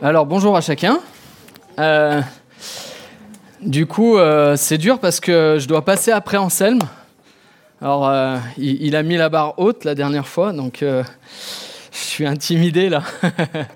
Alors 0.00 0.26
bonjour 0.26 0.56
à 0.56 0.60
chacun. 0.60 1.00
Euh, 1.80 2.22
du 3.60 3.86
coup, 3.86 4.16
euh, 4.16 4.54
c'est 4.54 4.78
dur 4.78 5.00
parce 5.00 5.18
que 5.18 5.56
je 5.58 5.66
dois 5.66 5.84
passer 5.84 6.12
après 6.12 6.36
Anselme. 6.36 6.78
Alors, 7.82 8.08
euh, 8.08 8.36
il, 8.58 8.94
a 8.94 9.02
mis 9.02 9.16
la 9.16 9.28
barre 9.28 9.58
haute 9.58 9.82
la 9.82 9.96
dernière 9.96 10.28
fois, 10.28 10.52
donc 10.52 10.84
je 10.84 11.04
suis 11.90 12.26
intimidé 12.26 12.88
là. 12.88 13.02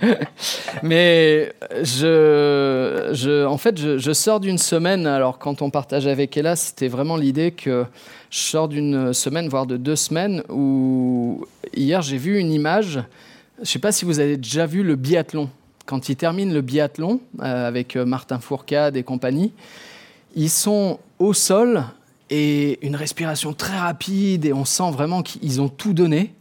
Mais 0.85 1.53
je, 1.83 3.45
en 3.45 3.59
fait, 3.59 3.77
je, 3.77 3.99
je 3.99 4.13
sors 4.13 4.39
d'une 4.39 4.59
semaine. 4.59 5.09
Alors, 5.09 5.41
quand 5.41 5.61
on 5.61 5.71
partage 5.71 6.07
avec 6.07 6.37
Ella, 6.37 6.54
c'était 6.54 6.89
vraiment 6.89 7.17
l'idée 7.17 7.51
que 7.51 7.85
je 8.31 8.39
sors 8.39 8.69
d'une 8.69 9.13
semaine, 9.13 9.49
voire 9.49 9.67
de 9.67 9.77
deux 9.77 9.97
semaines, 9.97 10.45
où 10.49 11.45
hier 11.75 12.01
j'ai 12.01 12.17
vu 12.17 12.39
une 12.39 12.53
image. 12.53 13.01
Je 13.57 13.63
ne 13.63 13.67
sais 13.67 13.81
pas 13.81 13.91
si 13.91 14.04
vous 14.04 14.21
avez 14.21 14.37
déjà 14.37 14.67
vu 14.67 14.85
le 14.85 14.95
biathlon. 14.95 15.51
Quand 15.93 16.09
ils 16.09 16.16
terminent 16.16 16.55
le 16.55 16.62
biathlon 16.62 17.21
euh, 17.43 17.69
avec 17.69 17.97
euh, 17.97 18.07
Martin 18.07 18.39
Fourcade 18.39 18.97
et 18.97 19.03
compagnie, 19.03 19.53
ils 20.35 20.49
sont 20.49 20.99
au 21.19 21.35
sol 21.35 21.85
et 22.30 22.79
une 22.80 22.97
respiration 22.97 23.53
très 23.53 23.77
rapide 23.77 24.47
et 24.47 24.55
on 24.55 24.65
sent 24.65 24.91
vraiment 24.91 25.23
qu'ils 25.23 25.61
ont 25.61 25.69
tout 25.69 25.93
donné. 25.93 26.33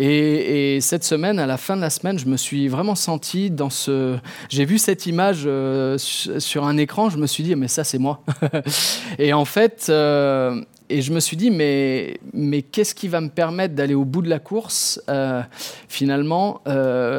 Et, 0.00 0.76
et 0.76 0.80
cette 0.80 1.02
semaine, 1.02 1.40
à 1.40 1.46
la 1.46 1.56
fin 1.56 1.74
de 1.74 1.80
la 1.80 1.90
semaine, 1.90 2.20
je 2.20 2.26
me 2.26 2.36
suis 2.36 2.68
vraiment 2.68 2.94
senti 2.94 3.50
dans 3.50 3.68
ce. 3.68 4.16
J'ai 4.48 4.64
vu 4.64 4.78
cette 4.78 5.06
image 5.06 5.42
euh, 5.44 5.98
su- 5.98 6.40
sur 6.40 6.64
un 6.64 6.76
écran, 6.76 7.10
je 7.10 7.18
me 7.18 7.26
suis 7.26 7.42
dit, 7.42 7.56
mais 7.56 7.66
ça, 7.66 7.82
c'est 7.82 7.98
moi. 7.98 8.22
et 9.18 9.32
en 9.32 9.44
fait, 9.44 9.86
euh, 9.88 10.62
et 10.88 11.02
je 11.02 11.12
me 11.12 11.18
suis 11.18 11.36
dit, 11.36 11.50
mais, 11.50 12.20
mais 12.32 12.62
qu'est-ce 12.62 12.94
qui 12.94 13.08
va 13.08 13.20
me 13.20 13.28
permettre 13.28 13.74
d'aller 13.74 13.94
au 13.94 14.04
bout 14.04 14.22
de 14.22 14.30
la 14.30 14.38
course, 14.38 15.02
euh, 15.10 15.42
finalement, 15.88 16.62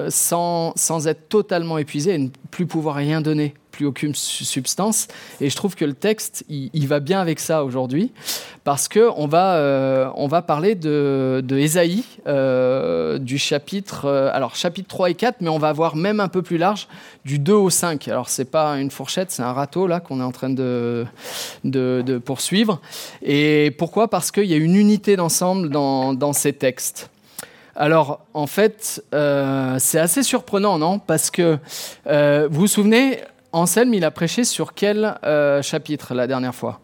sans, 0.08 0.72
sans 0.78 1.08
être 1.10 1.28
totalement 1.28 1.78
épuisé 1.80 2.14
et 2.14 2.18
ne 2.18 2.30
plus 2.50 2.66
pouvoir 2.66 2.96
rien 2.96 3.20
donner, 3.20 3.56
plus 3.80 3.86
aucune 3.86 4.14
su- 4.14 4.44
substance. 4.44 5.08
Et 5.40 5.50
je 5.50 5.56
trouve 5.56 5.76
que 5.76 5.86
le 5.86 5.94
texte, 5.94 6.44
il, 6.50 6.88
va 6.88 7.00
bien 7.00 7.22
avec 7.22 7.40
ça 7.40 7.64
aujourd'hui, 7.64 8.12
parce 8.66 8.90
que 8.90 9.10
on 9.16 9.26
va, 9.26 9.56
euh, 9.56 10.10
on 10.16 10.28
va 10.28 10.42
parler 10.42 10.76
de, 10.76 11.42
de 11.46 11.66
euh, 12.28 13.20
du 13.20 13.38
chapitre, 13.38 14.04
euh, 14.04 14.30
alors 14.34 14.58
chapitre 14.58 14.90
3 14.90 15.12
et 15.12 15.14
4, 15.14 15.38
mais 15.40 15.48
on 15.48 15.60
va 15.60 15.72
voir 15.72 15.96
même 15.96 16.20
un 16.20 16.28
peu 16.28 16.42
plus 16.42 16.58
large, 16.58 16.90
du 17.24 17.40
2 17.40 17.54
au 17.54 17.70
5. 17.70 18.10
Alors 18.10 18.28
c'est 18.28 18.52
pas 18.52 18.74
une 18.74 18.92
fourchette, 18.92 19.32
c'est 19.32 19.44
un 19.44 19.54
râteau 19.54 19.88
là 19.88 20.02
qu'on 20.02 20.20
est 20.20 20.24
en 20.24 20.34
train 20.34 20.50
de, 20.50 21.06
de, 21.64 22.18
poursuivre. 22.18 22.82
Et 23.22 23.74
pourquoi? 23.78 24.10
Parce 24.10 24.30
qu'il 24.30 24.46
y 24.46 24.54
a 24.54 24.58
une 24.58 24.76
unité 24.76 25.16
d'ensemble 25.16 25.70
dans, 25.70 26.14
dans 26.14 26.34
ces 26.34 26.52
textes. 26.52 27.10
Alors, 27.78 28.26
en 28.34 28.46
fait, 28.46 29.02
c'est 29.14 30.00
assez 30.00 30.22
surprenant, 30.22 30.78
non? 30.78 31.00
Parce 31.00 31.32
que, 31.32 31.58
vous 32.06 32.60
vous 32.60 32.68
souvenez, 32.68 33.20
Anselme, 33.52 33.94
il 33.94 34.06
a 34.06 34.12
prêché 34.12 34.44
sur 34.44 34.74
quel 34.74 35.18
euh, 35.24 35.62
chapitre 35.62 36.14
la 36.14 36.28
dernière 36.28 36.54
fois? 36.54 36.80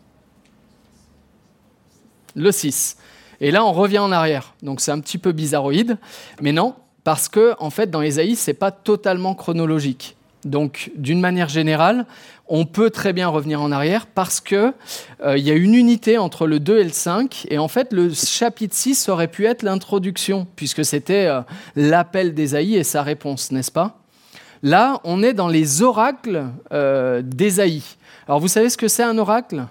Le 2.36 2.52
6. 2.52 2.98
Et 3.40 3.52
là, 3.52 3.64
on 3.64 3.72
revient 3.72 4.00
en 4.00 4.12
arrière. 4.12 4.56
Donc, 4.64 4.82
c'est 4.82 4.92
un 4.92 5.00
petit 5.00 5.18
peu 5.18 5.32
bizarroïde. 5.32 5.98
Mais 6.42 6.52
non, 6.52 6.76
parce 7.04 7.30
que, 7.30 7.54
en 7.60 7.70
fait, 7.70 7.92
dans 7.92 8.02
Ésaïe, 8.02 8.36
c'est 8.36 8.54
pas 8.54 8.72
totalement 8.72 9.36
chronologique. 9.36 10.18
Donc, 10.44 10.92
d'une 10.96 11.20
manière 11.20 11.50
générale, 11.50 12.06
on 12.48 12.66
peut 12.66 12.92
très 12.92 13.14
bien 13.14 13.28
revenir 13.28 13.62
en 13.62 13.72
arrière 13.72 14.06
parce 14.06 14.40
que 14.40 14.74
euh, 15.24 15.38
il 15.38 15.44
y 15.44 15.50
a 15.50 15.56
une 15.56 15.74
unité 15.74 16.18
entre 16.20 16.46
le 16.46 16.60
2 16.60 16.80
et 16.80 16.84
le 16.84 16.92
5. 16.92 17.48
Et 17.50 17.58
en 17.58 17.68
fait, 17.68 17.92
le 17.94 18.14
chapitre 18.14 18.76
6 18.76 19.10
aurait 19.10 19.28
pu 19.28 19.46
être 19.46 19.64
l'introduction, 19.64 20.46
puisque 20.56 20.86
c'était 20.86 21.26
euh, 21.26 21.42
l'appel 21.76 22.34
d'Ésaïe 22.34 22.76
et 22.76 22.84
sa 22.84 23.02
réponse, 23.02 23.52
n'est-ce 23.52 23.72
pas? 23.72 24.05
Là, 24.64 25.00
on 25.04 25.22
est 25.24 25.34
dans 25.34 25.48
les 25.48 25.82
oracles 25.82 26.46
euh, 26.72 27.22
d'Ésaïe. 27.24 27.84
Alors, 28.28 28.40
vous 28.40 28.48
savez 28.48 28.70
ce 28.70 28.78
que 28.78 28.88
c'est 28.88 29.04
un 29.04 29.18
oracle? 29.18 29.66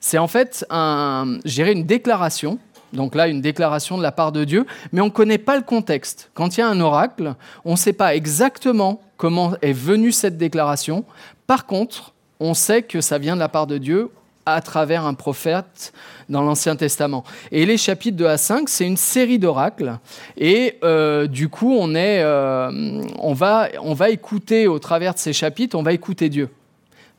C'est 0.00 0.18
en 0.18 0.28
fait 0.28 0.64
un, 0.70 1.38
une 1.44 1.84
déclaration. 1.84 2.58
Donc 2.92 3.14
là, 3.14 3.28
une 3.28 3.40
déclaration 3.40 3.98
de 3.98 4.02
la 4.02 4.12
part 4.12 4.32
de 4.32 4.44
Dieu, 4.44 4.66
mais 4.92 5.00
on 5.00 5.06
ne 5.06 5.10
connaît 5.10 5.38
pas 5.38 5.56
le 5.56 5.62
contexte. 5.62 6.30
Quand 6.34 6.56
il 6.56 6.60
y 6.60 6.62
a 6.62 6.68
un 6.68 6.80
oracle, 6.80 7.34
on 7.64 7.72
ne 7.72 7.76
sait 7.76 7.92
pas 7.92 8.16
exactement 8.16 9.00
comment 9.16 9.52
est 9.62 9.72
venue 9.72 10.10
cette 10.10 10.36
déclaration. 10.36 11.04
Par 11.46 11.66
contre, 11.66 12.14
on 12.40 12.54
sait 12.54 12.82
que 12.82 13.00
ça 13.00 13.18
vient 13.18 13.34
de 13.34 13.40
la 13.40 13.48
part 13.48 13.66
de 13.66 13.78
Dieu 13.78 14.10
à 14.54 14.60
travers 14.60 15.04
un 15.04 15.14
prophète 15.14 15.92
dans 16.28 16.42
l'Ancien 16.42 16.76
Testament. 16.76 17.24
Et 17.52 17.66
les 17.66 17.76
chapitres 17.76 18.16
2 18.16 18.26
à 18.26 18.38
5, 18.38 18.68
c'est 18.68 18.86
une 18.86 18.96
série 18.96 19.38
d'oracles. 19.38 19.98
Et 20.36 20.78
euh, 20.84 21.26
du 21.26 21.48
coup, 21.48 21.74
on, 21.78 21.94
est, 21.94 22.22
euh, 22.22 23.02
on, 23.18 23.34
va, 23.34 23.68
on 23.82 23.94
va 23.94 24.10
écouter 24.10 24.66
au 24.66 24.78
travers 24.78 25.14
de 25.14 25.18
ces 25.18 25.32
chapitres, 25.32 25.76
on 25.76 25.82
va 25.82 25.92
écouter 25.92 26.28
Dieu, 26.28 26.48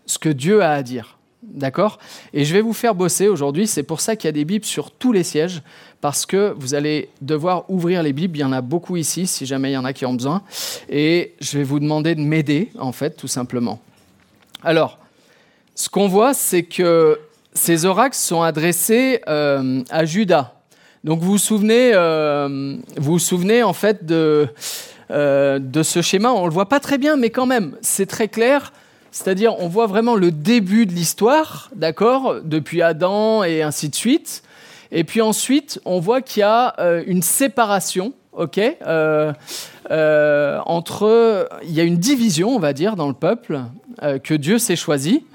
ce 0.05 0.17
que 0.17 0.29
Dieu 0.29 0.61
a 0.61 0.71
à 0.71 0.83
dire. 0.83 1.17
D'accord? 1.43 1.97
Et 2.33 2.45
je 2.45 2.53
vais 2.53 2.61
vous 2.61 2.73
faire 2.73 2.93
bosser 2.93 3.27
aujourd'hui. 3.27 3.65
C'est 3.65 3.83
pour 3.83 3.99
ça 3.99 4.15
qu'il 4.15 4.27
y 4.27 4.29
a 4.29 4.31
des 4.31 4.45
Bibles 4.45 4.65
sur 4.65 4.91
tous 4.91 5.11
les 5.11 5.23
sièges, 5.23 5.61
parce 5.99 6.25
que 6.25 6.53
vous 6.57 6.75
allez 6.75 7.09
devoir 7.19 7.69
ouvrir 7.69 8.03
les 8.03 8.13
Bibles. 8.13 8.37
Il 8.37 8.41
y 8.41 8.43
en 8.43 8.53
a 8.53 8.61
beaucoup 8.61 8.95
ici, 8.95 9.25
si 9.25 9.45
jamais 9.45 9.71
il 9.71 9.73
y 9.73 9.77
en 9.77 9.85
a 9.85 9.91
qui 9.91 10.05
ont 10.05 10.13
besoin. 10.13 10.43
Et 10.87 11.33
je 11.41 11.57
vais 11.57 11.63
vous 11.63 11.79
demander 11.79 12.13
de 12.13 12.21
m'aider, 12.21 12.71
en 12.77 12.91
fait, 12.91 13.17
tout 13.17 13.27
simplement. 13.27 13.79
Alors, 14.63 14.99
ce 15.75 15.89
qu'on 15.89 16.07
voit, 16.07 16.33
c'est 16.33 16.63
que 16.63 17.19
ces 17.53 17.85
oracles 17.85 18.15
sont 18.15 18.41
adressés 18.41 19.21
euh, 19.27 19.81
à 19.89 20.05
Judas. 20.05 20.53
Donc, 21.03 21.19
vous 21.19 21.31
vous 21.31 21.37
souvenez, 21.37 21.91
euh, 21.93 22.77
vous 22.97 23.13
vous 23.13 23.19
souvenez 23.19 23.63
en 23.63 23.73
fait 23.73 24.05
de, 24.05 24.47
euh, 25.09 25.59
ce 25.83 26.01
schéma. 26.01 26.31
On 26.31 26.45
le 26.45 26.53
voit 26.53 26.69
pas 26.69 26.79
très 26.79 26.97
bien, 26.97 27.17
mais 27.17 27.29
quand 27.29 27.45
même, 27.45 27.75
c'est 27.81 28.05
très 28.05 28.27
clair. 28.27 28.71
C'est-à-dire, 29.11 29.59
on 29.59 29.67
voit 29.67 29.87
vraiment 29.87 30.15
le 30.15 30.31
début 30.31 30.85
de 30.85 30.93
l'histoire, 30.93 31.69
d'accord, 31.75 32.35
depuis 32.43 32.81
Adam 32.81 33.43
et 33.43 33.61
ainsi 33.61 33.89
de 33.89 33.95
suite. 33.95 34.43
Et 34.91 35.03
puis 35.03 35.21
ensuite, 35.21 35.81
on 35.85 35.99
voit 35.99 36.21
qu'il 36.21 36.41
y 36.41 36.43
a 36.43 36.75
une 37.07 37.21
séparation, 37.21 38.13
ok, 38.31 38.59
euh, 39.91 40.59
entre, 40.65 41.49
il 41.63 41.71
y 41.71 41.81
a 41.81 41.83
une 41.83 41.97
division, 41.97 42.55
on 42.55 42.59
va 42.59 42.71
dire, 42.71 42.95
dans 42.95 43.09
le 43.09 43.13
peuple 43.13 43.61
euh, 44.03 44.19
que 44.19 44.33
Dieu 44.33 44.57
s'est 44.57 44.77
choisi, 44.77 45.25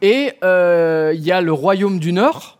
et 0.00 0.32
euh, 0.44 1.12
il 1.14 1.24
y 1.24 1.32
a 1.32 1.40
le 1.40 1.52
royaume 1.52 1.98
du 1.98 2.12
Nord. 2.12 2.58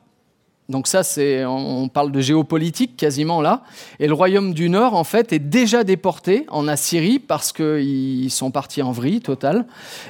Donc 0.68 0.88
ça, 0.88 1.04
c'est, 1.04 1.44
on 1.44 1.86
parle 1.86 2.10
de 2.10 2.20
géopolitique 2.20 2.96
quasiment 2.96 3.40
là. 3.40 3.62
Et 4.00 4.08
le 4.08 4.14
royaume 4.14 4.52
du 4.52 4.68
Nord, 4.68 4.94
en 4.94 5.04
fait, 5.04 5.32
est 5.32 5.38
déjà 5.38 5.84
déporté 5.84 6.44
en 6.48 6.66
Assyrie 6.66 7.20
parce 7.20 7.52
qu'ils 7.52 8.32
sont 8.32 8.50
partis 8.50 8.82
en 8.82 8.90
vrille 8.90 9.20
totale. 9.20 9.64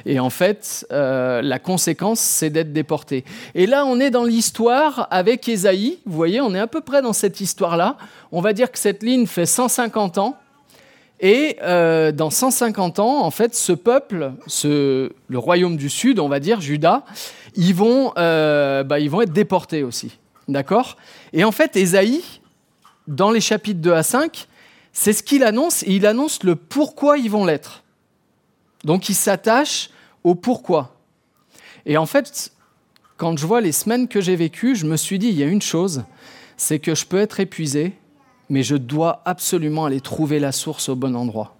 Et 0.07 0.19
en 0.19 0.31
fait, 0.31 0.87
la 0.89 1.59
conséquence, 1.59 2.19
c'est 2.19 2.49
d'être 2.49 2.73
déporté. 2.73 3.23
Et 3.53 3.67
là, 3.67 3.85
on 3.85 3.99
est 3.99 4.09
dans 4.09 4.23
l'histoire 4.23 5.07
avec 5.11 5.47
Ésaïe. 5.47 5.99
Vous 6.07 6.15
voyez, 6.15 6.41
on 6.41 6.55
est 6.55 6.59
à 6.59 6.65
peu 6.65 6.81
près 6.81 7.03
dans 7.03 7.13
cette 7.13 7.39
histoire-là. 7.39 7.95
On 8.31 8.41
va 8.41 8.53
dire 8.53 8.71
que 8.71 8.79
cette 8.79 9.03
ligne 9.03 9.27
fait 9.27 9.45
150 9.45 10.17
ans. 10.17 10.37
Et 11.19 11.57
euh, 11.63 12.11
dans 12.11 12.29
150 12.29 12.99
ans, 12.99 13.23
en 13.23 13.31
fait, 13.31 13.55
ce 13.55 13.73
peuple, 13.73 14.33
ce, 14.45 15.11
le 15.27 15.39
royaume 15.39 15.75
du 15.75 15.89
Sud, 15.89 16.19
on 16.19 16.29
va 16.29 16.39
dire, 16.39 16.61
Juda, 16.61 17.03
ils 17.55 17.73
vont, 17.73 18.13
euh, 18.17 18.83
bah, 18.83 18.99
ils 18.99 19.09
vont 19.09 19.21
être 19.21 19.33
déportés 19.33 19.83
aussi. 19.83 20.17
D'accord? 20.47 20.97
Et 21.33 21.43
en 21.43 21.51
fait, 21.51 21.75
Ésaïe, 21.75 22.23
dans 23.07 23.31
les 23.31 23.41
chapitres 23.41 23.81
2 23.81 23.93
à 23.93 24.03
5, 24.03 24.47
c'est 24.93 25.13
ce 25.13 25.23
qu'il 25.23 25.43
annonce, 25.43 25.83
et 25.83 25.91
il 25.91 26.05
annonce 26.05 26.43
le 26.43 26.55
pourquoi 26.55 27.17
ils 27.17 27.31
vont 27.31 27.45
l'être. 27.45 27.83
Donc 28.83 29.09
il 29.09 29.15
s'attache 29.15 29.89
au 30.23 30.35
pourquoi. 30.35 30.95
Et 31.85 31.97
en 31.97 32.05
fait, 32.05 32.51
quand 33.17 33.37
je 33.37 33.45
vois 33.45 33.61
les 33.61 33.71
semaines 33.71 34.07
que 34.07 34.21
j'ai 34.21 34.35
vécues, 34.35 34.75
je 34.75 34.85
me 34.85 34.97
suis 34.97 35.19
dit, 35.19 35.27
il 35.27 35.37
y 35.37 35.43
a 35.43 35.47
une 35.47 35.61
chose, 35.61 36.03
c'est 36.57 36.79
que 36.79 36.95
je 36.95 37.05
peux 37.05 37.17
être 37.17 37.39
épuisé, 37.39 37.93
mais 38.49 38.63
je 38.63 38.75
dois 38.75 39.21
absolument 39.25 39.85
aller 39.85 40.01
trouver 40.01 40.39
la 40.39 40.51
source 40.51 40.89
au 40.89 40.95
bon 40.95 41.15
endroit. 41.15 41.55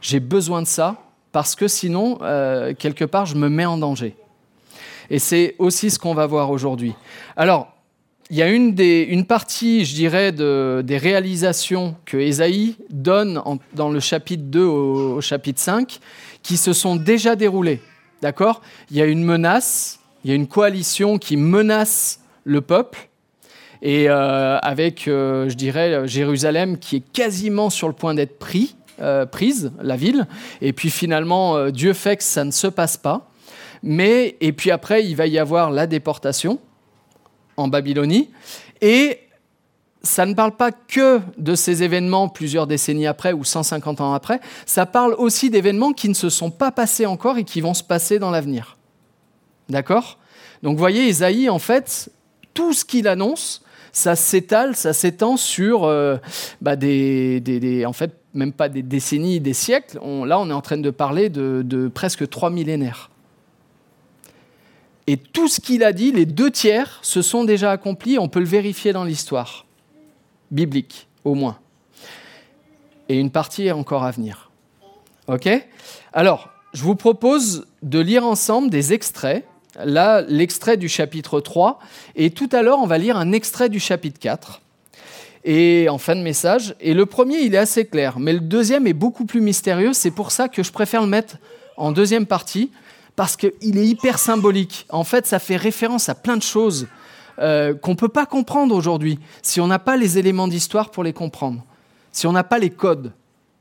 J'ai 0.00 0.20
besoin 0.20 0.62
de 0.62 0.66
ça, 0.66 0.96
parce 1.32 1.54
que 1.54 1.68
sinon, 1.68 2.18
euh, 2.22 2.74
quelque 2.74 3.04
part, 3.04 3.26
je 3.26 3.36
me 3.36 3.48
mets 3.48 3.66
en 3.66 3.78
danger. 3.78 4.16
Et 5.10 5.18
c'est 5.18 5.54
aussi 5.58 5.90
ce 5.90 5.98
qu'on 5.98 6.14
va 6.14 6.26
voir 6.26 6.50
aujourd'hui. 6.50 6.94
Alors, 7.36 7.72
il 8.30 8.36
y 8.36 8.42
a 8.42 8.48
une, 8.48 9.24
partie, 9.24 9.84
je 9.84 9.94
dirais, 9.94 10.32
de, 10.32 10.82
des 10.84 10.98
réalisations 10.98 11.94
que 12.04 12.16
Ésaïe 12.16 12.76
donne 12.90 13.40
dans 13.74 13.88
le 13.88 14.00
chapitre 14.00 14.42
2 14.44 14.64
au, 14.64 15.16
au 15.16 15.20
chapitre 15.20 15.60
5 15.60 16.00
qui 16.42 16.56
se 16.56 16.72
sont 16.72 16.96
déjà 16.96 17.36
déroulées. 17.36 17.80
D'accord? 18.22 18.62
Il 18.90 18.96
y 18.96 19.02
a 19.02 19.06
une 19.06 19.22
menace, 19.22 20.00
il 20.24 20.30
y 20.30 20.32
a 20.32 20.36
une 20.36 20.48
coalition 20.48 21.18
qui 21.18 21.36
menace 21.36 22.20
le 22.42 22.60
peuple. 22.60 23.08
Et 23.82 24.08
euh, 24.08 24.58
avec, 24.58 25.08
euh, 25.08 25.48
je 25.48 25.54
dirais, 25.54 26.06
Jérusalem 26.06 26.78
qui 26.78 26.96
est 26.96 27.12
quasiment 27.12 27.70
sur 27.70 27.88
le 27.88 27.94
point 27.94 28.14
d'être 28.14 28.38
pris, 28.38 28.76
euh, 29.00 29.26
prise, 29.26 29.72
la 29.80 29.96
ville. 29.96 30.26
Et 30.60 30.72
puis 30.72 30.90
finalement, 30.90 31.70
Dieu 31.70 31.92
fait 31.92 32.16
que 32.16 32.24
ça 32.24 32.44
ne 32.44 32.50
se 32.50 32.66
passe 32.66 32.96
pas. 32.96 33.30
Mais, 33.82 34.36
et 34.40 34.52
puis 34.52 34.70
après, 34.70 35.04
il 35.04 35.16
va 35.16 35.26
y 35.26 35.38
avoir 35.38 35.70
la 35.70 35.86
déportation 35.86 36.58
en 37.56 37.68
Babylonie. 37.68 38.30
Et 38.80 39.20
ça 40.02 40.24
ne 40.24 40.34
parle 40.34 40.56
pas 40.56 40.72
que 40.72 41.20
de 41.36 41.54
ces 41.54 41.82
événements 41.82 42.28
plusieurs 42.28 42.66
décennies 42.66 43.06
après 43.06 43.32
ou 43.32 43.44
150 43.44 44.00
ans 44.00 44.14
après, 44.14 44.40
ça 44.64 44.86
parle 44.86 45.14
aussi 45.18 45.50
d'événements 45.50 45.92
qui 45.92 46.08
ne 46.08 46.14
se 46.14 46.30
sont 46.30 46.50
pas 46.50 46.70
passés 46.70 47.06
encore 47.06 47.38
et 47.38 47.44
qui 47.44 47.60
vont 47.60 47.74
se 47.74 47.82
passer 47.82 48.18
dans 48.18 48.30
l'avenir. 48.30 48.76
D'accord? 49.68 50.18
Donc 50.62 50.74
vous 50.74 50.80
voyez, 50.80 51.08
Isaïe, 51.08 51.50
en 51.50 51.58
fait, 51.58 52.10
tout 52.54 52.72
ce 52.72 52.84
qu'il 52.84 53.08
annonce, 53.08 53.62
ça 53.96 54.14
s'étale, 54.14 54.76
ça 54.76 54.92
s'étend 54.92 55.38
sur 55.38 55.84
euh, 55.84 56.18
bah, 56.60 56.76
des, 56.76 57.82
en 57.86 57.94
fait, 57.94 58.12
même 58.34 58.52
pas 58.52 58.68
des 58.68 58.82
décennies, 58.82 59.40
des 59.40 59.54
siècles. 59.54 59.96
là, 59.96 60.38
on 60.38 60.50
est 60.50 60.52
en 60.52 60.60
train 60.60 60.76
de 60.76 60.90
parler 60.90 61.30
de, 61.30 61.62
de 61.64 61.88
presque 61.88 62.28
trois 62.28 62.50
millénaires. 62.50 63.10
Et 65.06 65.16
tout 65.16 65.48
ce 65.48 65.62
qu'il 65.62 65.82
a 65.82 65.94
dit, 65.94 66.12
les 66.12 66.26
deux 66.26 66.50
tiers, 66.50 66.98
se 67.00 67.22
sont 67.22 67.44
déjà 67.44 67.70
accomplis. 67.70 68.18
On 68.18 68.28
peut 68.28 68.38
le 68.40 68.44
vérifier 68.44 68.92
dans 68.92 69.02
l'histoire 69.02 69.64
biblique, 70.50 71.08
au 71.24 71.34
moins. 71.34 71.58
Et 73.08 73.18
une 73.18 73.30
partie 73.30 73.66
est 73.66 73.72
encore 73.72 74.04
à 74.04 74.10
venir. 74.10 74.50
OK? 75.26 75.48
Alors, 76.12 76.50
je 76.74 76.82
vous 76.82 76.96
propose 76.96 77.66
de 77.82 77.98
lire 77.98 78.26
ensemble 78.26 78.68
des 78.68 78.92
extraits. 78.92 79.46
Là, 79.84 80.22
l'extrait 80.22 80.76
du 80.76 80.88
chapitre 80.88 81.40
3. 81.40 81.78
Et 82.14 82.30
tout 82.30 82.48
à 82.52 82.62
l'heure, 82.62 82.78
on 82.78 82.86
va 82.86 82.98
lire 82.98 83.16
un 83.16 83.32
extrait 83.32 83.68
du 83.68 83.80
chapitre 83.80 84.18
4. 84.18 84.60
Et 85.44 85.88
en 85.88 85.98
fin 85.98 86.16
de 86.16 86.22
message. 86.22 86.74
Et 86.80 86.94
le 86.94 87.06
premier, 87.06 87.38
il 87.40 87.54
est 87.54 87.58
assez 87.58 87.86
clair. 87.86 88.18
Mais 88.18 88.32
le 88.32 88.40
deuxième 88.40 88.86
est 88.86 88.92
beaucoup 88.92 89.26
plus 89.26 89.40
mystérieux. 89.40 89.92
C'est 89.92 90.10
pour 90.10 90.32
ça 90.32 90.48
que 90.48 90.62
je 90.62 90.72
préfère 90.72 91.02
le 91.02 91.08
mettre 91.08 91.36
en 91.76 91.92
deuxième 91.92 92.26
partie. 92.26 92.70
Parce 93.16 93.36
qu'il 93.36 93.78
est 93.78 93.86
hyper 93.86 94.18
symbolique. 94.18 94.86
En 94.90 95.04
fait, 95.04 95.26
ça 95.26 95.38
fait 95.38 95.56
référence 95.56 96.08
à 96.08 96.14
plein 96.14 96.36
de 96.36 96.42
choses 96.42 96.86
euh, 97.38 97.74
qu'on 97.74 97.90
ne 97.92 97.96
peut 97.96 98.08
pas 98.08 98.24
comprendre 98.24 98.74
aujourd'hui 98.74 99.18
si 99.42 99.60
on 99.60 99.66
n'a 99.66 99.78
pas 99.78 99.96
les 99.96 100.18
éléments 100.18 100.48
d'histoire 100.48 100.90
pour 100.90 101.04
les 101.04 101.12
comprendre, 101.12 101.62
si 102.10 102.26
on 102.26 102.32
n'a 102.32 102.44
pas 102.44 102.58
les 102.58 102.70
codes. 102.70 103.12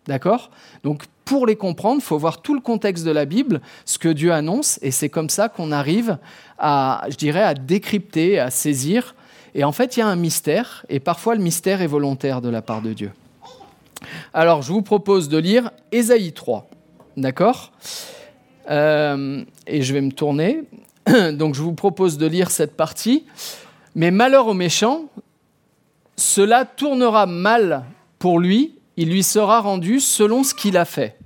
D'accord? 0.07 0.50
Donc 0.83 1.03
pour 1.25 1.48
les 1.48 1.56
comprendre, 1.56 1.98
il 2.00 2.06
faut 2.06 2.18
voir 2.18 2.42
tout 2.42 2.54
le 2.54 2.62
contexte 2.62 3.04
de 3.04 3.12
la 3.12 3.25
Bible, 3.25 3.62
ce 3.83 3.98
que 3.98 4.10
Dieu 4.10 4.31
annonce, 4.31 4.80
et 4.81 4.92
c'est 4.92 5.10
comme 5.10 5.30
ça 5.30 5.50
qu'on 5.50 5.72
arrive 5.72 6.18
à, 6.60 7.04
je 7.10 7.16
dirais, 7.16 7.42
à 7.42 7.56
décrypter, 7.56 8.39
à 8.39 8.51
saisir. 8.51 9.16
Et 9.56 9.63
en 9.63 9.72
fait, 9.72 9.98
il 9.98 10.01
y 10.01 10.04
a 10.04 10.07
un 10.07 10.16
mystère, 10.16 10.86
et 10.88 11.00
parfois 11.00 11.36
le 11.36 11.42
mystère 11.42 11.81
est 11.81 11.88
volontaire 11.88 12.42
de 12.42 12.50
la 12.50 12.62
part 12.62 12.81
de 12.81 12.94
Dieu. 12.94 13.12
Alors, 14.33 14.62
je 14.62 14.72
vous 14.72 14.83
propose 14.83 15.30
de 15.30 15.38
lire 15.38 15.72
Ésaïe 15.92 16.31
3. 16.31 16.68
D'accord? 17.18 17.71
Euh, 18.69 19.44
Et 19.68 19.81
je 19.81 19.94
vais 19.94 20.01
me 20.01 20.12
tourner. 20.12 20.63
Donc, 21.33 21.56
je 21.56 21.62
vous 21.62 21.74
propose 21.74 22.18
de 22.18 22.28
lire 22.28 22.51
cette 22.51 22.75
partie. 22.75 23.25
Mais 23.95 24.12
malheur 24.12 24.48
au 24.48 24.54
méchant, 24.54 25.06
cela 26.18 26.66
tournera 26.66 27.25
mal 27.25 27.86
pour 28.19 28.39
lui, 28.39 28.75
il 28.97 29.09
lui 29.09 29.24
sera 29.24 29.62
rendu 29.62 30.00
selon 30.00 30.44
ce 30.44 30.53
qu'il 30.53 30.77
a 30.77 30.86
fait. 30.86 31.18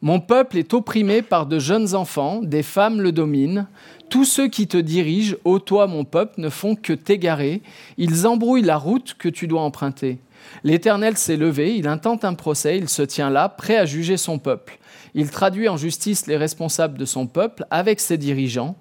Mon 0.00 0.20
peuple 0.20 0.58
est 0.58 0.74
opprimé 0.74 1.22
par 1.22 1.46
de 1.46 1.58
jeunes 1.58 1.94
enfants, 1.96 2.40
des 2.40 2.62
femmes 2.62 3.00
le 3.00 3.10
dominent. 3.10 3.66
Tous 4.08 4.24
ceux 4.24 4.48
qui 4.48 4.68
te 4.68 4.76
dirigent, 4.76 5.36
ô 5.44 5.58
toi 5.58 5.88
mon 5.88 6.04
peuple, 6.04 6.40
ne 6.40 6.48
font 6.48 6.76
que 6.76 6.92
t'égarer. 6.92 7.62
Ils 7.96 8.26
embrouillent 8.26 8.62
la 8.62 8.76
route 8.76 9.16
que 9.18 9.28
tu 9.28 9.48
dois 9.48 9.62
emprunter. 9.62 10.18
L'Éternel 10.62 11.16
s'est 11.16 11.36
levé, 11.36 11.76
il 11.76 11.88
intente 11.88 12.24
un 12.24 12.34
procès, 12.34 12.78
il 12.78 12.88
se 12.88 13.02
tient 13.02 13.28
là, 13.28 13.48
prêt 13.48 13.76
à 13.76 13.86
juger 13.86 14.16
son 14.16 14.38
peuple. 14.38 14.78
Il 15.14 15.30
traduit 15.30 15.68
en 15.68 15.76
justice 15.76 16.26
les 16.28 16.36
responsables 16.36 16.96
de 16.96 17.04
son 17.04 17.26
peuple 17.26 17.66
avec 17.70 17.98
ses 17.98 18.18
dirigeants. 18.18 18.76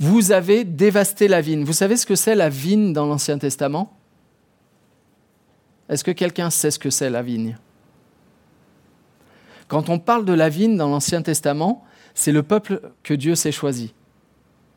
Vous 0.00 0.32
avez 0.32 0.64
dévasté 0.64 1.28
la 1.28 1.40
vigne. 1.40 1.64
Vous 1.64 1.72
savez 1.72 1.96
ce 1.96 2.06
que 2.06 2.16
c'est 2.16 2.34
la 2.34 2.48
vigne 2.48 2.92
dans 2.92 3.06
l'Ancien 3.06 3.38
Testament? 3.38 3.92
Est-ce 5.88 6.04
que 6.04 6.10
quelqu'un 6.10 6.50
sait 6.50 6.70
ce 6.70 6.78
que 6.78 6.90
c'est 6.90 7.10
la 7.10 7.22
vigne? 7.22 7.56
Quand 9.68 9.88
on 9.88 9.98
parle 9.98 10.24
de 10.24 10.32
la 10.32 10.48
vigne 10.48 10.76
dans 10.76 10.88
l'Ancien 10.88 11.22
Testament, 11.22 11.84
c'est 12.14 12.32
le 12.32 12.42
peuple 12.42 12.80
que 13.02 13.14
Dieu 13.14 13.34
s'est 13.34 13.52
choisi. 13.52 13.94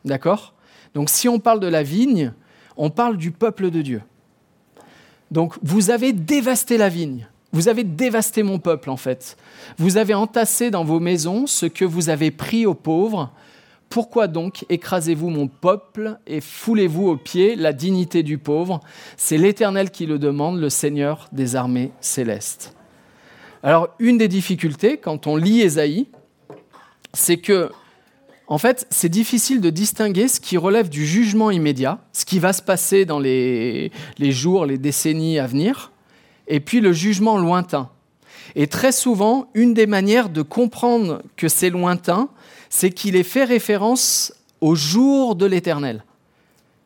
D'accord? 0.04 0.54
Donc 0.94 1.10
si 1.10 1.28
on 1.28 1.38
parle 1.38 1.60
de 1.60 1.68
la 1.68 1.82
vigne, 1.82 2.32
on 2.76 2.90
parle 2.90 3.16
du 3.16 3.30
peuple 3.30 3.70
de 3.70 3.82
Dieu. 3.82 4.02
Donc 5.30 5.54
vous 5.62 5.90
avez 5.90 6.12
dévasté 6.12 6.76
la 6.76 6.88
vigne. 6.88 7.28
Vous 7.52 7.68
avez 7.68 7.82
dévasté 7.82 8.42
mon 8.42 8.58
peuple, 8.58 8.90
en 8.90 8.96
fait. 8.96 9.36
Vous 9.76 9.96
avez 9.96 10.14
entassé 10.14 10.70
dans 10.70 10.84
vos 10.84 11.00
maisons 11.00 11.46
ce 11.46 11.66
que 11.66 11.84
vous 11.84 12.08
avez 12.08 12.30
pris 12.30 12.64
aux 12.64 12.74
pauvres. 12.74 13.32
Pourquoi 13.90 14.28
donc 14.28 14.64
écrasez-vous 14.68 15.30
mon 15.30 15.48
peuple 15.48 16.16
et 16.28 16.40
foulez-vous 16.40 17.08
aux 17.08 17.16
pieds 17.16 17.56
la 17.56 17.72
dignité 17.72 18.22
du 18.22 18.38
pauvre? 18.38 18.78
C'est 19.16 19.36
l'Éternel 19.36 19.90
qui 19.90 20.06
le 20.06 20.20
demande, 20.20 20.60
le 20.60 20.70
Seigneur 20.70 21.28
des 21.32 21.56
armées 21.56 21.90
célestes. 22.00 22.76
Alors, 23.64 23.88
une 23.98 24.16
des 24.16 24.28
difficultés 24.28 24.98
quand 24.98 25.26
on 25.26 25.34
lit 25.34 25.62
Ésaïe, 25.62 26.06
c'est 27.14 27.38
que, 27.38 27.72
en 28.46 28.58
fait, 28.58 28.86
c'est 28.90 29.08
difficile 29.08 29.60
de 29.60 29.70
distinguer 29.70 30.28
ce 30.28 30.38
qui 30.38 30.56
relève 30.56 30.88
du 30.88 31.04
jugement 31.04 31.50
immédiat, 31.50 31.98
ce 32.12 32.24
qui 32.24 32.38
va 32.38 32.52
se 32.52 32.62
passer 32.62 33.04
dans 33.04 33.18
les, 33.18 33.90
les 34.18 34.30
jours, 34.30 34.66
les 34.66 34.78
décennies 34.78 35.40
à 35.40 35.48
venir, 35.48 35.90
et 36.46 36.60
puis 36.60 36.80
le 36.80 36.92
jugement 36.92 37.38
lointain. 37.38 37.90
Et 38.56 38.66
très 38.66 38.92
souvent, 38.92 39.48
une 39.54 39.74
des 39.74 39.86
manières 39.86 40.28
de 40.28 40.42
comprendre 40.42 41.22
que 41.36 41.48
c'est 41.48 41.70
lointain, 41.70 42.28
c'est 42.68 42.90
qu'il 42.90 43.16
est 43.16 43.22
fait 43.22 43.44
référence 43.44 44.32
au 44.60 44.74
jour 44.74 45.34
de 45.34 45.46
l'Éternel. 45.46 46.04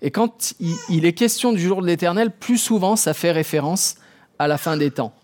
Et 0.03 0.11
quand 0.11 0.55
il 0.91 1.07
est 1.07 1.15
question 1.15 1.53
du 1.53 1.61
jour 1.61 1.81
de 1.81 1.87
l'Éternel, 1.87 2.31
plus 2.31 2.59
souvent, 2.59 2.97
ça 2.97 3.15
fait 3.15 3.33
référence 3.33 3.97
à 4.39 4.47
la 4.47 4.59
fin 4.59 4.77
des 4.77 4.91
temps. 4.91 5.15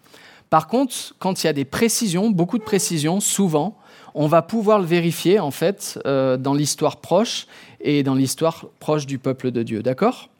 Par 0.48 0.66
contre, 0.66 1.14
quand 1.18 1.42
il 1.42 1.46
y 1.46 1.50
a 1.50 1.52
des 1.52 1.64
précisions, 1.64 2.30
beaucoup 2.30 2.58
de 2.58 2.64
précisions, 2.64 3.20
souvent, 3.20 3.76
on 4.14 4.26
va 4.26 4.42
pouvoir 4.42 4.80
le 4.80 4.86
vérifier 4.86 5.38
en 5.38 5.50
fait 5.50 6.00
euh, 6.06 6.36
dans 6.36 6.54
l'histoire 6.54 6.96
proche 6.96 7.46
et 7.80 8.02
dans 8.02 8.14
l'histoire 8.14 8.66
proche 8.80 9.06
du 9.06 9.18
peuple 9.18 9.52
de 9.52 9.62
Dieu. 9.62 9.82
D'accord? 9.82 10.30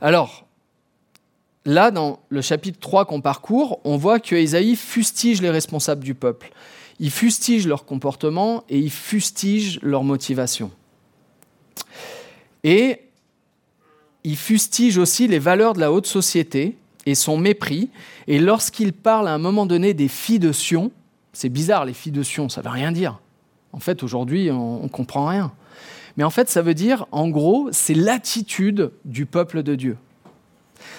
Alors, 0.00 0.47
là, 1.68 1.90
dans 1.90 2.20
le 2.30 2.40
chapitre 2.40 2.80
3 2.80 3.04
qu'on 3.04 3.20
parcourt, 3.20 3.80
on 3.84 3.96
voit 3.96 4.20
que 4.20 4.34
Isaïe 4.34 4.74
fustige 4.74 5.42
les 5.42 5.50
responsables 5.50 6.02
du 6.02 6.14
peuple. 6.14 6.50
Il 6.98 7.10
fustige 7.10 7.66
leur 7.66 7.84
comportement 7.84 8.64
et 8.70 8.78
il 8.78 8.90
fustige 8.90 9.78
leur 9.82 10.02
motivation. 10.02 10.70
Et 12.64 13.02
il 14.24 14.36
fustige 14.36 14.96
aussi 14.96 15.28
les 15.28 15.38
valeurs 15.38 15.74
de 15.74 15.80
la 15.80 15.92
haute 15.92 16.06
société 16.06 16.76
et 17.06 17.14
son 17.14 17.36
mépris. 17.36 17.90
Et 18.26 18.40
lorsqu'il 18.40 18.94
parle 18.94 19.28
à 19.28 19.34
un 19.34 19.38
moment 19.38 19.66
donné 19.66 19.92
des 19.94 20.08
filles 20.08 20.40
de 20.40 20.52
Sion, 20.52 20.90
c'est 21.34 21.50
bizarre, 21.50 21.84
les 21.84 21.92
filles 21.92 22.12
de 22.12 22.22
Sion, 22.22 22.48
ça 22.48 22.62
ne 22.62 22.64
veut 22.64 22.72
rien 22.72 22.92
dire. 22.92 23.20
En 23.72 23.78
fait, 23.78 24.02
aujourd'hui, 24.02 24.50
on 24.50 24.82
ne 24.82 24.88
comprend 24.88 25.26
rien. 25.26 25.52
Mais 26.16 26.24
en 26.24 26.30
fait, 26.30 26.48
ça 26.48 26.62
veut 26.62 26.74
dire, 26.74 27.06
en 27.12 27.28
gros, 27.28 27.68
c'est 27.72 27.94
l'attitude 27.94 28.90
du 29.04 29.26
peuple 29.26 29.62
de 29.62 29.74
Dieu. 29.74 29.98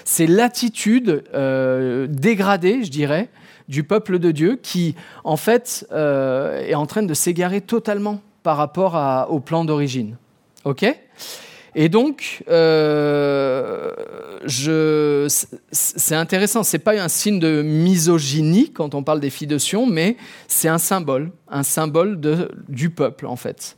C'est 0.05 0.27
l'attitude 0.27 1.23
euh, 1.33 2.07
dégradée, 2.09 2.83
je 2.83 2.91
dirais, 2.91 3.29
du 3.67 3.83
peuple 3.83 4.19
de 4.19 4.31
Dieu 4.31 4.59
qui, 4.61 4.95
en 5.23 5.37
fait, 5.37 5.87
euh, 5.91 6.65
est 6.65 6.75
en 6.75 6.85
train 6.85 7.03
de 7.03 7.13
s'égarer 7.13 7.61
totalement 7.61 8.21
par 8.43 8.57
rapport 8.57 9.27
au 9.29 9.39
plan 9.39 9.65
d'origine. 9.65 10.17
OK? 10.65 10.85
Et 11.75 11.87
donc, 11.87 12.43
euh, 12.49 13.93
c'est 15.71 16.15
intéressant, 16.15 16.63
ce 16.63 16.75
n'est 16.75 16.83
pas 16.83 16.99
un 16.99 17.07
signe 17.07 17.39
de 17.39 17.61
misogynie 17.61 18.71
quand 18.71 18.95
on 18.95 19.03
parle 19.03 19.19
des 19.19 19.29
filles 19.29 19.47
de 19.47 19.57
Sion, 19.57 19.85
mais 19.85 20.17
c'est 20.47 20.67
un 20.67 20.79
symbole, 20.79 21.31
un 21.47 21.63
symbole 21.63 22.19
du 22.67 22.89
peuple 22.89 23.27
en 23.27 23.35
fait. 23.35 23.77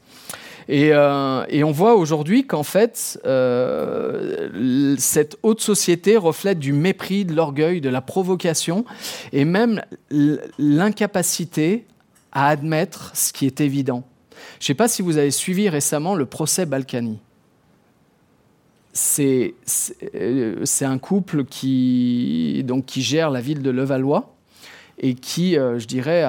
Euh, 0.71 1.45
et, 1.49 1.63
on 1.63 1.71
voit 1.71 1.95
aujourd'hui 1.95 2.47
qu'en 2.47 2.63
fait, 2.63 3.19
euh, 3.25 4.95
cette 4.97 5.37
haute 5.43 5.61
société 5.61 6.15
reflète 6.17 6.59
du 6.59 6.71
mépris, 6.71 7.25
de 7.25 7.33
l'orgueil, 7.33 7.81
de 7.81 7.89
la 7.89 8.01
provocation 8.01 8.85
et 9.33 9.43
même 9.43 9.81
l'incapacité 10.57 11.85
à 12.31 12.47
admettre 12.47 13.11
ce 13.13 13.33
qui 13.33 13.45
est 13.45 13.59
évident. 13.59 14.03
Je 14.59 14.63
ne 14.63 14.67
sais 14.67 14.73
pas 14.73 14.87
si 14.87 15.01
vous 15.01 15.17
avez 15.17 15.31
suivi 15.31 15.67
récemment 15.67 16.15
le 16.15 16.25
procès 16.25 16.65
Balkany. 16.65 17.19
C'est 18.93 19.55
euh, 20.15 20.63
un 20.81 20.97
couple 20.97 21.45
qui, 21.45 22.63
donc, 22.65 22.85
qui 22.85 23.01
gère 23.01 23.29
la 23.29 23.41
ville 23.41 23.61
de 23.61 23.69
Levallois 23.69 24.35
et 24.99 25.15
qui, 25.15 25.57
euh, 25.57 25.79
je 25.79 25.87
dirais, 25.87 26.23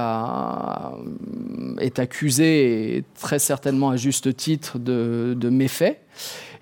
est 1.80 1.98
accusé, 1.98 3.04
très 3.18 3.38
certainement 3.38 3.90
à 3.90 3.96
juste 3.96 4.36
titre, 4.36 4.78
de, 4.78 5.48
méfaits. 5.50 5.98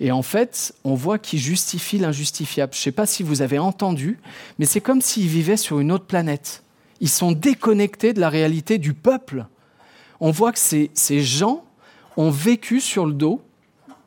Et 0.00 0.12
en 0.12 0.22
fait, 0.22 0.74
on 0.84 0.94
voit 0.94 1.18
qu'il 1.18 1.38
justifie 1.38 1.98
l'injustifiable. 1.98 2.72
Je 2.74 2.78
ne 2.78 2.82
sais 2.82 2.92
pas 2.92 3.06
si 3.06 3.22
vous 3.22 3.42
avez 3.42 3.58
entendu, 3.58 4.18
mais 4.58 4.66
c'est 4.66 4.80
comme 4.80 5.00
s'ils 5.00 5.28
vivaient 5.28 5.58
sur 5.58 5.78
une 5.80 5.92
autre 5.92 6.06
planète. 6.06 6.62
Ils 7.00 7.08
sont 7.08 7.32
déconnectés 7.32 8.12
de 8.12 8.20
la 8.20 8.28
réalité 8.28 8.78
du 8.78 8.94
peuple. 8.94 9.46
On 10.20 10.30
voit 10.30 10.52
que 10.52 10.58
ces, 10.58 11.20
gens 11.20 11.64
ont 12.16 12.30
vécu 12.30 12.80
sur 12.80 13.06
le 13.06 13.12
dos, 13.12 13.42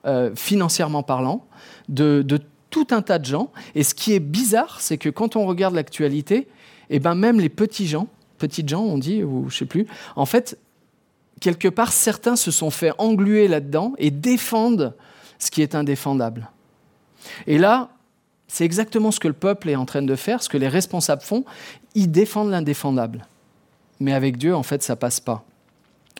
euh, 0.06 0.32
financièrement 0.36 1.04
parlant, 1.04 1.46
de 1.88 2.24
tout 2.74 2.88
un 2.90 3.04
tas 3.04 3.20
de 3.20 3.26
gens. 3.26 3.52
Et 3.76 3.84
ce 3.84 3.94
qui 3.94 4.14
est 4.14 4.20
bizarre, 4.20 4.82
c'est 4.82 4.98
que 4.98 5.10
quand 5.10 5.36
on 5.36 5.46
regarde 5.46 5.76
l'actualité, 5.76 6.48
eh 6.90 7.00
ben 7.00 7.16
même 7.16 7.40
les 7.40 7.50
petits 7.50 7.88
gens, 7.88 8.08
petites 8.38 8.70
gens, 8.70 8.82
on 8.82 8.98
dit, 8.98 9.24
ou 9.24 9.50
je 9.50 9.58
sais 9.58 9.66
plus, 9.66 9.88
en 10.16 10.26
fait, 10.26 10.58
quelque 11.40 11.68
part, 11.68 11.92
certains 11.92 12.36
se 12.36 12.52
sont 12.52 12.70
fait 12.70 12.92
engluer 12.98 13.48
là-dedans 13.48 13.94
et 13.98 14.12
défendent 14.12 14.94
ce 15.40 15.52
qui 15.52 15.62
est 15.62 15.76
indéfendable. 15.76 16.50
Et 17.48 17.58
là, 17.58 17.90
c'est 18.48 18.66
exactement 18.66 19.12
ce 19.12 19.20
que 19.20 19.28
le 19.28 19.34
peuple 19.34 19.70
est 19.70 19.76
en 19.76 19.86
train 19.86 20.02
de 20.02 20.16
faire, 20.16 20.44
ce 20.44 20.50
que 20.50 20.58
les 20.58 20.68
responsables 20.68 21.22
font. 21.22 21.44
Ils 21.96 22.12
défendent 22.12 22.52
l'indéfendable. 22.52 23.26
Mais 24.00 24.14
avec 24.14 24.38
Dieu, 24.38 24.56
en 24.56 24.64
fait, 24.64 24.84
ça 24.84 24.96
passe 24.96 25.20
pas. 25.20 25.44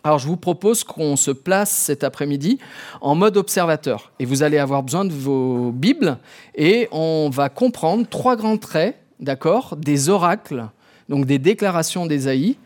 Alors 0.02 0.18
je 0.18 0.26
vous 0.26 0.36
propose 0.36 0.84
qu'on 0.84 1.16
se 1.16 1.30
place 1.30 1.70
cet 1.70 2.04
après-midi 2.04 2.58
en 3.00 3.14
mode 3.14 3.38
observateur. 3.38 4.12
Et 4.18 4.26
vous 4.26 4.42
allez 4.42 4.58
avoir 4.58 4.82
besoin 4.82 5.06
de 5.06 5.12
vos 5.12 5.72
Bibles 5.72 6.18
et 6.54 6.88
on 6.92 7.30
va 7.30 7.48
comprendre 7.48 8.06
trois 8.06 8.36
grands 8.36 8.58
traits, 8.58 8.98
d'accord, 9.24 9.76
des 9.76 10.08
oracles, 10.08 10.66
donc 11.08 11.26
des 11.26 11.38
déclarations 11.38 12.06
d'Ésaïe. 12.06 12.56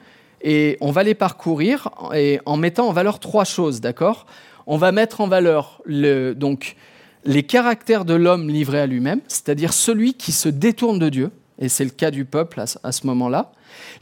Et 0.43 0.77
on 0.81 0.91
va 0.91 1.03
les 1.03 1.15
parcourir 1.15 1.91
et 2.15 2.41
en 2.47 2.57
mettant 2.57 2.89
en 2.89 2.93
valeur 2.93 3.19
trois 3.19 3.45
choses, 3.45 3.81
d'accord? 3.81 4.27
On 4.67 4.77
va 4.77 4.93
mettre 4.93 5.21
en 5.21 5.29
valeur 5.29 5.81
le, 5.85 6.35
donc, 6.35 6.77
les 7.25 7.43
caractères 7.43 8.05
de 8.05 8.15
l'homme 8.15 8.49
livré 8.49 8.81
à 8.81 8.87
lui-même, 8.87 9.21
c'est-à-dire 9.29 9.73
celui 9.73 10.15
qui 10.15 10.33
se 10.33 10.49
détourne 10.49 10.99
de 10.99 11.09
Dieu, 11.09 11.31
et 11.59 11.69
c'est 11.69 11.85
le 11.85 11.91
cas 11.91 12.11
du 12.11 12.25
peuple 12.25 12.63
à 12.83 12.93
ce 12.93 13.07
moment-là, 13.07 13.53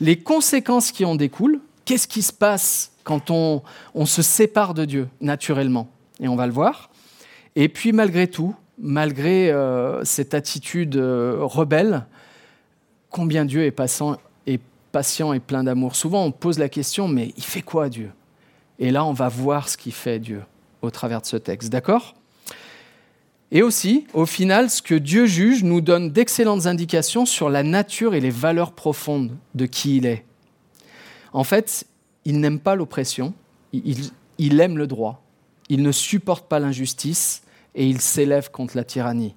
les 0.00 0.16
conséquences 0.16 0.92
qui 0.92 1.04
en 1.04 1.14
découlent, 1.14 1.60
qu'est-ce 1.84 2.08
qui 2.08 2.22
se 2.22 2.32
passe 2.32 2.92
quand 3.04 3.30
on, 3.30 3.62
se 4.04 4.22
sépare 4.22 4.74
de 4.74 4.84
Dieu 4.84 5.08
naturellement, 5.20 5.88
et 6.20 6.28
on 6.28 6.36
va 6.36 6.46
le 6.46 6.52
voir, 6.52 6.90
et 7.54 7.68
puis 7.68 7.92
malgré 7.92 8.26
tout, 8.26 8.54
malgré 8.78 9.50
euh, 9.50 10.04
cette 10.04 10.34
attitude 10.34 10.96
euh, 10.96 11.38
rebelle, 11.40 12.04
combien 13.10 13.44
Dieu 13.44 13.64
est 13.64 13.70
patient, 13.70 14.18
patient 14.92 15.32
et 15.32 15.40
plein 15.40 15.64
d'amour. 15.64 15.94
Souvent 15.94 16.24
on 16.24 16.32
pose 16.32 16.58
la 16.58 16.68
question, 16.68 17.08
mais 17.08 17.32
il 17.36 17.44
fait 17.44 17.62
quoi 17.62 17.88
Dieu? 17.88 18.10
Et 18.78 18.90
là 18.90 19.04
on 19.04 19.12
va 19.12 19.28
voir 19.28 19.68
ce 19.68 19.76
qu'il 19.76 19.92
fait 19.92 20.18
Dieu 20.18 20.42
au 20.82 20.90
travers 20.90 21.20
de 21.20 21.26
ce 21.26 21.36
texte, 21.36 21.70
d'accord? 21.70 22.14
Et 23.52 23.62
aussi, 23.62 24.06
au 24.12 24.26
final, 24.26 24.70
ce 24.70 24.82
que 24.82 24.94
Dieu 24.94 25.26
juge 25.26 25.62
nous 25.62 25.80
donne 25.80 26.10
d'excellentes 26.10 26.66
indications 26.66 27.26
sur 27.26 27.48
la 27.48 27.62
nature 27.62 28.14
et 28.14 28.20
les 28.20 28.30
valeurs 28.30 28.72
profondes 28.72 29.36
de 29.54 29.66
qui 29.66 29.98
il 29.98 30.06
est. 30.06 30.24
En 31.32 31.44
fait, 31.44 31.86
il 32.24 32.40
n'aime 32.40 32.58
pas 32.58 32.74
l'oppression, 32.74 33.34
il, 33.72 34.60
aime 34.60 34.78
le 34.78 34.86
droit, 34.86 35.22
il 35.68 35.82
ne 35.82 35.92
supporte 35.92 36.48
pas 36.48 36.58
l'injustice 36.58 37.42
et 37.74 37.86
il 37.86 38.00
s'élève 38.00 38.50
contre 38.50 38.76
la 38.76 38.84
tyrannie. 38.84 39.34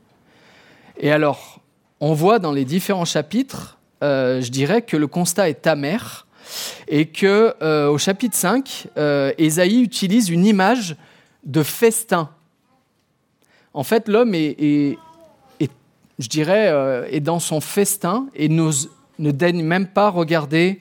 Et 0.97 1.11
alors, 1.11 1.61
on 1.99 2.13
voit 2.13 2.39
dans 2.39 2.51
les 2.51 2.65
différents 2.65 3.05
chapitres, 3.05 3.77
euh, 4.03 4.41
je 4.41 4.51
dirais 4.51 4.81
que 4.81 4.97
le 4.97 5.07
constat 5.07 5.49
est 5.49 5.67
amer 5.67 6.27
et 6.87 7.05
que 7.05 7.53
euh, 7.61 7.89
au 7.89 7.97
chapitre 7.97 8.35
5, 8.35 8.87
euh, 8.97 9.31
Ésaïe 9.37 9.81
utilise 9.81 10.29
une 10.29 10.45
image 10.45 10.95
de 11.43 11.63
festin 11.63 12.29
en 13.75 13.83
fait, 13.83 14.07
l'homme 14.07 14.33
est, 14.33 14.97
je 15.61 16.27
dirais, 16.27 16.69
euh, 16.69 17.07
est 17.11 17.19
dans 17.19 17.39
son 17.39 17.61
festin 17.61 18.27
et 18.35 18.49
ne 18.49 19.31
daigne 19.31 19.63
même 19.63 19.87
pas 19.87 20.09
regarder 20.09 20.79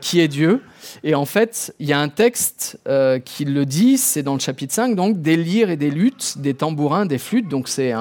qui 0.00 0.20
est 0.20 0.28
Dieu. 0.28 0.62
Et 1.04 1.14
en 1.14 1.26
fait, 1.26 1.74
il 1.78 1.86
y 1.86 1.92
a 1.92 2.00
un 2.00 2.08
texte 2.08 2.78
qui 3.24 3.44
le 3.44 3.64
dit, 3.64 3.96
c'est 3.96 4.22
dans 4.22 4.32
le 4.34 4.40
chapitre 4.40 4.74
5, 4.74 4.96
donc 4.96 5.20
des 5.20 5.36
lyres 5.36 5.70
et 5.70 5.76
des 5.76 5.90
luttes, 5.90 6.38
des 6.38 6.54
tambourins, 6.54 7.06
des 7.06 7.18
flûtes, 7.18 7.48
donc 7.48 7.68
c'est 7.68 7.92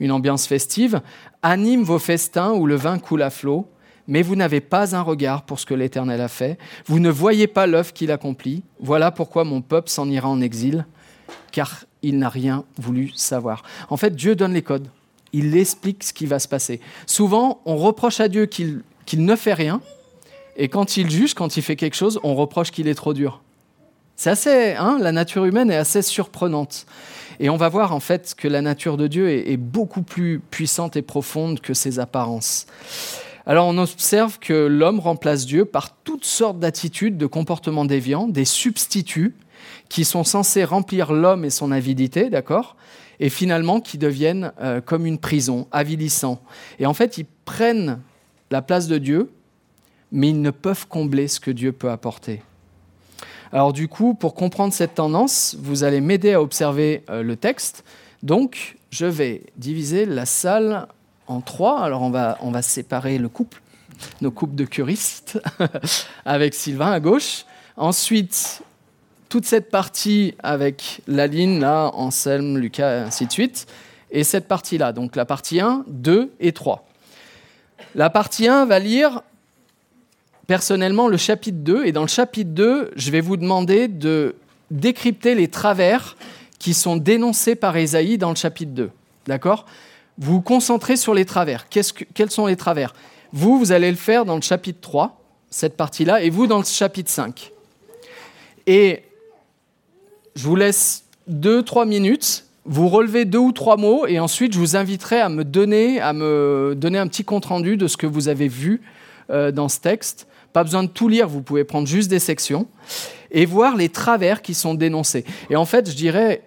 une 0.00 0.10
ambiance 0.10 0.46
festive, 0.46 1.00
anime 1.42 1.84
vos 1.84 1.98
festins 1.98 2.52
où 2.52 2.66
le 2.66 2.74
vin 2.74 2.98
coule 2.98 3.22
à 3.22 3.30
flot, 3.30 3.68
mais 4.08 4.22
vous 4.22 4.34
n'avez 4.34 4.60
pas 4.60 4.96
un 4.96 5.02
regard 5.02 5.42
pour 5.42 5.60
ce 5.60 5.66
que 5.66 5.74
l'Éternel 5.74 6.20
a 6.20 6.28
fait, 6.28 6.58
vous 6.86 6.98
ne 6.98 7.10
voyez 7.10 7.46
pas 7.46 7.66
l'œuvre 7.66 7.92
qu'il 7.92 8.10
accomplit, 8.10 8.64
voilà 8.80 9.12
pourquoi 9.12 9.44
mon 9.44 9.60
peuple 9.60 9.88
s'en 9.88 10.08
ira 10.08 10.28
en 10.28 10.40
exil, 10.40 10.84
car 11.52 11.84
il 12.02 12.18
n'a 12.18 12.28
rien 12.28 12.64
voulu 12.76 13.12
savoir. 13.14 13.62
En 13.88 13.96
fait, 13.96 14.16
Dieu 14.16 14.34
donne 14.34 14.54
les 14.54 14.62
codes. 14.62 14.88
Il 15.32 15.56
explique 15.56 16.02
ce 16.02 16.12
qui 16.12 16.26
va 16.26 16.40
se 16.40 16.48
passer. 16.48 16.80
Souvent, 17.06 17.60
on 17.64 17.76
reproche 17.76 18.18
à 18.18 18.28
Dieu 18.28 18.46
qu'il 18.46 18.82
ne 19.14 19.36
fait 19.36 19.54
rien, 19.54 19.80
et 20.56 20.68
quand 20.68 20.96
il 20.96 21.08
juge, 21.08 21.34
quand 21.34 21.56
il 21.56 21.62
fait 21.62 21.76
quelque 21.76 21.94
chose, 21.94 22.18
on 22.24 22.34
reproche 22.34 22.72
qu'il 22.72 22.88
est 22.88 22.94
trop 22.94 23.14
dur. 23.14 23.42
C'est 24.20 24.28
assez, 24.28 24.74
hein, 24.74 24.98
la 25.00 25.12
nature 25.12 25.46
humaine 25.46 25.70
est 25.70 25.76
assez 25.76 26.02
surprenante. 26.02 26.84
Et 27.38 27.48
on 27.48 27.56
va 27.56 27.70
voir 27.70 27.94
en 27.94 28.00
fait 28.00 28.34
que 28.36 28.48
la 28.48 28.60
nature 28.60 28.98
de 28.98 29.06
Dieu 29.06 29.30
est, 29.30 29.56
beaucoup 29.56 30.02
plus 30.02 30.40
puissante 30.40 30.94
et 30.94 31.00
profonde 31.00 31.60
que 31.60 31.72
ses 31.72 31.98
apparences. 31.98 32.66
Alors 33.46 33.66
on 33.66 33.78
observe 33.78 34.38
que 34.38 34.66
l'homme 34.66 35.00
remplace 35.00 35.46
Dieu 35.46 35.64
par 35.64 35.96
toutes 36.04 36.26
sortes 36.26 36.58
d'attitudes, 36.58 37.16
de 37.16 37.24
comportements 37.24 37.86
déviants, 37.86 38.28
des 38.28 38.44
substituts, 38.44 39.34
qui 39.88 40.04
sont 40.04 40.22
censés 40.22 40.64
remplir 40.64 41.14
l'homme 41.14 41.46
et 41.46 41.50
son 41.50 41.72
avidité, 41.72 42.28
d'accord? 42.28 42.76
Et 43.20 43.30
finalement 43.30 43.80
qui 43.80 43.96
deviennent 43.96 44.52
euh, 44.60 44.82
comme 44.82 45.06
une 45.06 45.16
prison, 45.16 45.66
avilissant. 45.72 46.42
Et 46.78 46.84
en 46.84 46.92
fait, 46.92 47.16
ils 47.16 47.26
prennent 47.46 48.00
la 48.50 48.60
place 48.60 48.86
de 48.86 48.98
Dieu, 48.98 49.30
mais 50.12 50.28
ils 50.28 50.42
ne 50.42 50.50
peuvent 50.50 50.86
combler 50.88 51.26
ce 51.26 51.40
que 51.40 51.50
Dieu 51.50 51.72
peut 51.72 51.90
apporter. 51.90 52.42
Alors 53.52 53.72
du 53.72 53.88
coup, 53.88 54.14
pour 54.14 54.34
comprendre 54.34 54.72
cette 54.72 54.94
tendance, 54.94 55.56
vous 55.58 55.82
allez 55.82 56.00
m'aider 56.00 56.34
à 56.34 56.42
observer 56.42 57.02
euh, 57.10 57.22
le 57.22 57.36
texte. 57.36 57.84
Donc, 58.22 58.76
je 58.90 59.06
vais 59.06 59.42
diviser 59.56 60.06
la 60.06 60.24
salle 60.26 60.86
en 61.26 61.40
trois. 61.40 61.80
Alors, 61.80 62.02
on 62.02 62.10
va, 62.10 62.38
on 62.42 62.50
va 62.50 62.62
séparer 62.62 63.18
le 63.18 63.28
couple, 63.28 63.60
nos 64.20 64.30
couples 64.30 64.54
de 64.54 64.64
curistes, 64.64 65.40
avec 66.24 66.54
Sylvain 66.54 66.92
à 66.92 67.00
gauche. 67.00 67.44
Ensuite, 67.76 68.62
toute 69.28 69.46
cette 69.46 69.70
partie 69.70 70.34
avec 70.42 71.02
la 71.08 71.26
ligne, 71.26 71.60
là, 71.60 71.90
Anselme, 71.94 72.58
Lucas, 72.58 73.04
ainsi 73.06 73.26
de 73.26 73.32
suite, 73.32 73.66
et 74.10 74.24
cette 74.24 74.48
partie-là, 74.48 74.92
donc 74.92 75.16
la 75.16 75.24
partie 75.24 75.60
1, 75.60 75.84
2 75.86 76.32
et 76.40 76.52
3. 76.52 76.86
La 77.94 78.10
partie 78.10 78.48
1 78.48 78.66
va 78.66 78.78
lire 78.78 79.22
personnellement 80.50 81.06
le 81.06 81.16
chapitre 81.16 81.58
2, 81.58 81.84
et 81.84 81.92
dans 81.92 82.00
le 82.00 82.08
chapitre 82.08 82.50
2, 82.50 82.90
je 82.96 83.10
vais 83.12 83.20
vous 83.20 83.36
demander 83.36 83.86
de 83.86 84.34
décrypter 84.72 85.36
les 85.36 85.46
travers 85.46 86.16
qui 86.58 86.74
sont 86.74 86.96
dénoncés 86.96 87.54
par 87.54 87.76
Ésaïe 87.76 88.18
dans 88.18 88.30
le 88.30 88.34
chapitre 88.34 88.72
2. 88.72 88.90
D'accord? 89.28 89.64
Vous 90.18 90.32
vous 90.32 90.40
concentrez 90.40 90.96
sur 90.96 91.14
les 91.14 91.24
travers. 91.24 91.68
quels 91.68 92.32
sont 92.32 92.46
les 92.46 92.56
travers? 92.56 92.94
Vous, 93.32 93.60
vous 93.60 93.70
allez 93.70 93.92
le 93.92 93.96
faire 93.96 94.24
dans 94.24 94.34
le 94.34 94.40
chapitre 94.40 94.80
3, 94.80 95.20
cette 95.50 95.76
partie-là, 95.76 96.20
et 96.20 96.30
vous 96.30 96.48
dans 96.48 96.58
le 96.58 96.64
chapitre 96.64 97.12
5. 97.12 97.52
Et 98.66 99.04
je 100.34 100.42
vous 100.42 100.56
laisse 100.56 101.04
deux, 101.28 101.62
trois 101.62 101.84
minutes. 101.84 102.44
Vous 102.64 102.88
relevez 102.88 103.24
deux 103.24 103.38
ou 103.38 103.52
trois 103.52 103.76
mots 103.76 104.04
et 104.08 104.18
ensuite 104.18 104.52
je 104.52 104.58
vous 104.58 104.74
inviterai 104.74 105.20
à 105.20 105.28
me 105.28 105.44
donner, 105.44 106.00
à 106.00 106.12
me 106.12 106.74
donner 106.76 106.98
un 106.98 107.06
petit 107.06 107.22
compte-rendu 107.22 107.76
de 107.76 107.86
ce 107.86 107.96
que 107.96 108.08
vous 108.08 108.26
avez 108.26 108.48
vu 108.48 108.82
euh, 109.30 109.52
dans 109.52 109.68
ce 109.68 109.78
texte. 109.78 110.26
Pas 110.52 110.64
besoin 110.64 110.82
de 110.82 110.88
tout 110.88 111.08
lire, 111.08 111.28
vous 111.28 111.42
pouvez 111.42 111.64
prendre 111.64 111.86
juste 111.86 112.10
des 112.10 112.18
sections 112.18 112.66
et 113.30 113.46
voir 113.46 113.76
les 113.76 113.88
travers 113.88 114.42
qui 114.42 114.54
sont 114.54 114.74
dénoncés. 114.74 115.24
Et 115.48 115.56
en 115.56 115.64
fait, 115.64 115.88
je 115.88 115.94
dirais, 115.94 116.42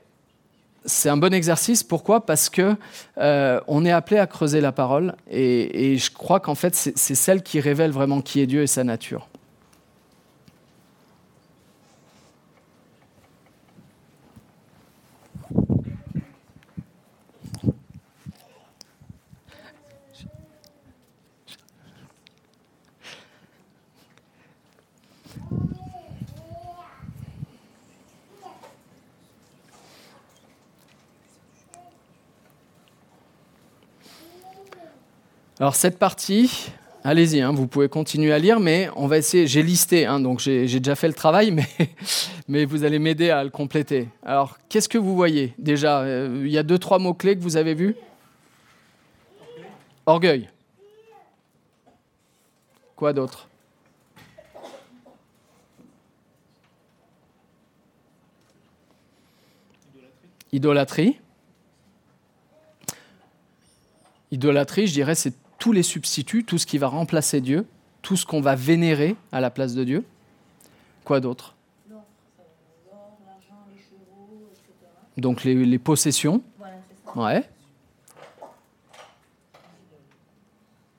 c'est 0.86 1.10
un 1.10 1.18
bon 1.18 1.34
exercice. 1.34 1.84
Pourquoi? 1.84 2.26
Parce 2.26 2.50
que 2.50 2.76
euh, 3.18 3.60
on 3.68 3.86
est 3.86 3.92
appelé 3.92 4.20
à 4.20 4.28
creuser 4.28 4.62
la 4.62 4.72
parole 4.72 5.16
et, 5.30 5.94
et 5.94 5.98
je 5.98 6.12
crois 6.12 6.40
qu'en 6.40 6.56
fait, 6.56 6.76
c'est 6.76 7.16
celle 7.16 7.42
qui 7.42 7.60
révèle 7.60 7.92
vraiment 7.92 8.22
qui 8.22 8.42
est 8.42 8.48
Dieu 8.48 8.64
et 8.64 8.68
sa 8.68 8.84
nature. 8.84 9.28
Alors 35.64 35.76
cette 35.76 35.98
partie, 35.98 36.74
allez-y, 37.06 37.40
hein, 37.40 37.54
vous 37.54 37.68
pouvez 37.68 37.88
continuer 37.88 38.34
à 38.34 38.38
lire, 38.38 38.60
mais 38.60 38.90
on 38.98 39.08
va 39.08 39.18
essayer, 39.18 39.48
j'ai 39.48 39.64
listé, 39.64 40.06
hein, 40.06 40.20
donc 40.20 40.40
j'ai 40.40 40.68
déjà 40.68 40.94
fait 40.94 41.08
le 41.08 41.14
travail, 41.14 41.52
mais, 41.54 41.66
mais 42.50 42.66
vous 42.66 42.84
allez 42.84 43.00
m'aider 43.00 43.30
à 43.30 43.46
le 43.46 43.50
compléter. 43.50 44.10
Alors 44.26 44.58
qu'est-ce 44.68 44.90
que 44.90 44.98
vous 44.98 45.16
voyez 45.16 45.54
déjà? 45.58 46.02
Euh, 46.02 46.42
Il 46.44 46.52
y 46.52 46.58
a 46.58 46.64
deux, 46.64 46.78
trois 46.78 47.00
mots-clés 47.00 47.38
que 47.38 47.42
vous 47.42 47.56
avez 47.56 47.76
vus? 47.76 47.96
Orgueil. 50.06 50.50
Quoi 52.98 53.14
d'autre? 53.14 53.48
Idolâtrie. 60.52 61.22
Idolâtrie, 64.30 64.88
je 64.88 64.94
dirais, 64.94 65.16
c'est 65.16 65.43
tous 65.64 65.72
les 65.72 65.82
substituts, 65.82 66.44
tout 66.44 66.58
ce 66.58 66.66
qui 66.66 66.78
va 66.78 66.88
remplacer 66.88 67.40
Dieu, 67.40 67.66
tout 68.02 68.18
ce 68.18 68.26
qu'on 68.26 68.42
va 68.42 68.54
vénérer 68.54 69.16
à 69.32 69.40
la 69.40 69.50
place 69.50 69.76
de 69.76 69.86
Dieu. 69.86 70.04
Quoi 71.06 71.22
d'autre? 71.22 71.56
Donc 75.16 75.46
les, 75.46 75.80
possessions. 75.80 76.44
Ouais. 77.16 77.50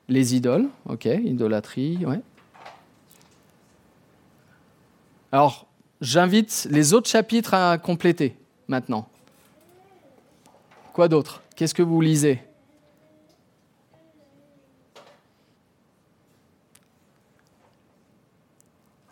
Les 0.09 0.35
idoles, 0.35 0.67
ok, 0.89 1.05
idolâtrie, 1.05 2.03
ouais. 2.03 2.21
Alors, 5.31 5.67
j'invite 6.01 6.67
les 6.71 6.95
autres 6.95 7.07
chapitres 7.07 7.53
à 7.53 7.77
compléter 7.77 8.35
maintenant. 8.67 9.07
Quoi 10.91 11.07
d'autre? 11.07 11.43
Qu'est-ce 11.55 11.75
que 11.75 11.83
vous 11.83 12.01
lisez? 12.01 12.41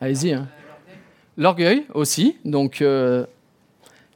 Allez-y. 0.04 0.34
Hein. 0.34 0.50
L'orgueil 1.38 1.86
aussi. 1.94 2.36
Donc, 2.44 2.82
euh, 2.82 3.26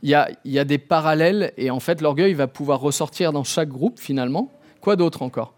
il 0.04 0.10
y, 0.10 0.60
a, 0.60 0.66
des 0.66 0.78
parallèles 0.78 1.54
et 1.56 1.72
en 1.72 1.80
fait, 1.80 2.02
l'orgueil 2.02 2.34
va 2.34 2.48
pouvoir 2.48 2.82
ressortir 2.82 3.32
dans 3.32 3.46
chaque 3.46 3.70
groupe 3.70 3.98
finalement. 3.98 4.52
Quoi 4.82 4.98
d'autre 4.98 5.22
encore? 5.22 5.54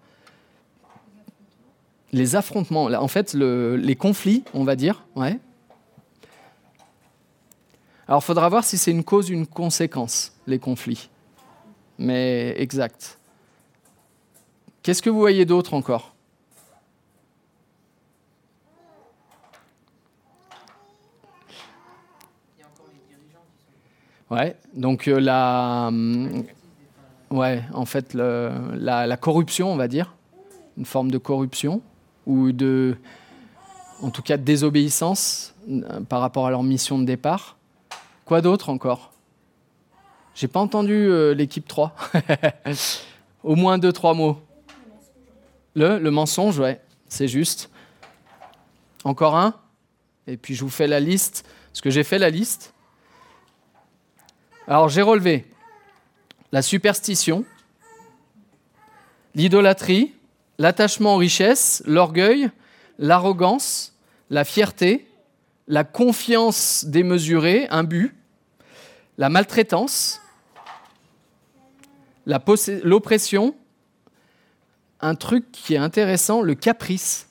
Les 2.12 2.36
affrontements. 2.36 2.86
En 2.86 3.08
fait, 3.08 3.34
les 3.34 3.96
conflits, 3.96 4.44
on 4.54 4.64
va 4.66 4.76
dire. 4.76 5.04
Ouais. 5.16 5.40
Alors, 8.08 8.22
il 8.22 8.26
faudra 8.26 8.50
voir 8.50 8.64
si 8.64 8.78
c'est 8.78 8.92
une 8.92 9.04
cause 9.04 9.32
ou 9.32 9.34
une 9.34 9.48
conséquence, 9.48 10.34
les 10.46 10.60
conflits. 10.60 11.10
Mais 11.98 12.54
exact. 12.62 13.18
Qu'est-ce 14.84 15.02
que 15.02 15.10
vous 15.10 15.20
voyez 15.20 15.46
d'autre 15.46 15.74
encore? 15.74 16.14
Ouais, 24.30 24.56
donc 24.76 25.08
euh, 25.08 25.20
la, 25.20 25.86
hum, 25.88 26.44
ouais, 27.32 27.64
en 27.74 27.86
fait, 27.86 28.14
la, 28.14 29.18
corruption, 29.18 29.72
on 29.72 29.76
va 29.76 29.88
dire, 29.88 30.14
une 30.78 30.86
forme 30.86 31.10
de 31.10 31.18
corruption 31.18 31.82
ou 32.28 32.52
de, 32.52 32.96
en 34.02 34.12
tout 34.12 34.22
cas, 34.22 34.38
de 34.38 34.44
désobéissance 34.44 35.56
euh, 35.68 36.02
par 36.02 36.22
rapport 36.22 36.46
à 36.46 36.52
leur 36.52 36.62
mission 36.62 37.00
de 37.00 37.06
départ. 37.06 37.58
Quoi 38.26 38.42
d'autre 38.42 38.70
encore? 38.70 39.12
J'ai 40.36 40.48
pas 40.48 40.60
entendu 40.60 40.94
euh, 40.94 41.34
l'équipe 41.34 41.68
3. 41.68 41.96
Au 43.44 43.56
moins 43.56 43.80
deux, 43.80 43.92
trois 43.92 44.14
mots. 44.14 44.40
Le, 45.74 45.98
le 45.98 46.12
mensonge, 46.12 46.60
ouais, 46.60 46.80
c'est 47.08 47.28
juste. 47.28 47.72
Encore 49.04 49.36
un. 49.36 49.56
Et 50.28 50.38
puis 50.38 50.54
je 50.54 50.64
vous 50.64 50.70
fais 50.70 50.88
la 50.88 51.00
liste. 51.00 51.46
Parce 51.72 51.82
que 51.82 51.90
j'ai 51.90 52.04
fait 52.04 52.20
la 52.20 52.30
liste. 52.30 52.74
Alors 54.70 54.88
j'ai 54.88 55.02
relevé 55.02 55.46
la 56.52 56.62
superstition, 56.62 57.44
l'idolâtrie, 59.34 60.14
l'attachement 60.60 61.16
aux 61.16 61.18
richesses, 61.18 61.82
l'orgueil, 61.88 62.52
l'arrogance, 63.00 63.96
la 64.30 64.46
fierté, 64.46 65.08
la 65.68 65.84
confiance 65.84 66.86
démesurée, 66.86 67.68
un 67.72 67.84
but, 67.84 68.14
la 69.18 69.30
maltraitance, 69.30 70.22
l'oppression, 72.28 73.56
un 75.02 75.16
truc 75.16 75.52
qui 75.52 75.74
est 75.74 75.78
intéressant, 75.78 76.44
le 76.44 76.54
caprice. 76.54 77.28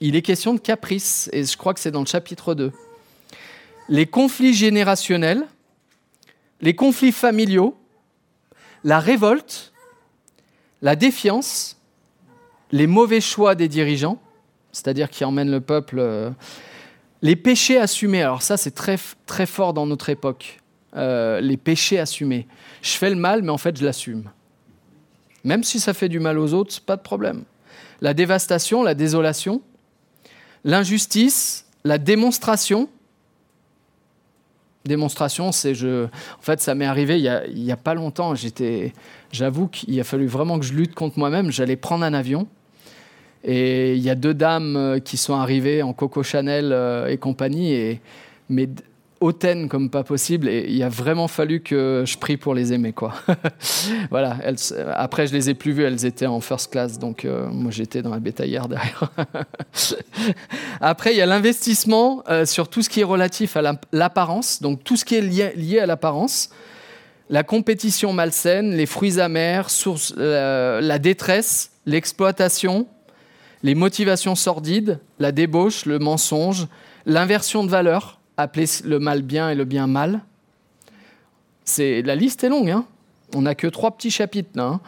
Il 0.00 0.16
est 0.16 0.22
question 0.22 0.52
de 0.52 0.58
caprice, 0.58 1.30
et 1.32 1.44
je 1.44 1.56
crois 1.56 1.74
que 1.74 1.80
c'est 1.80 1.92
dans 1.92 2.00
le 2.00 2.06
chapitre 2.06 2.54
2. 2.54 2.72
Les 3.88 4.06
conflits 4.06 4.54
générationnels, 4.54 5.46
les 6.60 6.74
conflits 6.74 7.12
familiaux, 7.12 7.76
la 8.84 9.00
révolte, 9.00 9.72
la 10.82 10.96
défiance, 10.96 11.76
les 12.70 12.86
mauvais 12.86 13.20
choix 13.20 13.54
des 13.54 13.68
dirigeants, 13.68 14.20
c'est-à-dire 14.72 15.10
qui 15.10 15.24
emmènent 15.24 15.50
le 15.50 15.60
peuple, 15.60 15.98
euh, 15.98 16.30
les 17.22 17.36
péchés 17.36 17.78
assumés. 17.78 18.22
Alors 18.22 18.42
ça, 18.42 18.56
c'est 18.56 18.70
très, 18.70 18.98
très 19.26 19.46
fort 19.46 19.72
dans 19.72 19.86
notre 19.86 20.08
époque. 20.08 20.60
Euh, 20.96 21.40
les 21.40 21.56
péchés 21.56 21.98
assumés. 21.98 22.46
Je 22.82 22.92
fais 22.92 23.10
le 23.10 23.16
mal, 23.16 23.42
mais 23.42 23.50
en 23.50 23.58
fait, 23.58 23.76
je 23.76 23.84
l'assume. 23.84 24.30
Même 25.44 25.62
si 25.62 25.80
ça 25.80 25.94
fait 25.94 26.08
du 26.08 26.18
mal 26.18 26.38
aux 26.38 26.54
autres, 26.54 26.80
pas 26.80 26.96
de 26.96 27.02
problème. 27.02 27.44
La 28.00 28.14
dévastation, 28.14 28.82
la 28.82 28.94
désolation, 28.94 29.60
l'injustice, 30.64 31.66
la 31.84 31.98
démonstration, 31.98 32.88
démonstration, 34.84 35.52
c'est 35.52 35.74
je. 35.74 36.04
En 36.04 36.42
fait, 36.42 36.60
ça 36.60 36.74
m'est 36.74 36.86
arrivé 36.86 37.18
il 37.18 37.62
y 37.64 37.72
a, 37.72 37.76
pas 37.76 37.94
longtemps. 37.94 38.34
J'étais, 38.34 38.92
j'avoue 39.32 39.68
qu'il 39.68 39.98
a 40.00 40.04
fallu 40.04 40.26
vraiment 40.26 40.58
que 40.58 40.64
je 40.64 40.72
lutte 40.72 40.94
contre 40.94 41.18
moi-même. 41.18 41.50
J'allais 41.50 41.76
prendre 41.76 42.04
un 42.04 42.14
avion. 42.14 42.46
Et 43.44 43.94
il 43.94 44.02
y 44.02 44.10
a 44.10 44.14
deux 44.14 44.34
dames 44.34 44.76
euh, 44.76 44.98
qui 44.98 45.16
sont 45.16 45.34
arrivées 45.34 45.82
en 45.82 45.92
Coco 45.92 46.24
Chanel 46.24 46.72
euh, 46.72 47.06
et 47.06 47.18
compagnie, 47.18 47.72
et, 47.72 48.00
mais 48.48 48.68
hautaine 49.20 49.68
comme 49.68 49.90
pas 49.90 50.04
possible 50.04 50.48
et 50.48 50.66
il 50.68 50.82
a 50.82 50.88
vraiment 50.88 51.28
fallu 51.28 51.60
que 51.60 52.04
je 52.06 52.16
prie 52.16 52.36
pour 52.36 52.54
les 52.54 52.72
aimer 52.72 52.92
quoi. 52.92 53.14
voilà, 54.10 54.36
elles, 54.42 54.56
après 54.94 55.26
je 55.26 55.32
les 55.32 55.50
ai 55.50 55.54
plus 55.54 55.72
vues, 55.72 55.84
elles 55.84 56.04
étaient 56.04 56.26
en 56.26 56.40
first 56.40 56.70
class 56.70 56.98
donc 56.98 57.24
euh, 57.24 57.48
moi 57.50 57.70
j'étais 57.70 58.02
dans 58.02 58.10
la 58.10 58.20
bétaillère 58.20 58.68
derrière. 58.68 59.10
après 60.80 61.12
il 61.12 61.16
y 61.16 61.20
a 61.20 61.26
l'investissement 61.26 62.22
euh, 62.28 62.46
sur 62.46 62.68
tout 62.68 62.82
ce 62.82 62.88
qui 62.88 63.00
est 63.00 63.04
relatif 63.04 63.56
à 63.56 63.62
l'apparence, 63.92 64.62
donc 64.62 64.84
tout 64.84 64.96
ce 64.96 65.04
qui 65.04 65.16
est 65.16 65.20
lié, 65.20 65.78
à 65.80 65.86
l'apparence. 65.86 66.50
La 67.30 67.42
compétition 67.42 68.14
malsaine, 68.14 68.74
les 68.74 68.86
fruits 68.86 69.20
amers, 69.20 69.68
euh, 70.16 70.80
la 70.80 70.98
détresse, 70.98 71.72
l'exploitation, 71.84 72.86
les 73.62 73.74
motivations 73.74 74.34
sordides, 74.34 74.98
la 75.18 75.30
débauche, 75.30 75.84
le 75.84 75.98
mensonge, 75.98 76.68
l'inversion 77.04 77.64
de 77.64 77.70
valeur, 77.70 78.17
appeler 78.38 78.66
le 78.84 78.98
mal 78.98 79.20
bien 79.20 79.50
et 79.50 79.54
le 79.54 79.66
bien 79.66 79.86
mal. 79.86 80.22
C'est 81.64 82.00
la 82.00 82.14
liste 82.14 82.44
est 82.44 82.48
longue. 82.48 82.70
Hein 82.70 82.86
On 83.34 83.42
n'a 83.42 83.54
que 83.54 83.66
trois 83.66 83.90
petits 83.90 84.10
chapitres. 84.10 84.58
Hein. 84.58 84.80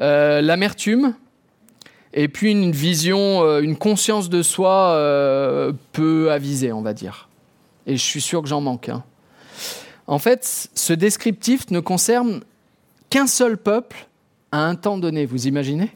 Euh, 0.00 0.40
l'amertume 0.40 1.14
et 2.14 2.28
puis 2.28 2.52
une 2.52 2.70
vision, 2.70 3.42
euh, 3.42 3.60
une 3.60 3.76
conscience 3.76 4.30
de 4.30 4.42
soi 4.42 4.92
euh, 4.92 5.72
peu 5.92 6.30
avisée, 6.30 6.72
on 6.72 6.80
va 6.80 6.94
dire. 6.94 7.28
Et 7.86 7.96
je 7.96 8.02
suis 8.02 8.20
sûr 8.20 8.40
que 8.40 8.48
j'en 8.48 8.60
manque. 8.60 8.88
Hein. 8.88 9.02
En 10.06 10.18
fait, 10.18 10.70
ce 10.74 10.92
descriptif 10.92 11.70
ne 11.70 11.80
concerne 11.80 12.42
qu'un 13.10 13.26
seul 13.26 13.58
peuple 13.58 14.06
à 14.52 14.64
un 14.64 14.76
temps 14.76 14.96
donné. 14.96 15.26
Vous 15.26 15.48
imaginez? 15.48 15.90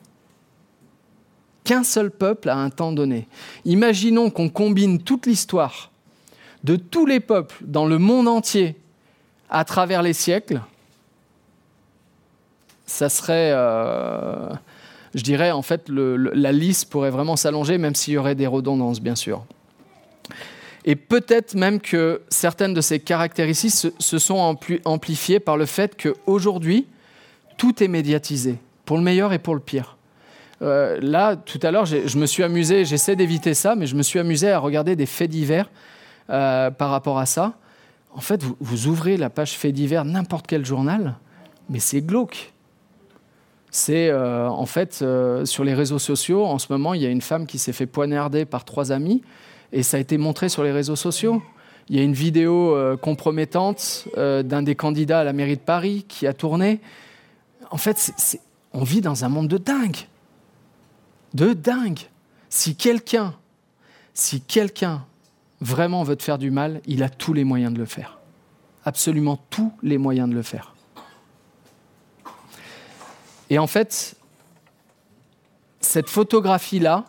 Qu'un 1.62 1.84
seul 1.84 2.10
peuple 2.10 2.48
à 2.48 2.56
un 2.56 2.70
temps 2.70 2.92
donné. 2.92 3.28
Imaginons 3.64 4.30
qu'on 4.30 4.48
combine 4.48 5.00
toute 5.00 5.26
l'histoire 5.26 5.92
de 6.64 6.76
tous 6.76 7.06
les 7.06 7.20
peuples 7.20 7.56
dans 7.60 7.86
le 7.86 7.98
monde 7.98 8.28
entier 8.28 8.76
à 9.50 9.64
travers 9.64 10.02
les 10.02 10.12
siècles, 10.12 10.60
ça 12.86 13.08
serait, 13.08 13.52
euh, 13.52 14.48
je 15.14 15.22
dirais, 15.22 15.50
en 15.50 15.62
fait, 15.62 15.88
la 15.88 16.52
liste 16.52 16.90
pourrait 16.90 17.10
vraiment 17.10 17.36
s'allonger, 17.36 17.78
même 17.78 17.94
s'il 17.94 18.14
y 18.14 18.16
aurait 18.16 18.34
des 18.34 18.46
redondances, 18.46 19.00
bien 19.00 19.14
sûr. 19.14 19.44
Et 20.84 20.96
peut-être 20.96 21.54
même 21.54 21.80
que 21.80 22.22
certaines 22.28 22.72
de 22.72 22.80
ces 22.80 22.98
caractéristiques 22.98 23.92
se, 23.98 24.18
sont 24.18 24.56
amplifiées 24.84 25.40
par 25.40 25.56
le 25.56 25.66
fait 25.66 26.00
qu'aujourd'hui, 26.00 26.86
tout 27.58 27.82
est 27.82 27.88
médiatisé, 27.88 28.56
pour 28.86 28.96
le 28.96 29.02
meilleur 29.02 29.32
et 29.32 29.38
pour 29.38 29.54
le 29.54 29.60
pire. 29.60 29.96
Euh, 30.62 30.98
là, 31.00 31.36
tout 31.36 31.60
à 31.62 31.70
l'heure, 31.70 31.86
je 31.86 32.18
me 32.18 32.26
suis 32.26 32.42
amusé, 32.42 32.84
j'essaie 32.84 33.16
d'éviter 33.16 33.54
ça, 33.54 33.76
mais 33.76 33.86
je 33.86 33.94
me 33.96 34.02
suis 34.02 34.18
amusé 34.18 34.50
à 34.50 34.58
regarder 34.58 34.96
des 34.96 35.06
faits 35.06 35.30
divers 35.30 35.68
euh, 36.30 36.70
par 36.70 36.90
rapport 36.90 37.18
à 37.18 37.24
ça. 37.24 37.54
En 38.12 38.20
fait, 38.20 38.42
vous, 38.60 38.86
ouvrez 38.86 39.16
la 39.16 39.30
page 39.30 39.52
fait 39.52 39.72
divers, 39.72 40.04
n'importe 40.04 40.46
quel 40.46 40.64
journal, 40.64 41.14
mais 41.70 41.78
c'est 41.78 42.02
glauque. 42.02 42.52
C'est 43.70 44.08
euh, 44.08 44.48
en 44.48 44.66
fait 44.66 45.00
euh, 45.00 45.44
sur 45.46 45.64
les 45.64 45.72
réseaux 45.72 45.98
sociaux, 45.98 46.44
en 46.44 46.58
ce 46.58 46.70
moment, 46.70 46.92
il 46.92 47.02
y 47.02 47.06
a 47.06 47.08
une 47.08 47.22
femme 47.22 47.46
qui 47.46 47.58
s'est 47.58 47.72
fait 47.72 47.86
poignarder 47.86 48.44
par 48.44 48.64
trois 48.64 48.92
amis 48.92 49.22
et 49.72 49.82
ça 49.82 49.96
a 49.96 50.00
été 50.00 50.18
montré 50.18 50.50
sur 50.50 50.62
les 50.64 50.72
réseaux 50.72 50.96
sociaux. 50.96 51.42
Il 51.88 51.96
y 51.96 52.00
a 52.00 52.02
une 52.02 52.12
vidéo 52.12 52.76
compromettante 53.00 54.08
d'un 54.14 54.62
des 54.62 54.74
candidats 54.74 55.20
à 55.20 55.24
la 55.24 55.32
mairie 55.32 55.56
de 55.56 55.62
Paris 55.62 56.04
qui 56.06 56.26
a 56.26 56.34
tourné. 56.34 56.80
En 57.70 57.78
fait, 57.78 58.12
on 58.74 58.84
vit 58.84 59.00
dans 59.00 59.24
un 59.24 59.30
monde 59.30 59.48
de 59.48 59.56
dingue. 59.56 59.96
De 61.32 61.54
dingue. 61.54 62.00
Si 62.50 62.76
quelqu'un, 62.76 63.34
si 64.12 64.42
quelqu'un 64.42 65.06
vraiment 65.60 66.02
veut 66.02 66.16
te 66.16 66.22
faire 66.22 66.38
du 66.38 66.50
mal, 66.50 66.80
il 66.86 67.02
a 67.02 67.08
tous 67.08 67.32
les 67.32 67.44
moyens 67.44 67.72
de 67.72 67.78
le 67.78 67.86
faire. 67.86 68.18
Absolument 68.84 69.38
tous 69.50 69.72
les 69.82 69.98
moyens 69.98 70.28
de 70.28 70.34
le 70.34 70.42
faire. 70.42 70.74
Et 73.50 73.58
en 73.58 73.66
fait, 73.66 74.16
cette 75.80 76.08
photographie-là, 76.08 77.04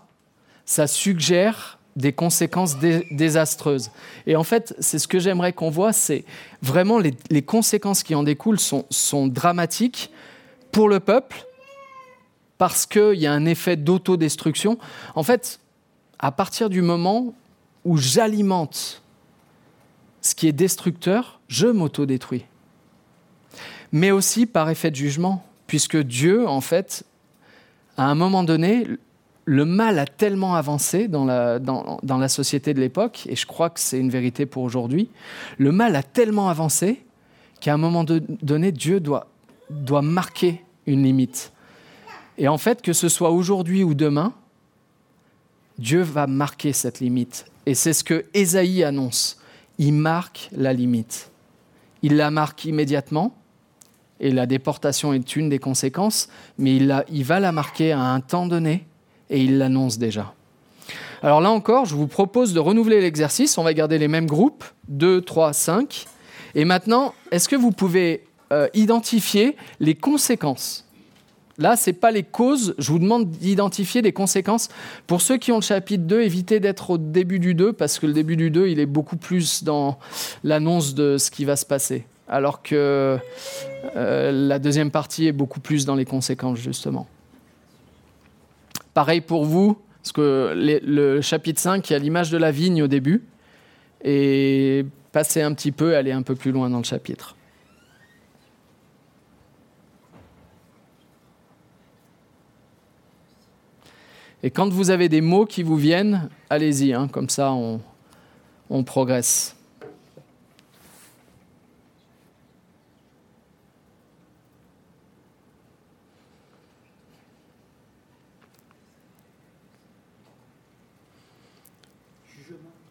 ça 0.66 0.88
suggère 0.88 1.80
des 1.96 2.14
conséquences 2.14 2.78
désastreuses. 2.78 3.92
Et 4.26 4.36
en 4.36 4.44
fait, 4.44 4.74
c'est 4.80 5.00
ce 5.00 5.08
que 5.08 5.20
j'aimerais 5.20 5.52
qu'on 5.52 5.70
voit, 5.70 5.92
c'est 5.92 6.24
vraiment 6.62 6.98
les, 6.98 7.42
conséquences 7.42 8.04
qui 8.04 8.16
en 8.16 8.24
découlent 8.24 8.60
sont, 8.60 8.86
sont 8.90 9.28
dramatiques 9.28 10.12
pour 10.72 10.88
le 10.88 11.00
peuple, 11.00 11.46
parce 12.58 12.86
qu'il 12.86 13.16
y 13.16 13.28
a 13.28 13.34
un 13.34 13.46
effet 13.46 13.76
d'autodestruction. 13.76 14.78
En 15.16 15.24
fait, 15.24 15.60
à 16.20 16.32
partir 16.32 16.70
du 16.70 16.82
moment 16.82 17.34
où 17.90 17.98
j'alimente 17.98 19.02
ce 20.22 20.36
qui 20.36 20.48
est 20.48 20.52
destructeur, 20.52 21.40
je 21.48 21.66
m'autodétruis. 21.66 22.46
Mais 23.92 24.12
aussi 24.12 24.46
par 24.46 24.70
effet 24.70 24.92
de 24.92 24.96
jugement, 24.96 25.44
puisque 25.66 25.98
Dieu, 25.98 26.48
en 26.48 26.62
fait, 26.62 27.04
à 27.98 28.06
un 28.06 28.14
moment 28.14 28.44
donné, 28.44 28.86
le 29.46 29.66
mal 29.66 29.98
a 29.98 30.06
tellement 30.06 30.54
avancé 30.54 31.08
dans 31.08 31.26
la, 31.26 32.28
société 32.28 32.76
de 32.76 32.80
l'époque, 32.80 33.26
et 33.28 33.36
je 33.36 33.48
crois 33.48 33.72
que 33.72 33.80
c'est 33.80 34.00
une 34.00 34.12
vérité 34.12 34.46
pour 34.46 34.62
aujourd'hui, 34.62 35.10
le 35.58 35.72
mal 35.72 35.96
a 35.96 36.04
tellement 36.04 36.50
avancé 36.50 37.04
qu'à 37.60 37.74
un 37.74 37.78
moment 37.78 38.04
donné, 38.04 38.72
Dieu 38.72 39.00
doit 39.00 40.02
marquer 40.04 40.64
une 40.86 41.02
limite. 41.02 41.54
Et 42.38 42.48
en 42.48 42.60
fait, 42.60 42.84
que 42.84 42.94
ce 42.94 43.10
soit 43.10 43.32
aujourd'hui 43.32 43.84
ou 43.84 43.96
demain, 43.96 44.36
Dieu 45.80 46.02
va 46.02 46.28
marquer 46.28 46.74
cette 46.74 47.00
limite. 47.00 47.46
Et 47.66 47.74
c'est 47.74 47.94
ce 47.94 48.04
que 48.04 48.26
Ésaïe 48.34 48.84
annonce. 48.84 49.40
Il 49.78 49.94
marque 49.94 50.50
la 50.52 50.74
limite. 50.74 51.32
Il 52.04 52.18
la 52.18 52.32
marque 52.32 52.66
immédiatement, 52.66 53.34
et 54.20 54.32
la 54.32 54.46
déportation 54.46 55.14
est 55.14 55.38
une 55.38 55.48
des 55.48 55.60
conséquences, 55.60 56.28
mais 56.58 56.76
il, 56.76 57.24
va 57.24 57.40
la 57.40 57.54
marquer 57.54 57.94
à 57.94 58.02
un 58.02 58.20
temps 58.20 58.46
donné, 58.46 58.86
et 59.30 59.42
il 59.42 59.58
l'annonce 59.58 59.98
déjà. 59.98 60.34
Alors 61.22 61.40
là 61.40 61.50
encore, 61.50 61.86
je 61.86 61.96
vous 61.96 62.08
propose 62.08 62.54
de 62.54 62.60
renouveler 62.60 63.00
l'exercice. 63.00 63.58
On 63.58 63.64
va 63.64 63.74
garder 63.74 63.98
les 63.98 64.10
mêmes 64.10 64.28
groupes, 64.28 64.66
2, 64.90 65.22
3, 65.22 65.54
5. 65.54 66.06
Et 66.56 66.66
maintenant, 66.66 67.14
est-ce 67.32 67.48
que 67.48 67.56
vous 67.56 67.72
pouvez 67.72 68.26
euh, 68.52 68.68
identifier 68.74 69.56
les 69.80 69.96
conséquences 69.96 70.89
Là, 71.60 71.76
ce 71.76 71.90
n'est 71.90 71.96
pas 71.96 72.12
les 72.12 72.24
causes, 72.24 72.74
je 72.78 72.90
vous 72.90 73.00
demande 73.00 73.30
d'identifier 73.30 74.02
les 74.02 74.14
conséquences. 74.14 74.70
Pour 75.08 75.20
ceux 75.20 75.38
qui 75.38 75.52
ont 75.52 75.58
le 75.58 75.62
chapitre 75.62 76.06
2, 76.06 76.22
évitez 76.22 76.62
d'être 76.62 76.92
au 76.92 76.98
début 76.98 77.38
du 77.40 77.54
2, 77.54 77.74
parce 77.74 78.00
que 78.00 78.08
le 78.08 78.14
début 78.14 78.38
du 78.38 78.50
2, 78.50 78.70
il 78.70 78.80
est 78.80 78.86
beaucoup 78.86 79.18
plus 79.18 79.66
dans 79.66 80.00
l'annonce 80.46 80.96
de 80.96 81.18
ce 81.18 81.30
qui 81.30 81.44
va 81.44 81.58
se 81.58 81.66
passer, 81.66 82.06
alors 82.30 82.64
que 82.64 83.18
euh, 83.98 84.32
la 84.32 84.58
deuxième 84.58 84.90
partie 84.90 85.28
est 85.28 85.34
beaucoup 85.34 85.60
plus 85.60 85.86
dans 85.86 85.96
les 85.96 86.06
conséquences, 86.06 86.60
justement. 86.60 87.08
Pareil 88.94 89.20
pour 89.20 89.44
vous, 89.44 89.78
parce 90.02 90.14
que 90.14 90.54
le 90.56 91.20
chapitre 91.20 91.60
5, 91.60 91.90
il 91.90 91.94
y 91.94 91.96
a 91.98 92.00
l'image 92.00 92.32
de 92.32 92.38
la 92.38 92.52
vigne 92.52 92.84
au 92.84 92.88
début, 92.88 93.26
et 94.02 94.86
passez 95.12 95.42
un 95.42 95.54
petit 95.54 95.74
peu, 95.74 95.98
allez 95.98 96.14
un 96.14 96.22
peu 96.22 96.36
plus 96.36 96.54
loin 96.54 96.70
dans 96.70 96.78
le 96.78 96.86
chapitre. 96.86 97.36
Et 104.42 104.52
quand 104.52 104.70
vous 104.70 104.90
avez 104.90 105.10
des 105.10 105.22
mots 105.22 105.46
qui 105.46 105.64
vous 105.64 105.76
viennent, 105.76 106.30
allez-y, 106.50 106.94
hein, 106.94 107.08
comme 107.08 107.30
ça 107.30 107.52
on, 107.52 107.82
on 108.70 108.84
progresse. 108.84 109.56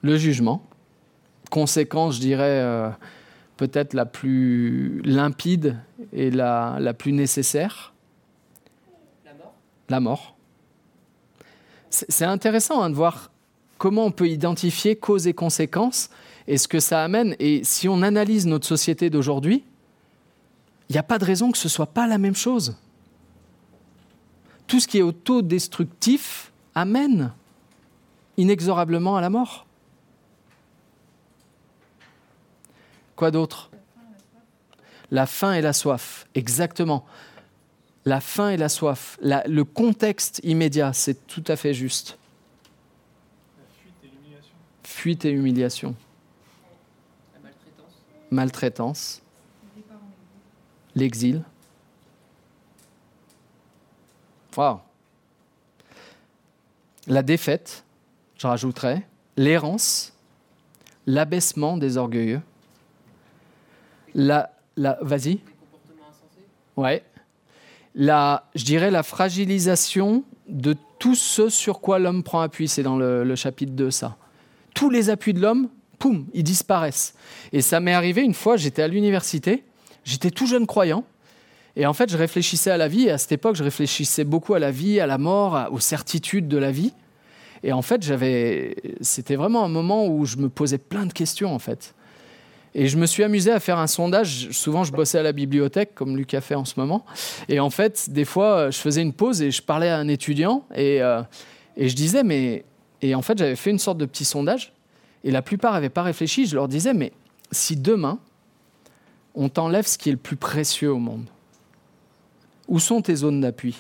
le 0.09 0.17
jugement. 0.17 0.63
Conséquence, 1.51 2.17
je 2.17 2.21
dirais, 2.21 2.61
euh, 2.63 2.91
peut-être 3.57 3.95
la 3.95 4.07
plus 4.07 5.01
limpide 5.03 5.77
et 6.13 6.31
la, 6.31 6.79
la 6.81 6.95
plus 6.95 7.13
nécessaire. 7.13 7.93
La 9.25 9.35
mort. 9.35 9.55
La 9.89 10.01
mort. 10.01 10.38
C'est 11.91 12.25
intéressant 12.25 12.83
hein, 12.83 12.91
de 12.91 12.95
voir 12.95 13.31
comment 13.79 14.05
on 14.05 14.11
peut 14.11 14.29
identifier 14.29 14.97
cause 14.97 15.27
et 15.27 15.33
conséquences 15.33 16.11
et 16.47 16.59
ce 16.59 16.69
que 16.69 16.81
ça 16.81 17.03
amène. 17.03 17.35
Et 17.39 17.63
si 17.65 17.89
on 17.89 18.03
analyse 18.03 18.47
notre 18.47 18.67
société 18.67 19.11
d'aujourd'hui, 19.11 19.65
il 20.89 20.93
n'y 20.93 20.99
a 20.99 21.03
pas 21.03 21.19
de 21.19 21.25
raison 21.25 21.51
que 21.53 21.59
ce 21.59 21.69
ne 21.69 21.71
soit 21.71 21.87
pas 21.87 22.07
la 22.07 22.19
même 22.19 22.35
chose. 22.35 22.77
Tout 24.67 24.81
ce 24.81 24.89
qui 24.89 24.99
est 24.99 25.03
autodestructif 25.03 26.53
amène 26.75 27.33
inexorablement 28.37 29.17
à 29.17 29.21
la 29.21 29.31
mort. 29.31 29.67
Quoi 33.17 33.31
d'autre? 33.31 33.71
La 35.11 35.27
faim 35.27 35.55
et 35.55 35.63
la 35.63 35.73
soif, 35.73 36.27
exactement. 36.35 37.05
La 38.09 38.23
faim 38.23 38.49
et 38.49 38.57
la 38.57 38.71
soif, 38.71 39.19
le 39.21 39.63
contexte 39.65 40.41
immédiat, 40.43 40.95
c'est 40.95 41.27
tout 41.27 41.45
à 41.47 41.57
fait 41.57 41.75
juste. 41.75 42.17
fuite 43.67 44.03
et 44.03 44.09
l'humiliation. 44.09 44.55
Fuite 44.83 45.25
et 45.27 45.31
humiliation. 45.31 45.95
La 47.35 47.41
maltraitance. 47.41 47.93
Maltraitance. 48.31 49.23
L'exil. 50.95 51.43
Wow. 54.57 54.81
La 57.09 57.23
défaite, 57.23 57.85
je 58.39 58.47
rajouterais, 58.47 59.07
l'errance, 59.37 60.15
l'abaissement 61.07 61.77
des 61.77 61.99
orgueilleux, 61.99 62.41
la, 64.15 64.51
la, 64.79 64.97
vas-y. 65.03 65.41
Ouais. 66.75 67.05
La, 67.95 68.49
je 68.55 68.65
dirais 68.65 68.91
la 68.91 69.03
fragilisation 69.03 70.25
de 70.49 70.77
tout 70.99 71.15
ce 71.15 71.49
sur 71.49 71.81
quoi 71.81 71.99
l'homme 71.99 72.23
prend 72.23 72.41
appui. 72.41 72.69
C'est 72.69 72.83
dans 72.83 72.97
le, 72.97 73.35
chapitre 73.37 73.73
2, 73.73 73.91
ça. 73.91 74.17
Tous 74.75 74.91
les 74.91 75.11
appuis 75.11 75.35
de 75.35 75.41
l'homme, 75.41 75.69
poum, 75.99 76.27
ils 76.35 76.45
disparaissent. 76.45 77.15
Et 77.53 77.61
ça 77.61 77.81
m'est 77.81 77.95
arrivé 77.95 78.23
une 78.23 78.35
fois, 78.35 78.57
j'étais 78.57 78.83
à 78.83 78.89
l'université, 78.89 79.65
j'étais 80.05 80.31
tout 80.31 80.47
jeune 80.47 80.67
croyant. 80.67 81.05
Et 81.77 81.87
en 81.87 81.93
fait, 81.93 82.11
je 82.11 82.17
réfléchissais 82.17 82.71
à 82.71 82.77
la 82.77 82.89
vie. 82.89 83.05
Et 83.05 83.11
à 83.11 83.19
cette 83.19 83.33
époque, 83.33 83.57
je 83.57 83.63
réfléchissais 83.63 84.25
beaucoup 84.25 84.55
à 84.55 84.59
la 84.59 84.71
vie, 84.71 85.01
à 85.01 85.07
la 85.07 85.19
mort, 85.19 85.69
aux 85.71 85.81
certitudes 85.81 86.49
de 86.49 86.59
la 86.59 86.73
vie. 86.73 86.93
Et 87.63 87.73
en 87.73 87.83
fait, 87.83 88.03
j'avais, 88.03 88.77
c'était 89.01 89.37
vraiment 89.37 89.65
un 89.65 89.69
moment 89.69 90.07
où 90.07 90.25
je 90.25 90.37
me 90.37 90.49
posais 90.49 90.79
plein 90.79 91.07
de 91.07 91.13
questions, 91.13 91.55
en 91.55 91.59
fait. 91.59 91.95
Et 92.75 92.89
je 92.89 92.97
me 92.97 93.07
suis 93.07 93.25
amusé 93.25 93.51
à 93.51 93.61
faire 93.61 93.79
un 93.79 93.87
sondage. 93.87 94.51
Souvent, 94.51 94.85
je 94.85 94.93
bossais 94.93 95.19
à 95.19 95.23
la 95.23 95.33
bibliothèque, 95.33 95.95
comme 95.95 96.17
Lucas 96.17 96.41
fait 96.41 96.55
en 96.55 96.65
ce 96.65 96.79
moment. 96.79 97.05
Et 97.49 97.61
en 97.61 97.71
fait, 97.71 98.11
des 98.11 98.25
fois, 98.25 98.71
je 98.71 98.79
faisais 98.79 99.03
une 99.03 99.13
pause 99.13 99.43
et 99.43 99.51
je 99.51 99.63
parlais 99.63 99.89
à 99.89 99.99
un 99.99 100.09
étudiant. 100.09 100.65
Et, 100.75 101.03
euh, 101.03 101.23
et 101.77 101.89
je 101.89 101.97
disais, 101.97 102.23
mais. 102.23 102.65
Et 103.01 103.15
en 103.15 103.23
fait, 103.23 103.39
j'avais 103.39 103.57
fait 103.57 103.71
une 103.71 103.79
sorte 103.79 103.99
de 103.99 104.07
petit 104.07 104.25
sondage. 104.25 104.73
Et 105.25 105.31
la 105.31 105.43
plupart 105.43 105.73
n'avaient 105.73 105.89
pas 105.89 106.03
réfléchi. 106.03 106.47
Je 106.47 106.57
leur 106.57 106.69
disais, 106.69 106.95
mais 106.95 107.13
si 107.51 107.77
demain, 107.77 108.19
on 109.35 109.49
t'enlève 109.49 109.87
ce 109.87 109.97
qui 109.97 110.09
est 110.09 110.13
le 110.13 110.19
plus 110.19 110.37
précieux 110.37 110.93
au 110.93 110.99
monde, 110.99 111.27
où 112.67 112.79
sont 112.79 113.01
tes 113.01 113.15
zones 113.15 113.41
d'appui? 113.41 113.77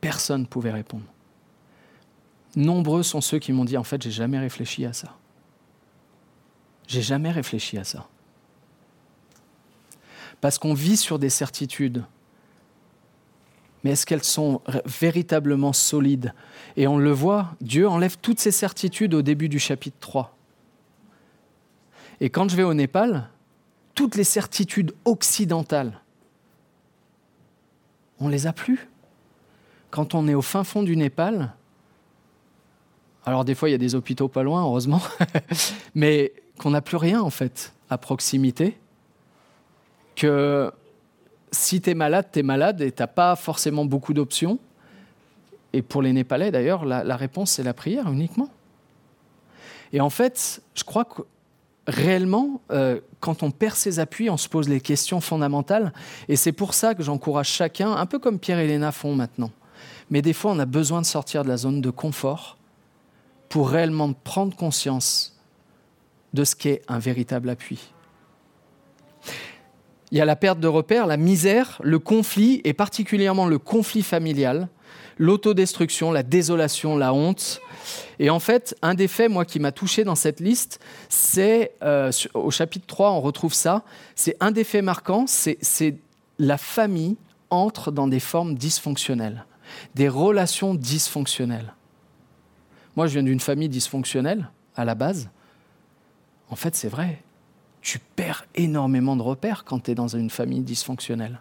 Personne 0.00 0.42
ne 0.42 0.46
pouvait 0.46 0.72
répondre 0.72 1.04
nombreux 2.56 3.02
sont 3.02 3.20
ceux 3.20 3.38
qui 3.38 3.52
m'ont 3.52 3.64
dit 3.64 3.76
en 3.76 3.84
fait, 3.84 4.02
j'ai 4.02 4.10
jamais 4.10 4.38
réfléchi 4.38 4.84
à 4.84 4.92
ça. 4.92 5.16
J'ai 6.86 7.02
jamais 7.02 7.30
réfléchi 7.30 7.78
à 7.78 7.84
ça. 7.84 8.06
Parce 10.40 10.58
qu'on 10.58 10.74
vit 10.74 10.96
sur 10.96 11.18
des 11.18 11.30
certitudes. 11.30 12.04
Mais 13.82 13.92
est-ce 13.92 14.06
qu'elles 14.06 14.24
sont 14.24 14.62
véritablement 14.86 15.72
solides? 15.72 16.34
Et 16.76 16.86
on 16.86 16.98
le 16.98 17.10
voit, 17.10 17.54
Dieu 17.60 17.88
enlève 17.88 18.18
toutes 18.18 18.40
ces 18.40 18.50
certitudes 18.50 19.14
au 19.14 19.22
début 19.22 19.48
du 19.48 19.58
chapitre 19.58 19.96
3. 20.00 20.36
Et 22.20 22.30
quand 22.30 22.48
je 22.48 22.56
vais 22.56 22.62
au 22.62 22.74
Népal, 22.74 23.28
toutes 23.94 24.16
les 24.16 24.24
certitudes 24.24 24.94
occidentales, 25.04 26.00
on 28.20 28.28
les 28.28 28.46
a 28.46 28.52
plus. 28.52 28.88
Quand 29.90 30.14
on 30.14 30.28
est 30.28 30.34
au 30.34 30.42
fin 30.42 30.64
fond 30.64 30.82
du 30.82 30.96
Népal, 30.96 31.54
alors 33.26 33.44
des 33.44 33.54
fois, 33.54 33.68
il 33.68 33.72
y 33.72 33.74
a 33.74 33.78
des 33.78 33.94
hôpitaux 33.94 34.28
pas 34.28 34.42
loin, 34.42 34.62
heureusement, 34.62 35.00
mais 35.94 36.32
qu'on 36.58 36.70
n'a 36.70 36.82
plus 36.82 36.96
rien 36.96 37.20
en 37.20 37.30
fait 37.30 37.72
à 37.90 37.98
proximité. 37.98 38.76
Que 40.14 40.70
si 41.50 41.80
tu 41.80 41.90
es 41.90 41.94
malade, 41.94 42.28
tu 42.32 42.40
es 42.40 42.42
malade 42.42 42.80
et 42.80 42.92
tu 42.92 43.02
n'as 43.02 43.06
pas 43.06 43.34
forcément 43.36 43.84
beaucoup 43.84 44.12
d'options. 44.12 44.58
Et 45.72 45.82
pour 45.82 46.02
les 46.02 46.12
Népalais 46.12 46.50
d'ailleurs, 46.50 46.84
la, 46.84 47.02
la 47.02 47.16
réponse 47.16 47.52
c'est 47.52 47.62
la 47.62 47.74
prière 47.74 48.10
uniquement. 48.10 48.48
Et 49.92 50.00
en 50.00 50.10
fait, 50.10 50.62
je 50.74 50.84
crois 50.84 51.04
que 51.04 51.22
réellement, 51.86 52.60
euh, 52.70 53.00
quand 53.20 53.42
on 53.42 53.50
perd 53.50 53.74
ses 53.74 53.98
appuis, 53.98 54.30
on 54.30 54.36
se 54.36 54.48
pose 54.48 54.68
les 54.68 54.80
questions 54.80 55.20
fondamentales. 55.20 55.92
Et 56.28 56.36
c'est 56.36 56.52
pour 56.52 56.74
ça 56.74 56.94
que 56.94 57.02
j'encourage 57.02 57.48
chacun, 57.48 57.92
un 57.92 58.06
peu 58.06 58.18
comme 58.18 58.38
Pierre 58.38 58.58
et 58.58 58.66
Léna 58.66 58.92
font 58.92 59.14
maintenant. 59.14 59.50
Mais 60.10 60.22
des 60.22 60.32
fois, 60.32 60.52
on 60.52 60.58
a 60.58 60.66
besoin 60.66 61.00
de 61.00 61.06
sortir 61.06 61.44
de 61.44 61.48
la 61.48 61.56
zone 61.56 61.80
de 61.80 61.90
confort 61.90 62.58
pour 63.54 63.70
réellement 63.70 64.12
prendre 64.12 64.56
conscience 64.56 65.38
de 66.32 66.42
ce 66.42 66.56
qu'est 66.56 66.82
un 66.88 66.98
véritable 66.98 67.48
appui. 67.48 67.92
Il 70.10 70.18
y 70.18 70.20
a 70.20 70.24
la 70.24 70.34
perte 70.34 70.58
de 70.58 70.66
repères, 70.66 71.06
la 71.06 71.16
misère, 71.16 71.80
le 71.84 72.00
conflit, 72.00 72.60
et 72.64 72.72
particulièrement 72.72 73.46
le 73.46 73.60
conflit 73.60 74.02
familial, 74.02 74.66
l'autodestruction, 75.18 76.10
la 76.10 76.24
désolation, 76.24 76.96
la 76.96 77.14
honte. 77.14 77.60
Et 78.18 78.28
en 78.28 78.40
fait, 78.40 78.76
un 78.82 78.94
des 78.94 79.06
faits, 79.06 79.30
qui 79.46 79.60
m'a 79.60 79.70
touché 79.70 80.02
dans 80.02 80.16
cette 80.16 80.40
liste, 80.40 80.80
c'est, 81.08 81.76
euh, 81.84 82.10
au 82.34 82.50
chapitre 82.50 82.88
3, 82.88 83.12
on 83.12 83.20
retrouve 83.20 83.54
ça, 83.54 83.84
c'est 84.16 84.36
un 84.40 84.50
des 84.50 84.64
faits 84.64 84.82
marquants, 84.82 85.26
c'est 85.28 85.94
la 86.40 86.58
famille 86.58 87.16
entre 87.50 87.92
dans 87.92 88.08
des 88.08 88.18
formes 88.18 88.56
dysfonctionnelles, 88.56 89.46
des 89.94 90.08
relations 90.08 90.74
dysfonctionnelles. 90.74 91.72
Moi, 92.96 93.06
je 93.06 93.14
viens 93.14 93.22
d'une 93.22 93.40
famille 93.40 93.68
dysfonctionnelle, 93.68 94.50
à 94.76 94.84
la 94.84 94.94
base. 94.94 95.28
En 96.48 96.56
fait, 96.56 96.74
c'est 96.74 96.88
vrai. 96.88 97.22
Tu 97.80 97.98
perds 97.98 98.46
énormément 98.54 99.16
de 99.16 99.22
repères 99.22 99.64
quand 99.64 99.80
tu 99.84 99.90
es 99.90 99.94
dans 99.94 100.08
une 100.08 100.30
famille 100.30 100.60
dysfonctionnelle. 100.60 101.40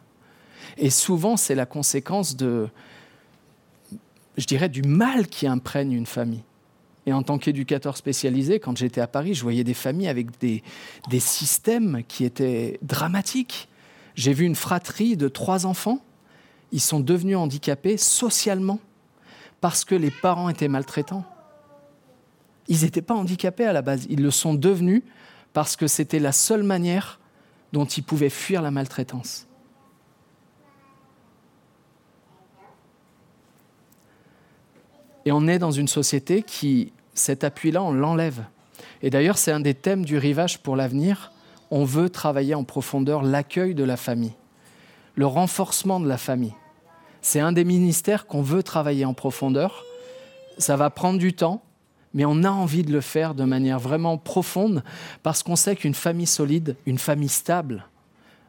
Et 0.78 0.90
souvent, 0.90 1.38
c'est 1.38 1.56
la 1.56 1.66
conséquence 1.66 2.36
de, 2.36 2.70
je 4.38 4.46
dirais, 4.46 4.70
du 4.70 4.82
mal 4.82 5.28
qui 5.28 5.48
imprègne 5.48 5.94
une 5.94 6.06
famille. 6.06 6.44
Et 7.06 7.14
en 7.14 7.22
tant 7.22 7.38
qu'éducateur 7.38 7.98
spécialisé, 7.98 8.60
quand 8.60 8.78
j'étais 8.78 9.02
à 9.02 9.08
Paris, 9.08 9.34
je 9.34 9.44
voyais 9.44 9.64
des 9.64 9.74
familles 9.74 10.08
avec 10.08 10.40
des, 10.40 10.64
des 11.10 11.20
systèmes 11.20 12.04
qui 12.08 12.24
étaient 12.24 12.80
dramatiques. 12.82 13.68
J'ai 14.16 14.34
vu 14.34 14.46
une 14.46 14.56
fratrie 14.56 15.18
de 15.18 15.28
trois 15.28 15.66
enfants. 15.66 16.00
Ils 16.72 16.82
sont 16.82 17.02
devenus 17.02 17.38
handicapés 17.38 17.98
socialement 17.98 18.80
parce 19.60 19.86
que 19.86 19.96
les 19.96 20.12
parents 20.12 20.50
étaient 20.50 20.68
maltraitants. 20.68 21.26
Ils 22.68 22.82
n'étaient 22.84 23.02
pas 23.02 23.14
handicapés 23.14 23.66
à 23.66 23.74
la 23.74 23.82
base, 23.82 24.06
ils 24.10 24.22
le 24.22 24.32
sont 24.32 24.54
devenus 24.54 25.04
parce 25.54 25.76
que 25.76 25.88
c'était 25.88 26.20
la 26.20 26.32
seule 26.32 26.64
manière 26.64 27.20
dont 27.72 27.86
ils 27.86 28.04
pouvaient 28.04 28.30
fuir 28.30 28.62
la 28.62 28.72
maltraitance. 28.72 29.48
Et 35.26 35.32
on 35.32 35.48
est 35.48 35.60
dans 35.60 35.72
une 35.72 35.88
société 35.88 36.44
qui, 36.44 36.92
cet 37.14 37.44
appui-là, 37.44 37.82
on 37.82 37.92
l'enlève. 37.92 38.44
Et 39.02 39.10
d'ailleurs, 39.10 39.38
c'est 39.38 39.52
un 39.52 39.60
des 39.60 39.74
thèmes 39.74 40.06
du 40.06 40.18
rivage 40.18 40.60
pour 40.60 40.76
l'avenir. 40.76 41.32
On 41.72 41.86
veut 41.86 42.10
travailler 42.10 42.56
en 42.56 42.64
profondeur 42.64 43.24
l'accueil 43.24 43.74
de 43.74 43.84
la 43.84 43.98
famille, 43.98 44.34
le 45.16 45.26
renforcement 45.26 46.00
de 46.00 46.08
la 46.08 46.18
famille. 46.18 46.54
C'est 47.22 47.40
un 47.40 47.54
des 47.54 47.64
ministères 47.64 48.28
qu'on 48.28 48.42
veut 48.42 48.64
travailler 48.64 49.06
en 49.06 49.14
profondeur. 49.14 49.86
Ça 50.58 50.76
va 50.76 50.90
prendre 50.90 51.20
du 51.20 51.34
temps, 51.34 51.64
mais 52.14 52.26
on 52.26 52.44
a 52.44 52.50
envie 52.50 52.84
de 52.84 52.92
le 52.92 53.02
faire 53.02 53.34
de 53.34 53.44
manière 53.44 53.80
vraiment 53.80 54.18
profonde 54.18 54.84
parce 55.24 55.44
qu'on 55.44 55.56
sait 55.56 55.76
qu'une 55.76 55.96
famille 55.96 56.28
solide, 56.28 56.76
une 56.86 57.00
famille 57.00 57.30
stable, 57.30 57.88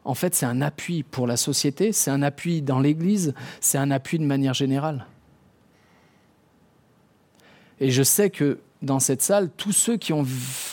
en 0.05 0.13
fait, 0.13 0.35
c'est 0.35 0.45
un 0.45 0.61
appui 0.61 1.01
pour 1.01 1.25
la 1.25 1.35
société, 1.35 1.91
c'est 1.91 2.11
un 2.11 2.21
appui 2.21 2.61
dans 2.61 2.79
l'Église, 2.79 3.33
c'est 3.59 3.79
un 3.79 3.89
appui 3.89 4.19
de 4.19 4.23
manière 4.23 4.53
générale. 4.53 5.07
Et 7.79 7.89
je 7.89 8.03
sais 8.03 8.29
que 8.29 8.59
dans 8.83 8.99
cette 8.99 9.23
salle, 9.23 9.49
tous 9.57 9.71
ceux 9.71 9.97
qui 9.97 10.13
ont 10.13 10.23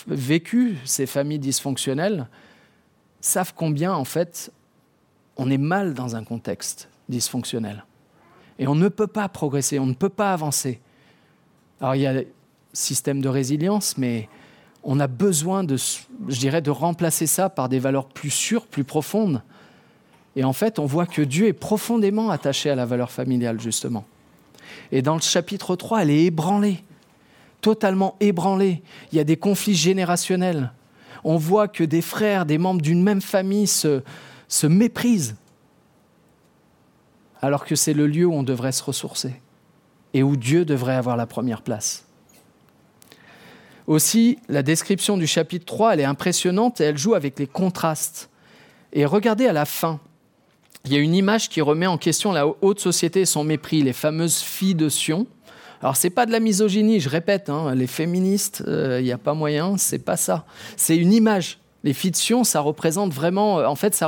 vécu 0.07 0.77
ces 0.85 1.07
familles 1.07 1.39
dysfonctionnelles 1.39 2.27
savent 3.21 3.53
combien, 3.55 3.91
en 3.91 4.05
fait, 4.05 4.51
on 5.35 5.49
est 5.49 5.57
mal 5.57 5.95
dans 5.95 6.15
un 6.15 6.23
contexte 6.23 6.89
dysfonctionnel. 7.09 7.85
Et 8.59 8.67
on 8.67 8.75
ne 8.75 8.87
peut 8.87 9.07
pas 9.07 9.27
progresser, 9.29 9.79
on 9.79 9.87
ne 9.87 9.95
peut 9.95 10.09
pas 10.09 10.31
avancer. 10.31 10.79
Alors 11.81 11.95
il 11.95 12.01
y 12.01 12.07
a 12.07 12.21
système 12.73 13.21
de 13.21 13.29
résilience, 13.29 13.97
mais 13.97 14.27
on 14.83 14.99
a 14.99 15.07
besoin 15.07 15.63
de, 15.63 15.77
je 15.77 16.39
dirais, 16.39 16.61
de 16.61 16.71
remplacer 16.71 17.27
ça 17.27 17.49
par 17.49 17.69
des 17.69 17.79
valeurs 17.79 18.07
plus 18.07 18.31
sûres, 18.31 18.67
plus 18.67 18.83
profondes. 18.83 19.41
Et 20.35 20.43
en 20.43 20.53
fait, 20.53 20.79
on 20.79 20.85
voit 20.85 21.05
que 21.05 21.21
Dieu 21.21 21.47
est 21.47 21.53
profondément 21.53 22.31
attaché 22.31 22.69
à 22.69 22.75
la 22.75 22.85
valeur 22.85 23.11
familiale, 23.11 23.61
justement. 23.61 24.05
Et 24.91 25.01
dans 25.01 25.15
le 25.15 25.21
chapitre 25.21 25.75
3, 25.75 26.01
elle 26.01 26.09
est 26.09 26.23
ébranlée 26.25 26.83
totalement 27.63 28.15
ébranlé. 28.19 28.83
Il 29.11 29.17
y 29.17 29.21
a 29.21 29.23
des 29.23 29.37
conflits 29.37 29.73
générationnels. 29.73 30.71
On 31.23 31.37
voit 31.37 31.67
que 31.67 31.83
des 31.83 32.01
frères, 32.01 32.45
des 32.45 32.59
membres 32.59 32.81
d'une 32.81 33.01
même 33.01 33.21
famille 33.21 33.65
se, 33.65 34.03
se 34.47 34.67
méprisent, 34.67 35.35
alors 37.41 37.65
que 37.65 37.75
c'est 37.75 37.93
le 37.93 38.05
lieu 38.05 38.25
où 38.25 38.33
on 38.33 38.43
devrait 38.43 38.73
se 38.73 38.83
ressourcer 38.83 39.41
et 40.13 40.21
où 40.21 40.35
Dieu 40.35 40.65
devrait 40.65 40.95
avoir 40.95 41.17
la 41.17 41.25
première 41.25 41.61
place. 41.61 42.05
Aussi, 43.87 44.37
la 44.47 44.63
description 44.63 45.17
du 45.17 45.27
chapitre 45.27 45.65
3, 45.65 45.93
elle 45.93 45.99
est 45.99 46.05
impressionnante 46.05 46.79
et 46.79 46.85
elle 46.85 46.97
joue 46.97 47.15
avec 47.15 47.37
les 47.37 47.47
contrastes. 47.47 48.29
Et 48.93 49.05
regardez 49.05 49.47
à 49.47 49.53
la 49.53 49.65
fin, 49.65 49.99
il 50.85 50.93
y 50.93 50.95
a 50.95 50.99
une 50.99 51.15
image 51.15 51.49
qui 51.49 51.61
remet 51.61 51.87
en 51.87 51.97
question 51.97 52.31
la 52.31 52.45
haute 52.47 52.79
société 52.79 53.21
et 53.21 53.25
son 53.25 53.43
mépris, 53.43 53.81
les 53.81 53.93
fameuses 53.93 54.39
filles 54.39 54.75
de 54.75 54.89
Sion. 54.89 55.27
Alors 55.81 55.97
c'est 55.97 56.09
pas 56.09 56.25
de 56.25 56.31
la 56.31 56.39
misogynie, 56.39 56.99
je 56.99 57.09
répète, 57.09 57.49
hein, 57.49 57.75
les 57.75 57.87
féministes, 57.87 58.63
il 58.65 58.73
euh, 58.73 59.01
n'y 59.01 59.11
a 59.11 59.17
pas 59.17 59.33
moyen, 59.33 59.77
c'est 59.77 59.99
pas 59.99 60.15
ça. 60.15 60.45
C'est 60.77 60.95
une 60.95 61.11
image. 61.11 61.59
Les 61.83 61.93
fictions, 61.93 62.45
ça 62.45 62.61
représente 62.61 63.13
vraiment, 63.13 63.59
euh, 63.59 63.65
en 63.65 63.75
fait, 63.75 64.01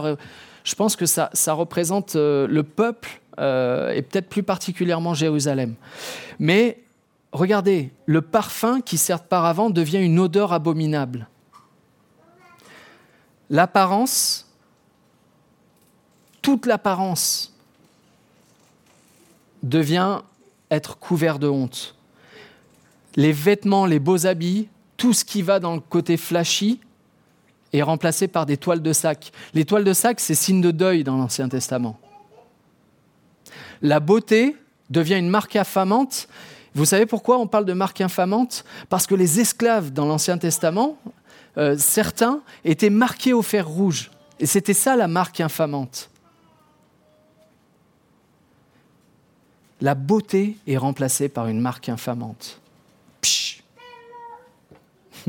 je 0.63 0.75
pense 0.75 0.95
que 0.95 1.05
ça, 1.05 1.29
ça 1.33 1.51
représente 1.51 2.15
euh, 2.15 2.47
le 2.47 2.63
peuple 2.63 3.21
et 3.37 4.01
peut-être 4.01 4.29
plus 4.29 4.43
particulièrement 4.43 5.13
Jérusalem. 5.13 5.75
Mais 6.39 6.84
regardez, 7.35 7.91
le 8.05 8.21
parfum 8.21 8.81
qui 8.81 8.97
sert 8.97 9.21
de 9.21 9.27
paravent 9.27 9.69
devient 9.69 10.03
une 10.03 10.19
odeur 10.19 10.53
abominable. 10.53 11.27
L'apparence, 13.49 14.49
toute 16.41 16.65
l'apparence 16.65 17.53
devient 19.61 20.19
être 20.71 20.97
couvert 20.97 21.39
de 21.39 21.47
honte. 21.47 21.95
Les 23.15 23.31
vêtements, 23.31 23.85
les 23.85 23.99
beaux 23.99 24.25
habits, 24.25 24.67
tout 24.97 25.13
ce 25.13 25.25
qui 25.25 25.41
va 25.41 25.59
dans 25.59 25.75
le 25.75 25.79
côté 25.79 26.17
flashy 26.17 26.79
est 27.73 27.81
remplacé 27.81 28.27
par 28.27 28.45
des 28.45 28.57
toiles 28.57 28.81
de 28.81 28.93
sac. 28.93 29.31
Les 29.53 29.65
toiles 29.65 29.83
de 29.83 29.93
sac, 29.93 30.19
c'est 30.19 30.35
signe 30.35 30.61
de 30.61 30.71
deuil 30.71 31.03
dans 31.03 31.17
l'Ancien 31.17 31.49
Testament. 31.49 31.99
La 33.81 33.99
beauté 33.99 34.55
devient 34.89 35.17
une 35.17 35.29
marque 35.29 35.55
infamante. 35.55 36.27
Vous 36.75 36.85
savez 36.85 37.05
pourquoi 37.05 37.39
on 37.39 37.47
parle 37.47 37.65
de 37.65 37.73
marque 37.73 38.01
infamante 38.01 38.63
Parce 38.89 39.07
que 39.07 39.15
les 39.15 39.39
esclaves 39.39 39.91
dans 39.91 40.05
l'Ancien 40.05 40.37
Testament, 40.37 40.97
euh, 41.57 41.75
certains 41.77 42.41
étaient 42.63 42.89
marqués 42.89 43.33
au 43.33 43.41
fer 43.41 43.67
rouge. 43.67 44.11
Et 44.39 44.45
c'était 44.45 44.73
ça 44.73 44.95
la 44.95 45.07
marque 45.07 45.41
infamante. 45.41 46.09
la 49.81 49.95
beauté 49.95 50.57
est 50.67 50.77
remplacée 50.77 51.29
par 51.29 51.47
une 51.47 51.59
marque 51.59 51.89
infamante. 51.89 52.59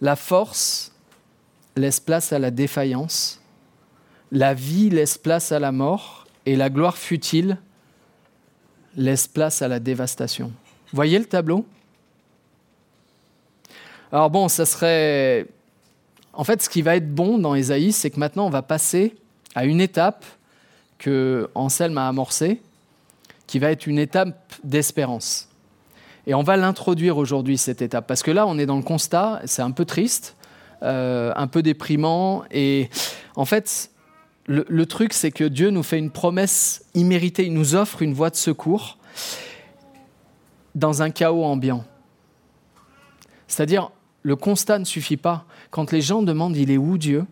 la 0.00 0.16
force 0.16 0.92
laisse 1.76 2.00
place 2.00 2.32
à 2.32 2.38
la 2.38 2.50
défaillance, 2.50 3.40
la 4.30 4.52
vie 4.54 4.90
laisse 4.90 5.16
place 5.16 5.52
à 5.52 5.58
la 5.58 5.72
mort, 5.72 6.26
et 6.44 6.56
la 6.56 6.70
gloire 6.70 6.96
futile 6.96 7.58
laisse 8.96 9.26
place 9.26 9.62
à 9.62 9.68
la 9.68 9.80
dévastation. 9.80 10.52
Voyez 10.92 11.18
le 11.18 11.26
tableau? 11.26 11.66
Alors 14.12 14.30
bon, 14.30 14.48
ça 14.48 14.66
serait... 14.66 15.46
En 16.32 16.44
fait, 16.44 16.62
ce 16.62 16.68
qui 16.68 16.82
va 16.82 16.96
être 16.96 17.12
bon 17.12 17.38
dans 17.38 17.54
Ésaïe, 17.54 17.92
c'est 17.92 18.10
que 18.10 18.20
maintenant, 18.20 18.46
on 18.46 18.50
va 18.50 18.62
passer 18.62 19.14
à 19.54 19.64
une 19.64 19.80
étape 19.80 20.24
que 20.98 21.50
Anselme 21.54 21.98
a 21.98 22.08
amorcée, 22.08 22.60
qui 23.46 23.58
va 23.58 23.70
être 23.70 23.86
une 23.86 23.98
étape 23.98 24.54
d'espérance. 24.62 25.48
Et 26.26 26.34
on 26.34 26.42
va 26.42 26.56
l'introduire 26.56 27.16
aujourd'hui, 27.16 27.58
cette 27.58 27.82
étape, 27.82 28.06
parce 28.06 28.22
que 28.22 28.30
là, 28.30 28.46
on 28.46 28.58
est 28.58 28.66
dans 28.66 28.76
le 28.76 28.82
constat, 28.82 29.40
c'est 29.46 29.62
un 29.62 29.70
peu 29.70 29.84
triste, 29.84 30.36
euh, 30.82 31.32
un 31.34 31.46
peu 31.46 31.62
déprimant, 31.62 32.44
et 32.50 32.90
en 33.34 33.44
fait, 33.44 33.90
le, 34.48 34.86
truc, 34.86 35.12
c'est 35.12 35.30
que 35.30 35.44
Dieu 35.44 35.68
nous 35.68 35.82
fait 35.82 35.98
une 35.98 36.10
promesse 36.10 36.84
imméritée, 36.94 37.44
il 37.44 37.52
nous 37.52 37.74
offre 37.74 38.00
une 38.00 38.14
voie 38.14 38.30
de 38.30 38.36
secours 38.36 38.96
dans 40.74 41.02
un 41.02 41.10
chaos 41.10 41.44
ambiant. 41.44 41.84
C'est-à-dire, 43.46 43.90
le 44.22 44.36
constat 44.36 44.78
ne 44.78 44.84
suffit 44.84 45.18
pas. 45.18 45.44
Quand 45.70 45.92
les 45.92 46.00
gens 46.00 46.22
demandent 46.22 46.56
il 46.56 46.70
est 46.70 46.78
où 46.78 46.96
Dieu, 46.96 47.26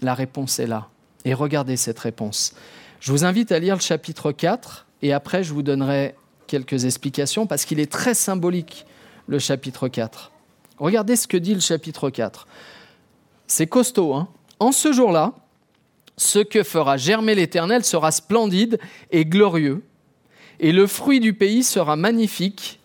la 0.00 0.14
réponse 0.14 0.58
est 0.58 0.66
là. 0.66 0.88
Et 1.26 1.34
regardez 1.34 1.76
cette 1.76 1.98
réponse. 1.98 2.54
Je 3.00 3.12
vous 3.12 3.24
invite 3.24 3.52
à 3.52 3.58
lire 3.58 3.74
le 3.74 3.80
chapitre 3.82 4.32
4 4.32 4.86
et 5.02 5.12
après, 5.12 5.44
je 5.44 5.52
vous 5.52 5.62
donnerai 5.62 6.14
quelques 6.46 6.86
explications 6.86 7.46
parce 7.46 7.66
qu'il 7.66 7.78
est 7.78 7.92
très 7.92 8.14
symbolique, 8.14 8.86
le 9.26 9.38
chapitre 9.38 9.88
4. 9.88 10.32
Regardez 10.78 11.16
ce 11.16 11.28
que 11.28 11.36
dit 11.36 11.54
le 11.54 11.60
chapitre 11.60 12.08
4. 12.08 12.46
C'est 13.46 13.66
costaud. 13.66 14.14
Hein? 14.14 14.28
En 14.58 14.72
ce 14.72 14.92
jour-là, 14.92 15.34
ce 16.16 16.38
que 16.38 16.62
fera 16.62 16.96
germer 16.96 17.34
l'Éternel 17.34 17.84
sera 17.84 18.12
splendide 18.12 18.78
et 19.10 19.24
glorieux, 19.24 19.82
et 20.60 20.72
le 20.72 20.86
fruit 20.86 21.20
du 21.20 21.34
pays 21.34 21.64
sera 21.64 21.96
magnifique, 21.96 22.80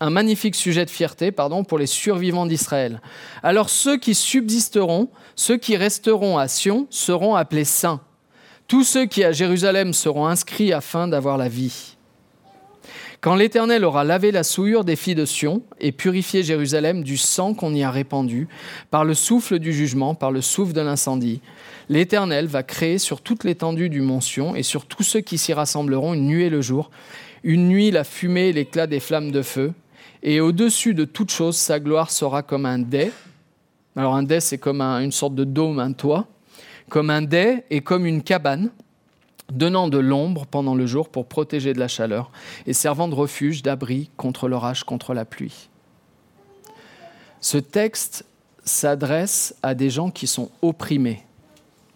un 0.00 0.10
magnifique 0.10 0.56
sujet 0.56 0.84
de 0.84 0.90
fierté 0.90 1.30
pardon, 1.30 1.64
pour 1.64 1.78
les 1.78 1.86
survivants 1.86 2.46
d'Israël. 2.46 3.00
Alors 3.42 3.70
ceux 3.70 3.98
qui 3.98 4.14
subsisteront, 4.14 5.08
ceux 5.36 5.58
qui 5.58 5.76
resteront 5.76 6.38
à 6.38 6.48
Sion, 6.48 6.86
seront 6.90 7.34
appelés 7.34 7.64
saints. 7.64 8.00
Tous 8.66 8.84
ceux 8.84 9.06
qui 9.06 9.22
à 9.22 9.32
Jérusalem 9.32 9.92
seront 9.92 10.26
inscrits 10.26 10.72
afin 10.72 11.06
d'avoir 11.08 11.36
la 11.36 11.48
vie. 11.48 11.96
Quand 13.22 13.36
l'Éternel 13.36 13.84
aura 13.84 14.02
lavé 14.02 14.32
la 14.32 14.42
souillure 14.42 14.82
des 14.82 14.96
filles 14.96 15.14
de 15.14 15.24
Sion 15.24 15.62
et 15.78 15.92
purifié 15.92 16.42
Jérusalem 16.42 17.04
du 17.04 17.16
sang 17.16 17.54
qu'on 17.54 17.72
y 17.72 17.84
a 17.84 17.90
répandu, 17.92 18.48
par 18.90 19.04
le 19.04 19.14
souffle 19.14 19.60
du 19.60 19.72
jugement, 19.72 20.16
par 20.16 20.32
le 20.32 20.40
souffle 20.40 20.72
de 20.72 20.80
l'incendie, 20.80 21.40
l'Éternel 21.88 22.48
va 22.48 22.64
créer 22.64 22.98
sur 22.98 23.20
toute 23.20 23.44
l'étendue 23.44 23.88
du 23.88 24.00
mont 24.00 24.20
Sion 24.20 24.56
et 24.56 24.64
sur 24.64 24.86
tous 24.86 25.04
ceux 25.04 25.20
qui 25.20 25.38
s'y 25.38 25.52
rassembleront 25.52 26.14
une 26.14 26.26
nuée 26.26 26.50
le 26.50 26.62
jour, 26.62 26.90
une 27.44 27.68
nuit 27.68 27.92
la 27.92 28.02
fumée 28.02 28.48
et 28.48 28.52
l'éclat 28.52 28.88
des 28.88 28.98
flammes 28.98 29.30
de 29.30 29.42
feu, 29.42 29.72
et 30.24 30.40
au-dessus 30.40 30.92
de 30.92 31.04
toute 31.04 31.30
chose, 31.30 31.56
sa 31.56 31.78
gloire 31.78 32.10
sera 32.10 32.42
comme 32.42 32.66
un 32.66 32.80
dais. 32.80 33.12
Alors 33.94 34.16
un 34.16 34.24
dais, 34.24 34.40
c'est 34.40 34.58
comme 34.58 34.80
une 34.80 35.12
sorte 35.12 35.36
de 35.36 35.44
dôme, 35.44 35.78
un 35.78 35.92
toit, 35.92 36.26
comme 36.88 37.08
un 37.08 37.22
dais 37.22 37.66
et 37.70 37.82
comme 37.82 38.04
une 38.04 38.24
cabane 38.24 38.72
donnant 39.50 39.88
de 39.88 39.98
l'ombre 39.98 40.46
pendant 40.46 40.74
le 40.74 40.86
jour 40.86 41.08
pour 41.08 41.26
protéger 41.26 41.72
de 41.74 41.78
la 41.78 41.88
chaleur 41.88 42.30
et 42.66 42.72
servant 42.72 43.08
de 43.08 43.14
refuge, 43.14 43.62
d'abri 43.62 44.10
contre 44.16 44.48
l'orage, 44.48 44.84
contre 44.84 45.14
la 45.14 45.24
pluie. 45.24 45.68
Ce 47.40 47.58
texte 47.58 48.24
s'adresse 48.64 49.54
à 49.62 49.74
des 49.74 49.90
gens 49.90 50.10
qui 50.10 50.26
sont 50.26 50.50
opprimés. 50.62 51.22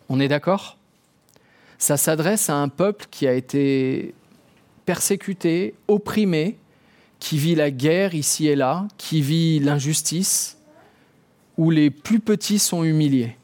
On 0.08 0.20
est 0.20 0.28
d'accord? 0.28 0.76
Ça 1.78 1.96
s'adresse 1.96 2.50
à 2.50 2.56
un 2.56 2.68
peuple 2.68 3.06
qui 3.10 3.26
a 3.26 3.32
été 3.32 4.14
persécuté, 4.84 5.74
opprimé, 5.88 6.56
qui 7.18 7.38
vit 7.38 7.54
la 7.54 7.70
guerre 7.70 8.14
ici 8.14 8.46
et 8.46 8.56
là, 8.56 8.86
qui 8.98 9.20
vit 9.22 9.58
l'injustice, 9.58 10.58
où 11.56 11.70
les 11.70 11.90
plus 11.90 12.20
petits 12.20 12.58
sont 12.58 12.84
humiliés. 12.84 13.36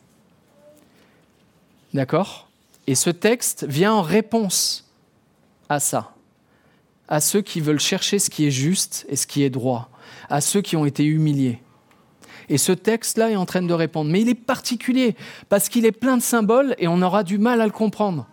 D'accord? 1.95 2.49
Et 2.87 2.95
ce 2.95 3.11
texte 3.11 3.65
vient 3.69 3.93
en 3.93 4.03
réponse 4.03 4.91
à 5.69 5.81
ça, 5.81 6.15
à 7.09 7.21
ceux 7.21 7.43
qui 7.43 7.61
veulent 7.61 7.81
chercher 7.81 8.19
ce 8.19 8.31
qui 8.31 8.47
est 8.47 8.51
juste 8.51 9.07
et 9.09 9.17
ce 9.17 9.27
qui 9.27 9.43
est 9.43 9.51
droit, 9.51 9.91
à 10.29 10.41
ceux 10.41 10.61
qui 10.61 10.77
ont 10.77 10.85
été 10.85 11.05
humiliés. 11.05 11.61
Et 12.49 12.59
ce 12.59 12.73
texte-là 12.73 13.31
est 13.31 13.37
en 13.37 13.47
train 13.47 13.63
de 13.63 13.73
répondre. 13.73 14.11
Mais 14.11 14.21
il 14.21 14.29
est 14.29 14.35
particulier 14.35 15.17
parce 15.49 15.69
qu'il 15.69 15.87
est 15.87 15.93
plein 15.93 16.17
de 16.17 16.23
symboles 16.23 16.75
et 16.79 16.89
on 16.89 17.01
aura 17.01 17.23
du 17.23 17.39
mal 17.39 17.61
à 17.61 17.67
le 17.67 17.73
comprendre. 17.73 18.27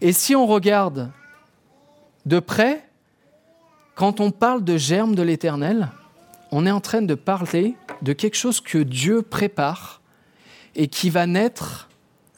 Et 0.00 0.12
si 0.12 0.36
on 0.36 0.46
regarde 0.46 1.10
de 2.26 2.38
près, 2.38 2.86
quand 3.94 4.20
on 4.20 4.30
parle 4.30 4.62
de 4.62 4.76
germe 4.76 5.14
de 5.14 5.22
l'éternel, 5.22 5.88
on 6.52 6.66
est 6.66 6.70
en 6.70 6.80
train 6.80 7.02
de 7.02 7.14
parler 7.14 7.76
de 8.02 8.12
quelque 8.12 8.36
chose 8.36 8.60
que 8.60 8.78
Dieu 8.78 9.22
prépare 9.22 10.02
et 10.74 10.88
qui 10.88 11.08
va 11.08 11.26
naître 11.26 11.88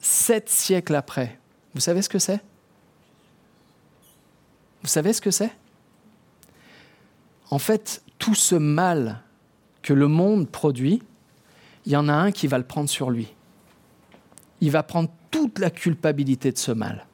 sept 0.01 0.49
siècles 0.49 0.95
après. 0.95 1.39
Vous 1.79 1.83
savez 1.83 2.03
ce 2.03 2.09
que 2.09 2.19
c'est? 2.19 2.41
Vous 4.83 4.89
savez 4.89 5.13
ce 5.13 5.21
que 5.21 5.31
c'est? 5.31 5.53
En 7.53 7.61
fait, 7.61 8.03
tout 8.19 8.35
ce 8.35 8.57
mal 8.57 9.23
que 9.81 9.93
le 9.93 10.09
monde 10.09 10.49
produit, 10.49 11.01
il 11.87 11.93
y 11.93 11.97
en 11.97 12.09
a 12.09 12.13
un 12.13 12.33
qui 12.33 12.49
va 12.49 12.59
le 12.59 12.65
prendre 12.65 12.89
sur 12.89 13.11
lui. 13.11 13.33
Il 14.61 14.73
va 14.73 14.83
prendre 14.83 15.09
toute 15.31 15.61
la 15.61 15.71
culpabilité 15.71 16.51
de 16.51 16.59
ce 16.59 16.73
mal. 16.73 17.07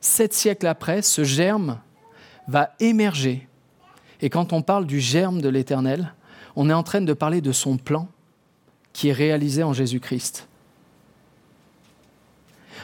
Sept 0.00 0.32
siècles 0.32 0.68
après, 0.68 1.02
ce 1.02 1.24
germe 1.24 1.80
va 2.46 2.76
émerger. 2.78 3.48
Et 4.20 4.30
quand 4.30 4.52
on 4.52 4.62
parle 4.62 4.86
du 4.86 5.00
germe 5.00 5.40
de 5.40 5.48
l'Éternel, 5.48 6.14
on 6.54 6.70
est 6.70 6.74
en 6.74 6.84
train 6.84 7.00
de 7.00 7.12
parler 7.12 7.40
de 7.40 7.50
son 7.50 7.76
plan 7.76 8.06
qui 8.92 9.08
est 9.08 9.12
réalisé 9.12 9.64
en 9.64 9.72
Jésus-Christ 9.72 10.48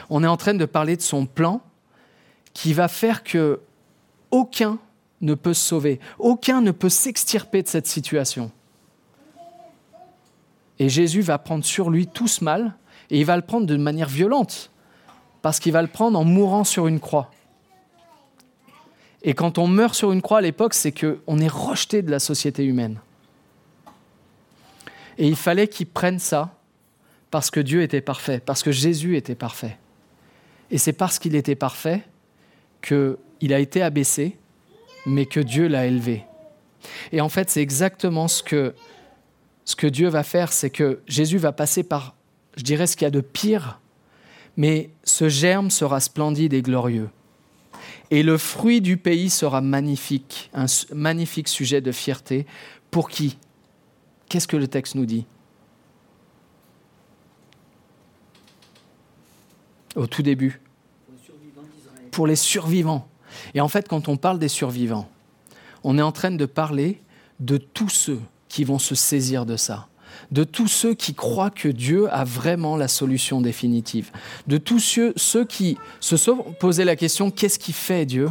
on 0.09 0.23
est 0.23 0.27
en 0.27 0.37
train 0.37 0.53
de 0.53 0.65
parler 0.65 0.95
de 0.95 1.01
son 1.01 1.25
plan 1.25 1.61
qui 2.53 2.73
va 2.73 2.87
faire 2.87 3.23
que 3.23 3.59
aucun 4.31 4.79
ne 5.21 5.33
peut 5.33 5.53
se 5.53 5.65
sauver, 5.65 5.99
aucun 6.19 6.61
ne 6.61 6.71
peut 6.71 6.89
s'extirper 6.89 7.63
de 7.63 7.67
cette 7.67 7.87
situation. 7.87 8.51
Et 10.79 10.89
Jésus 10.89 11.21
va 11.21 11.37
prendre 11.37 11.63
sur 11.63 11.89
lui 11.89 12.07
tout 12.07 12.27
ce 12.27 12.43
mal, 12.43 12.75
et 13.09 13.19
il 13.19 13.25
va 13.25 13.35
le 13.35 13.41
prendre 13.41 13.65
de 13.65 13.77
manière 13.77 14.09
violente, 14.09 14.71
parce 15.41 15.59
qu'il 15.59 15.71
va 15.71 15.81
le 15.81 15.87
prendre 15.87 16.19
en 16.19 16.23
mourant 16.23 16.63
sur 16.63 16.87
une 16.87 16.99
croix. 16.99 17.31
Et 19.21 19.33
quand 19.33 19.57
on 19.57 19.67
meurt 19.67 19.95
sur 19.95 20.11
une 20.11 20.21
croix 20.21 20.39
à 20.39 20.41
l'époque, 20.41 20.73
c'est 20.73 20.91
qu'on 20.91 21.39
est 21.39 21.51
rejeté 21.51 22.01
de 22.01 22.11
la 22.11 22.19
société 22.19 22.63
humaine. 22.63 22.99
Et 25.17 25.27
il 25.27 25.35
fallait 25.35 25.67
qu'il 25.67 25.87
prenne 25.87 26.19
ça 26.19 26.53
parce 27.31 27.49
que 27.49 27.59
Dieu 27.59 27.81
était 27.81 28.01
parfait, 28.01 28.39
parce 28.39 28.63
que 28.63 28.71
Jésus 28.71 29.15
était 29.17 29.35
parfait. 29.35 29.77
Et 30.75 30.77
c'est 30.77 30.91
parce 30.91 31.19
qu'il 31.19 31.37
était 31.37 31.55
parfait 31.55 32.03
qu'il 32.81 33.53
a 33.53 33.59
été 33.59 33.81
abaissé, 33.81 34.35
mais 35.05 35.25
que 35.25 35.39
Dieu 35.39 35.69
l'a 35.69 35.85
élevé. 35.85 36.25
Et 37.13 37.21
en 37.21 37.29
fait, 37.29 37.49
c'est 37.49 37.61
exactement 37.61 38.27
ce 38.27 38.43
que, 38.43 38.75
ce 39.63 39.77
que 39.77 39.87
Dieu 39.87 40.09
va 40.09 40.23
faire, 40.23 40.51
c'est 40.51 40.69
que 40.69 40.99
Jésus 41.07 41.37
va 41.37 41.53
passer 41.53 41.83
par, 41.83 42.13
je 42.57 42.63
dirais, 42.63 42.87
ce 42.87 42.97
qu'il 42.97 43.05
y 43.05 43.07
a 43.07 43.11
de 43.11 43.21
pire, 43.21 43.79
mais 44.57 44.89
ce 45.05 45.29
germe 45.29 45.71
sera 45.71 46.01
splendide 46.01 46.53
et 46.53 46.61
glorieux. 46.61 47.07
Et 48.11 48.21
le 48.21 48.37
fruit 48.37 48.81
du 48.81 48.97
pays 48.97 49.29
sera 49.29 49.61
magnifique, 49.61 50.49
un 50.53 50.65
magnifique 50.93 51.47
sujet 51.47 51.79
de 51.79 51.93
fierté. 51.93 52.45
Pour 52.91 53.07
qui? 53.07 53.37
Qu'est-ce 54.27 54.49
que 54.49 54.57
le 54.57 54.67
texte 54.67 54.95
nous 54.95 55.05
dit? 55.05 55.25
Au 59.95 60.05
tout 60.05 60.21
début. 60.21 60.59
Pour 62.15 62.27
les 62.27 62.37
survivants. 62.37 63.09
Et 63.55 63.59
en 63.59 63.67
fait, 63.67 63.89
quand 63.89 64.07
on 64.07 64.15
parle 64.15 64.39
des 64.39 64.47
survivants, 64.47 65.09
on 65.83 65.97
est 65.97 66.01
en 66.01 66.13
train 66.13 66.31
de 66.31 66.45
parler 66.45 67.01
de 67.41 67.57
tous 67.57 67.89
ceux 67.89 68.21
qui 68.47 68.63
vont 68.63 68.79
se 68.79 68.95
saisir 68.95 69.45
de 69.45 69.57
ça, 69.57 69.89
de 70.31 70.45
tous 70.45 70.69
ceux 70.69 70.93
qui 70.93 71.13
croient 71.13 71.49
que 71.49 71.67
Dieu 71.67 72.07
a 72.13 72.23
vraiment 72.23 72.77
la 72.77 72.87
solution 72.87 73.41
définitive, 73.41 74.11
de 74.47 74.57
tous 74.57 74.79
ceux, 74.79 75.11
ceux 75.17 75.43
qui 75.43 75.77
se 75.99 76.15
sont 76.15 76.37
posé 76.57 76.85
la 76.85 76.95
question 76.95 77.31
qu'est-ce 77.31 77.59
qui 77.59 77.73
fait 77.73 78.05
Dieu? 78.05 78.29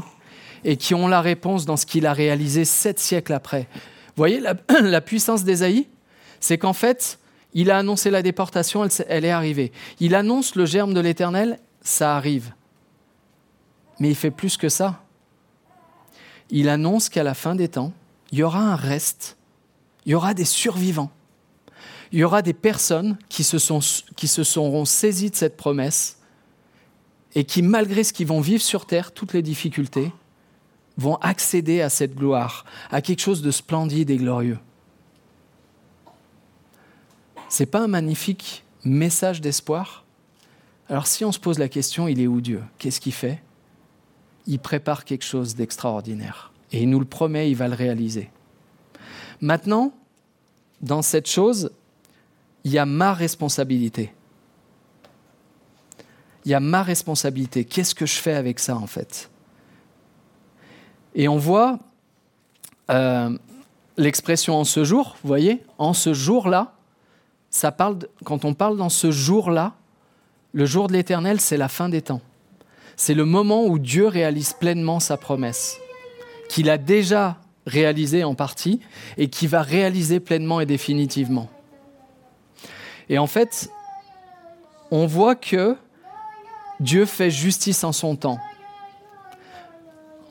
Et 0.65 0.79
qui 0.79 0.95
ont 0.95 1.07
la 1.07 1.21
réponse 1.21 1.67
dans 1.67 1.77
ce 1.77 1.85
qu'il 1.85 2.07
a 2.07 2.15
réalisé 2.15 2.65
sept 2.65 2.99
siècles 2.99 3.35
après. 3.35 3.69
Vous 3.71 4.17
voyez 4.17 4.41
la, 4.41 4.55
la 4.81 5.03
puissance 5.03 5.45
d'Ésaïe? 5.45 5.89
C'est 6.41 6.57
qu'en 6.57 6.73
fait, 6.73 7.19
il 7.53 7.71
a 7.71 7.77
annoncé 7.77 8.11
la 8.11 8.23
déportation, 8.23 8.89
elle, 9.11 9.27
est 9.27 9.31
arrivée. 9.31 9.73
Il 10.01 10.15
annonce 10.15 10.55
le 10.55 10.65
germe 10.65 10.95
de 10.95 11.01
l'Éternel, 11.01 11.59
ça 11.83 12.17
arrive. 12.17 12.55
Mais 13.99 14.11
il 14.11 14.15
fait 14.15 14.31
plus 14.31 14.57
que 14.57 14.69
ça. 14.69 15.03
Il 16.51 16.69
annonce 16.69 17.09
qu'à 17.09 17.23
la 17.23 17.35
fin 17.35 17.55
des 17.55 17.69
temps, 17.69 17.93
il 18.33 18.39
y 18.39 18.43
aura 18.43 18.61
un 18.61 18.77
reste, 18.77 19.37
il 20.05 20.13
y 20.13 20.15
aura 20.15 20.35
des 20.35 20.45
survivants, 20.45 21.11
il 22.13 22.19
y 22.19 22.25
aura 22.25 22.43
des 22.43 22.53
personnes 22.53 23.17
qui 23.29 23.45
se, 23.45 23.59
seront 23.59 24.85
saisies 24.85 25.31
de 25.31 25.37
cette 25.37 25.57
promesse 25.57 26.19
et 27.35 27.45
qui, 27.45 27.63
malgré 27.63 28.05
ce 28.05 28.13
qu'ils 28.13 28.27
vont 28.27 28.41
vivre 28.41 28.63
sur 28.63 28.87
terre, 28.87 29.13
toutes 29.13 29.33
les 29.33 29.43
difficultés, 29.43 30.13
vont 30.97 31.17
accéder 31.17 31.81
à 31.81 31.89
cette 31.89 32.15
gloire, 32.15 32.65
à 32.91 33.03
quelque 33.03 33.21
chose 33.21 33.43
de 33.43 33.51
splendide 33.51 34.11
et 34.11 34.17
glorieux. 34.17 34.59
C'est 37.49 37.67
pas 37.67 37.81
un 37.81 37.89
magnifique 37.89 38.65
message 38.85 39.41
d'espoir? 39.41 40.05
Alors 40.89 41.07
si 41.07 41.25
on 41.25 41.33
se 41.33 41.39
pose 41.39 41.59
la 41.59 41.69
question, 41.69 42.07
il 42.07 42.21
est 42.21 42.27
où 42.27 42.41
Dieu? 42.41 42.63
Qu'est-ce 42.79 43.01
qu'il 43.01 43.13
fait? 43.13 43.43
Il 44.47 44.59
prépare 44.59 45.05
quelque 45.05 45.25
chose 45.25 45.55
d'extraordinaire. 45.55 46.53
Et 46.73 46.83
il 46.83 46.91
nous 46.91 46.99
le 46.99 47.05
promet, 47.05 47.51
il 47.51 47.57
va 47.57 47.69
le 47.69 47.75
réaliser. 47.75 48.31
Maintenant, 49.41 49.93
dans 50.81 51.03
cette 51.03 51.29
chose, 51.29 51.71
il 52.65 52.73
y 52.73 52.79
a 52.79 52.87
ma 52.87 53.13
responsabilité. 53.13 54.13
Il 56.45 56.51
y 56.51 56.55
a 56.55 56.61
ma 56.61 56.83
responsabilité. 56.83 57.65
Qu'est-ce 57.65 57.95
que 57.95 58.07
je 58.07 58.17
fais 58.17 58.35
avec 58.35 58.59
ça, 58.59 58.77
en 58.77 58.87
fait? 58.87 59.31
Et 61.15 61.29
on 61.29 61.39
voit 61.39 61.79
euh, 62.91 63.39
l'expression 63.97 64.57
en 64.57 64.65
ce 64.65 64.85
jour, 64.85 65.17
vous 65.23 65.29
voyez, 65.29 65.63
en 65.79 65.93
ce 65.95 66.13
jour-là, 66.13 66.75
ça 67.51 67.71
parle 67.71 67.99
quand 68.25 68.45
on 68.45 68.53
parle 68.53 68.77
dans 68.77 68.89
ce 68.89 69.11
jour-là, 69.11 69.75
le 70.53 70.67
jour 70.67 70.89
de 70.89 70.93
l'éternel, 70.93 71.41
c'est 71.41 71.57
la 71.57 71.69
fin 71.69 71.89
des 71.89 72.03
temps. 72.03 72.21
C'est 72.97 73.15
le 73.15 73.25
moment 73.25 73.67
où 73.67 73.79
Dieu 73.79 74.07
réalise 74.07 74.53
pleinement 74.53 75.01
sa 75.01 75.17
promesse, 75.17 75.79
qu'il 76.49 76.71
a 76.71 76.79
déjà 76.79 77.39
réalisé 77.67 78.25
en 78.25 78.35
partie 78.35 78.81
et 79.17 79.29
qui 79.29 79.47
va 79.47 79.63
réaliser 79.63 80.21
pleinement 80.21 80.61
et 80.61 80.67
définitivement. 80.67 81.49
Et 83.09 83.19
en 83.19 83.27
fait, 83.27 83.71
on 84.91 85.07
voit 85.07 85.35
que 85.35 85.77
Dieu 86.81 87.07
fait 87.07 87.31
justice 87.31 87.85
en 87.85 87.93
son 87.93 88.17
temps. 88.17 88.39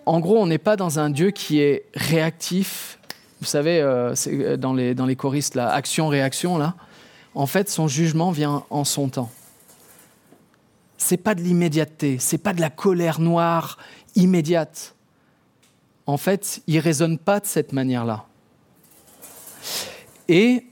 En 0.05 0.19
gros, 0.19 0.37
on 0.37 0.47
n'est 0.47 0.57
pas 0.57 0.75
dans 0.75 0.99
un 0.99 1.09
Dieu 1.09 1.31
qui 1.31 1.59
est 1.59 1.85
réactif. 1.95 2.99
Vous 3.39 3.47
savez, 3.47 3.79
euh, 3.79 4.15
c'est 4.15 4.57
dans 4.57 4.73
les, 4.73 4.95
dans 4.95 5.05
les 5.05 5.15
choristes, 5.15 5.57
action-réaction, 5.57 6.57
là. 6.57 6.75
En 7.35 7.47
fait, 7.47 7.69
son 7.69 7.87
jugement 7.87 8.31
vient 8.31 8.63
en 8.69 8.83
son 8.83 9.09
temps. 9.09 9.31
C'est 10.97 11.17
pas 11.17 11.35
de 11.35 11.41
l'immédiateté, 11.41 12.17
c'est 12.19 12.37
pas 12.37 12.53
de 12.53 12.61
la 12.61 12.69
colère 12.69 13.19
noire 13.19 13.77
immédiate. 14.15 14.95
En 16.05 16.17
fait, 16.17 16.61
il 16.67 16.79
raisonne 16.79 17.17
pas 17.17 17.39
de 17.39 17.45
cette 17.45 17.73
manière-là. 17.73 18.25
Et 20.27 20.65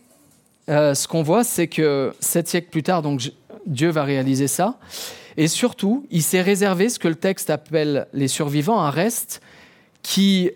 euh, 0.69 0.93
ce 0.93 1.07
qu'on 1.07 1.23
voit, 1.23 1.43
c'est 1.43 1.67
que 1.67 2.13
sept 2.19 2.47
siècles 2.47 2.69
plus 2.69 2.83
tard, 2.83 3.01
donc 3.01 3.31
Dieu 3.65 3.89
va 3.89 4.03
réaliser 4.03 4.47
ça. 4.47 4.77
Et 5.37 5.47
surtout, 5.47 6.05
il 6.11 6.23
s'est 6.23 6.41
réservé 6.41 6.89
ce 6.89 6.99
que 6.99 7.07
le 7.07 7.15
texte 7.15 7.49
appelle 7.49 8.07
les 8.13 8.27
survivants, 8.27 8.81
un 8.81 8.89
reste 8.89 9.41
qui, 10.01 10.51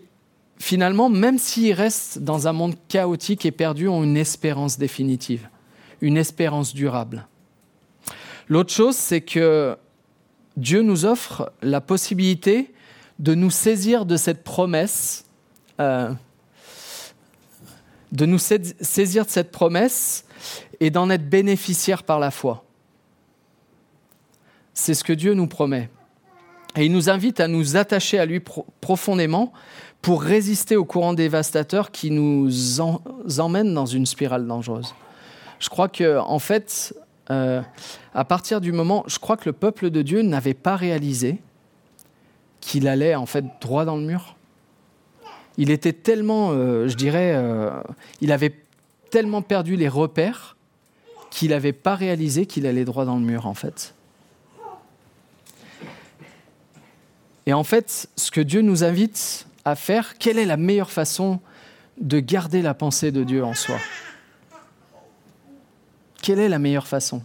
finalement, 0.58 1.08
même 1.08 1.38
s'ils 1.38 1.72
restent 1.72 2.18
dans 2.18 2.48
un 2.48 2.52
monde 2.52 2.74
chaotique 2.88 3.46
et 3.46 3.52
perdu, 3.52 3.88
ont 3.88 4.02
une 4.04 4.16
espérance 4.16 4.78
définitive, 4.78 5.48
une 6.00 6.16
espérance 6.16 6.74
durable. 6.74 7.26
L'autre 8.48 8.72
chose, 8.72 8.96
c'est 8.96 9.22
que 9.22 9.76
Dieu 10.56 10.82
nous 10.82 11.04
offre 11.04 11.52
la 11.62 11.80
possibilité 11.80 12.72
de 13.18 13.34
nous 13.34 13.50
saisir 13.50 14.06
de 14.06 14.16
cette 14.16 14.44
promesse, 14.44 15.24
euh, 15.80 16.12
de 18.12 18.26
nous 18.26 18.38
saisir 18.38 19.24
de 19.24 19.30
cette 19.30 19.50
promesse 19.50 20.24
et 20.80 20.90
d'en 20.90 21.10
être 21.10 21.28
bénéficiaire 21.28 22.02
par 22.02 22.18
la 22.18 22.30
foi. 22.30 22.64
C'est 24.74 24.94
ce 24.94 25.02
que 25.02 25.12
Dieu 25.12 25.34
nous 25.34 25.46
promet. 25.46 25.90
Et 26.76 26.84
il 26.84 26.92
nous 26.92 27.08
invite 27.08 27.40
à 27.40 27.48
nous 27.48 27.76
attacher 27.76 28.18
à 28.18 28.26
lui 28.26 28.42
profondément 28.80 29.52
pour 30.02 30.22
résister 30.22 30.76
au 30.76 30.84
courant 30.84 31.14
dévastateur 31.14 31.90
qui 31.90 32.10
nous 32.10 32.80
emmène 32.80 33.74
dans 33.74 33.86
une 33.86 34.06
spirale 34.06 34.46
dangereuse. 34.46 34.94
Je 35.58 35.70
crois 35.70 35.88
que, 35.88 36.18
en 36.18 36.38
fait, 36.38 36.94
euh, 37.30 37.62
à 38.14 38.24
partir 38.24 38.60
du 38.60 38.72
moment, 38.72 39.04
je 39.06 39.18
crois 39.18 39.36
que 39.36 39.46
le 39.46 39.52
peuple 39.52 39.90
de 39.90 40.02
Dieu 40.02 40.22
n'avait 40.22 40.54
pas 40.54 40.76
réalisé 40.76 41.38
qu'il 42.60 42.88
allait 42.88 43.14
en 43.14 43.26
fait 43.26 43.44
droit 43.60 43.84
dans 43.84 43.96
le 43.96 44.02
mur. 44.02 44.36
Il 45.58 45.70
était 45.70 45.92
tellement, 45.92 46.50
euh, 46.50 46.88
je 46.88 46.96
dirais, 46.96 47.32
euh, 47.34 47.70
il 48.20 48.32
avait 48.32 48.54
tellement 49.10 49.42
perdu 49.42 49.76
les 49.76 49.88
repères 49.88 50.56
qu'il 51.30 51.50
n'avait 51.50 51.72
pas 51.72 51.94
réalisé 51.94 52.46
qu'il 52.46 52.66
allait 52.66 52.84
droit 52.84 53.04
dans 53.04 53.16
le 53.16 53.24
mur 53.24 53.46
en 53.46 53.54
fait. 53.54 53.94
Et 57.46 57.52
en 57.52 57.64
fait, 57.64 58.08
ce 58.16 58.30
que 58.30 58.40
Dieu 58.40 58.60
nous 58.60 58.82
invite 58.82 59.46
à 59.64 59.76
faire, 59.76 60.18
quelle 60.18 60.38
est 60.38 60.44
la 60.44 60.56
meilleure 60.56 60.90
façon 60.90 61.40
de 62.00 62.18
garder 62.18 62.60
la 62.60 62.74
pensée 62.74 63.12
de 63.12 63.22
Dieu 63.22 63.44
en 63.44 63.54
soi? 63.54 63.78
Quelle 66.22 66.38
est 66.38 66.48
la 66.48 66.58
meilleure 66.58 66.86
façon 66.86 67.22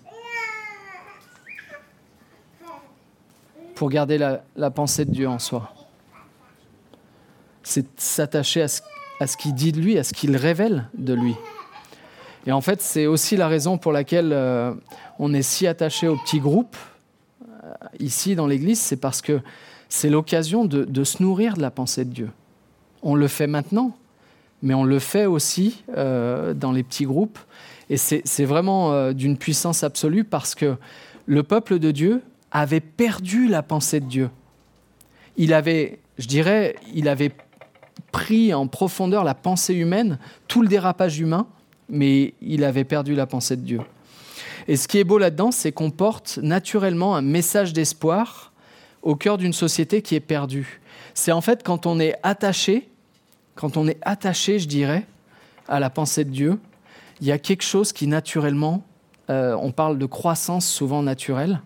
pour 3.76 3.90
garder 3.90 4.20
la, 4.20 4.72
pensée 4.72 5.06
de 5.06 5.12
Dieu 5.12 5.28
en 5.28 5.40
soi? 5.40 5.74
C'est 7.64 8.00
s'attacher 8.00 8.62
à 8.62 8.68
ce, 9.28 9.38
qu'il 9.38 9.54
dit 9.54 9.72
de 9.72 9.80
lui, 9.80 9.98
à 9.98 10.04
ce 10.04 10.14
qu'il 10.14 10.36
révèle 10.36 10.88
de 10.94 11.14
lui. 11.14 11.36
Et 12.46 12.52
en 12.52 12.62
fait, 12.62 12.82
c'est 12.82 13.06
aussi 13.06 13.38
la 13.38 13.48
raison 13.48 13.78
pour 13.78 13.92
laquelle 13.92 14.34
euh, 14.34 14.74
on 15.20 15.34
est 15.34 15.44
si 15.44 15.68
attaché 15.68 16.08
au 16.08 16.18
petit 16.18 16.40
groupe 16.40 16.76
euh, 17.44 17.74
ici 18.00 18.36
dans 18.36 18.48
l'Église, 18.48 18.80
c'est 18.80 18.98
parce 18.98 19.22
que 19.22 19.42
c'est 19.90 20.10
l'occasion 20.10 20.66
de, 20.66 21.04
se 21.04 21.22
nourrir 21.22 21.56
de 21.56 21.62
la 21.62 21.70
pensée 21.70 22.06
de 22.06 22.14
Dieu. 22.14 22.30
On 23.04 23.14
le 23.14 23.28
fait 23.28 23.48
maintenant, 23.48 23.96
mais 24.64 24.74
on 24.74 24.84
le 24.84 25.00
fait 25.00 25.26
aussi 25.26 25.84
euh, 25.98 26.54
dans 26.54 26.72
les 26.72 26.82
petits 26.82 27.06
groupes. 27.06 27.38
Et 27.92 27.98
c'est 27.98 28.46
vraiment 28.46 28.94
euh, 28.94 29.12
d'une 29.12 29.38
puissance 29.38 29.84
absolue 29.84 30.24
parce 30.24 30.56
que 30.56 30.78
le 31.26 31.44
peuple 31.44 31.78
de 31.78 31.92
Dieu 31.92 32.22
avait 32.50 32.80
perdu 32.80 33.50
la 33.50 33.64
pensée 33.64 34.00
de 34.00 34.06
Dieu. 34.06 34.30
Il 35.36 35.54
avait, 35.54 36.00
je 36.18 36.26
dirais, 36.26 36.78
il 36.94 37.10
avait 37.10 37.34
pris 38.14 38.54
en 38.54 38.68
profondeur 38.68 39.26
la 39.26 39.36
pensée 39.36 39.74
humaine, 39.74 40.20
tout 40.48 40.62
le 40.62 40.70
dérapage 40.70 41.20
humain, 41.20 41.48
mais 41.90 42.34
il 42.42 42.64
avait 42.64 42.86
perdu 42.86 43.14
la 43.14 43.26
pensée 43.26 43.58
de 43.58 43.64
Dieu. 43.64 43.82
Et 44.70 44.78
ce 44.78 44.88
qui 44.88 44.98
est 44.98 45.04
beau 45.04 45.18
là-dedans, 45.18 45.52
c'est 45.52 45.74
qu'on 45.74 45.92
porte 45.92 46.40
naturellement 46.42 47.18
un 47.18 47.22
message 47.22 47.74
d'espoir 47.74 48.54
au 49.02 49.18
cœur 49.18 49.38
d'une 49.38 49.52
société 49.52 50.02
qui 50.02 50.16
est 50.16 50.22
perdue. 50.22 50.80
C'est 51.14 51.34
en 51.34 51.42
fait 51.42 51.62
quand 51.62 51.86
on 51.86 52.00
est 52.00 52.16
attaché, 52.24 52.88
quand 53.56 53.76
on 53.76 53.86
est 53.90 53.98
attaché, 54.02 54.60
je 54.60 54.70
dirais, 54.70 55.06
à 55.68 55.82
la 55.82 55.90
pensée 55.90 56.24
de 56.24 56.30
Dieu, 56.30 56.58
il 57.22 57.28
y 57.28 57.32
a 57.32 57.40
quelque 57.40 57.64
chose 57.64 57.94
qui 57.94 58.08
naturellement, 58.08 58.84
euh, 59.30 59.56
on 59.60 59.72
parle 59.72 59.98
de 59.98 60.06
croissance 60.06 60.68
souvent 60.68 61.04
naturelle, 61.04 61.62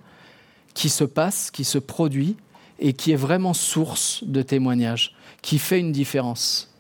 qui 0.74 0.90
se 0.90 1.04
passe, 1.04 1.50
qui 1.52 1.64
se 1.64 1.78
produit 1.78 2.36
et 2.80 2.94
qui 2.94 3.12
est 3.12 3.18
vraiment 3.18 3.54
source 3.54 4.24
de 4.26 4.42
témoignages, 4.42 5.16
qui 5.42 5.58
fait 5.58 5.80
une 5.80 5.92
différence. 5.92 6.72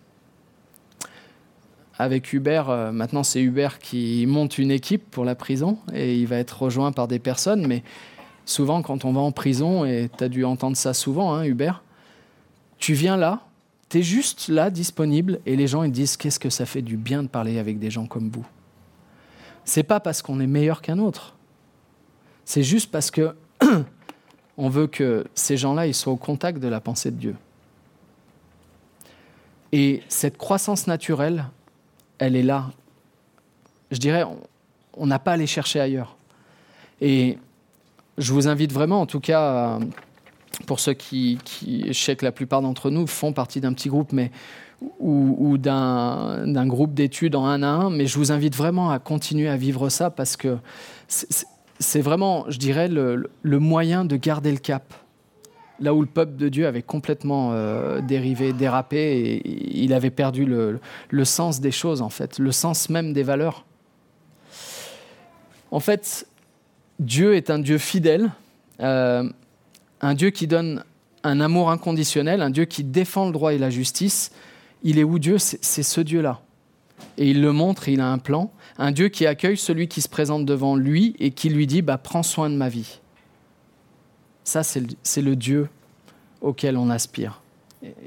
Avec 1.97 2.34
Hubert, 2.34 2.69
euh, 2.69 2.91
maintenant 2.91 3.23
c'est 3.23 3.41
Hubert 3.41 3.80
qui 3.80 4.26
monte 4.28 4.57
une 4.57 4.71
équipe 4.71 5.09
pour 5.09 5.23
la 5.23 5.34
prison 5.34 5.80
et 5.93 6.15
il 6.17 6.28
va 6.28 6.36
être 6.36 6.61
rejoint 6.63 6.91
par 6.91 7.07
des 7.07 7.19
personnes, 7.19 7.65
mais 7.65 7.84
Souvent, 8.45 8.84
quand 8.84 9.05
on 9.05 9.11
va 9.11 9.21
en 9.21 9.32
prison, 9.32 9.86
et 9.86 10.09
tu 10.15 10.23
as 10.23 10.30
dû 10.30 10.45
entendre 10.45 10.78
ça 10.78 10.93
souvent, 10.93 11.34
hein, 11.34 11.43
Hubert, 11.43 11.84
tu 12.78 12.93
viens 12.93 13.17
là, 13.17 13.41
tu 13.89 13.99
es 13.99 14.01
juste 14.03 14.49
là, 14.49 14.69
disponible, 14.69 15.39
et 15.47 15.55
les 15.55 15.67
gens 15.67 15.82
ils 15.82 15.91
disent 15.91 16.15
qu'est-ce 16.15 16.39
que 16.39 16.51
ça 16.51 16.67
fait 16.67 16.84
du 16.84 16.95
bien 16.95 17.23
de 17.23 17.28
parler 17.28 17.57
avec 17.57 17.80
des 17.80 17.89
gens 17.89 18.05
comme 18.05 18.30
vous? 18.30 18.45
C'est 19.66 19.84
pas 19.84 19.99
parce 19.99 20.22
qu'on 20.22 20.39
est 20.39 20.47
meilleur 20.47 20.82
qu'un 20.82 20.99
autre. 20.99 21.36
C'est 22.45 22.63
juste 22.63 22.91
parce 22.91 23.11
que 23.11 23.36
on 24.57 24.70
veut 24.70 24.88
que 24.88 25.26
ces 25.34 25.57
gens-là 25.57 25.91
soient 25.93 26.13
au 26.13 26.18
contact 26.18 26.59
de 26.59 26.68
la 26.68 26.80
pensée 26.80 27.11
de 27.11 27.18
Dieu. 27.18 27.36
Et 29.72 30.03
cette 30.07 30.38
croissance 30.38 30.88
naturelle, 30.88 31.45
elle 32.20 32.36
est 32.36 32.43
là. 32.43 32.72
Je 33.91 33.97
dirais, 33.97 34.24
on 34.93 35.07
n'a 35.07 35.20
pas 35.20 35.32
à 35.32 35.34
aller 35.34 35.47
chercher 35.47 35.80
ailleurs. 35.80 36.16
Et 37.01 37.38
je 38.18 38.32
vous 38.32 38.47
invite 38.47 38.72
vraiment, 38.72 39.01
en 39.01 39.05
tout 39.05 39.20
cas, 39.20 39.80
pour 40.66 40.80
ceux 40.80 40.93
qui, 40.93 41.39
je 41.61 41.91
sais 41.91 42.16
que 42.16 42.24
la 42.24 42.32
plupart 42.32 42.61
d'entre 42.61 42.89
nous 42.89 43.07
font 43.07 43.34
partie 43.34 43.59
d'un 43.59 43.74
petit 43.74 43.89
groupe, 43.89 44.13
mais 44.13 44.32
ou, 44.99 45.57
d'un 45.57 46.67
groupe 46.67 46.93
d'études 46.93 47.36
en 47.36 47.45
un 47.45 47.63
à 47.63 47.67
un, 47.67 47.89
mais 47.89 48.07
je 48.07 48.17
vous 48.17 48.31
invite 48.31 48.55
vraiment 48.55 48.91
à 48.91 48.99
continuer 48.99 49.49
à 49.49 49.57
vivre 49.57 49.89
ça 49.89 50.09
parce 50.09 50.38
que 50.38 50.57
c'est 51.07 52.01
vraiment, 52.01 52.45
je 52.49 52.57
dirais, 52.57 52.88
le, 52.88 53.29
moyen 53.43 54.05
de 54.05 54.15
garder 54.15 54.51
le 54.51 54.57
cap. 54.57 54.93
Là 55.79 55.93
où 55.93 55.99
le 55.99 56.07
peuple 56.07 56.38
de 56.38 56.47
Dieu 56.47 56.67
avait 56.67 56.81
complètement 56.81 57.51
euh, 57.51 57.99
dérivé, 57.99 58.53
dérapé, 58.53 58.97
et 58.97 59.83
il 59.83 59.91
avait 59.93 60.09
perdu 60.09 60.45
le, 60.45 60.79
le 61.09 61.25
sens 61.25 61.59
des 61.59 61.71
choses, 61.71 62.01
en 62.01 62.09
fait, 62.09 62.39
le 62.39 62.53
sens 62.53 62.89
même 62.89 63.11
des 63.11 63.23
valeurs. 63.23 63.65
En 65.71 65.81
fait, 65.81 66.27
Dieu 66.99 67.36
est 67.36 67.49
un 67.49 67.59
Dieu 67.59 67.77
fidèle, 67.77 68.31
euh, 68.79 69.29
un 70.01 70.13
Dieu 70.13 70.29
qui 70.29 70.47
donne 70.47 70.83
un 71.23 71.41
amour 71.41 71.71
inconditionnel, 71.71 72.41
un 72.41 72.49
Dieu 72.49 72.65
qui 72.65 72.83
défend 72.83 73.25
le 73.25 73.31
droit 73.31 73.53
et 73.53 73.57
la 73.57 73.69
justice. 73.69 74.31
Il 74.86 74.99
est 74.99 75.03
où 75.03 75.19
Dieu? 75.19 75.38
C'est 75.39 75.83
ce 75.83 75.99
Dieu-là. 75.99 76.41
Et 77.17 77.29
il 77.31 77.41
le 77.41 77.51
montre, 77.51 77.89
il 77.89 77.99
a 77.99 78.07
un 78.07 78.19
plan. 78.19 78.53
Un 78.77 78.91
Dieu 78.91 79.09
qui 79.09 79.25
accueille 79.25 79.57
celui 79.57 79.88
qui 79.88 80.01
se 80.01 80.07
présente 80.07 80.45
devant 80.45 80.75
lui 80.75 81.15
et 81.19 81.31
qui 81.31 81.49
lui 81.49 81.67
dit 81.67 81.81
bah, 81.81 81.97
Prends 81.97 82.23
soin 82.23 82.49
de 82.49 82.55
ma 82.55 82.69
vie. 82.69 82.99
Ça, 84.43 84.61
c'est 84.63 85.21
le, 85.21 85.36
Dieu 85.36 85.69
auquel 86.39 86.77
on 86.77 86.91
aspire 86.91 87.41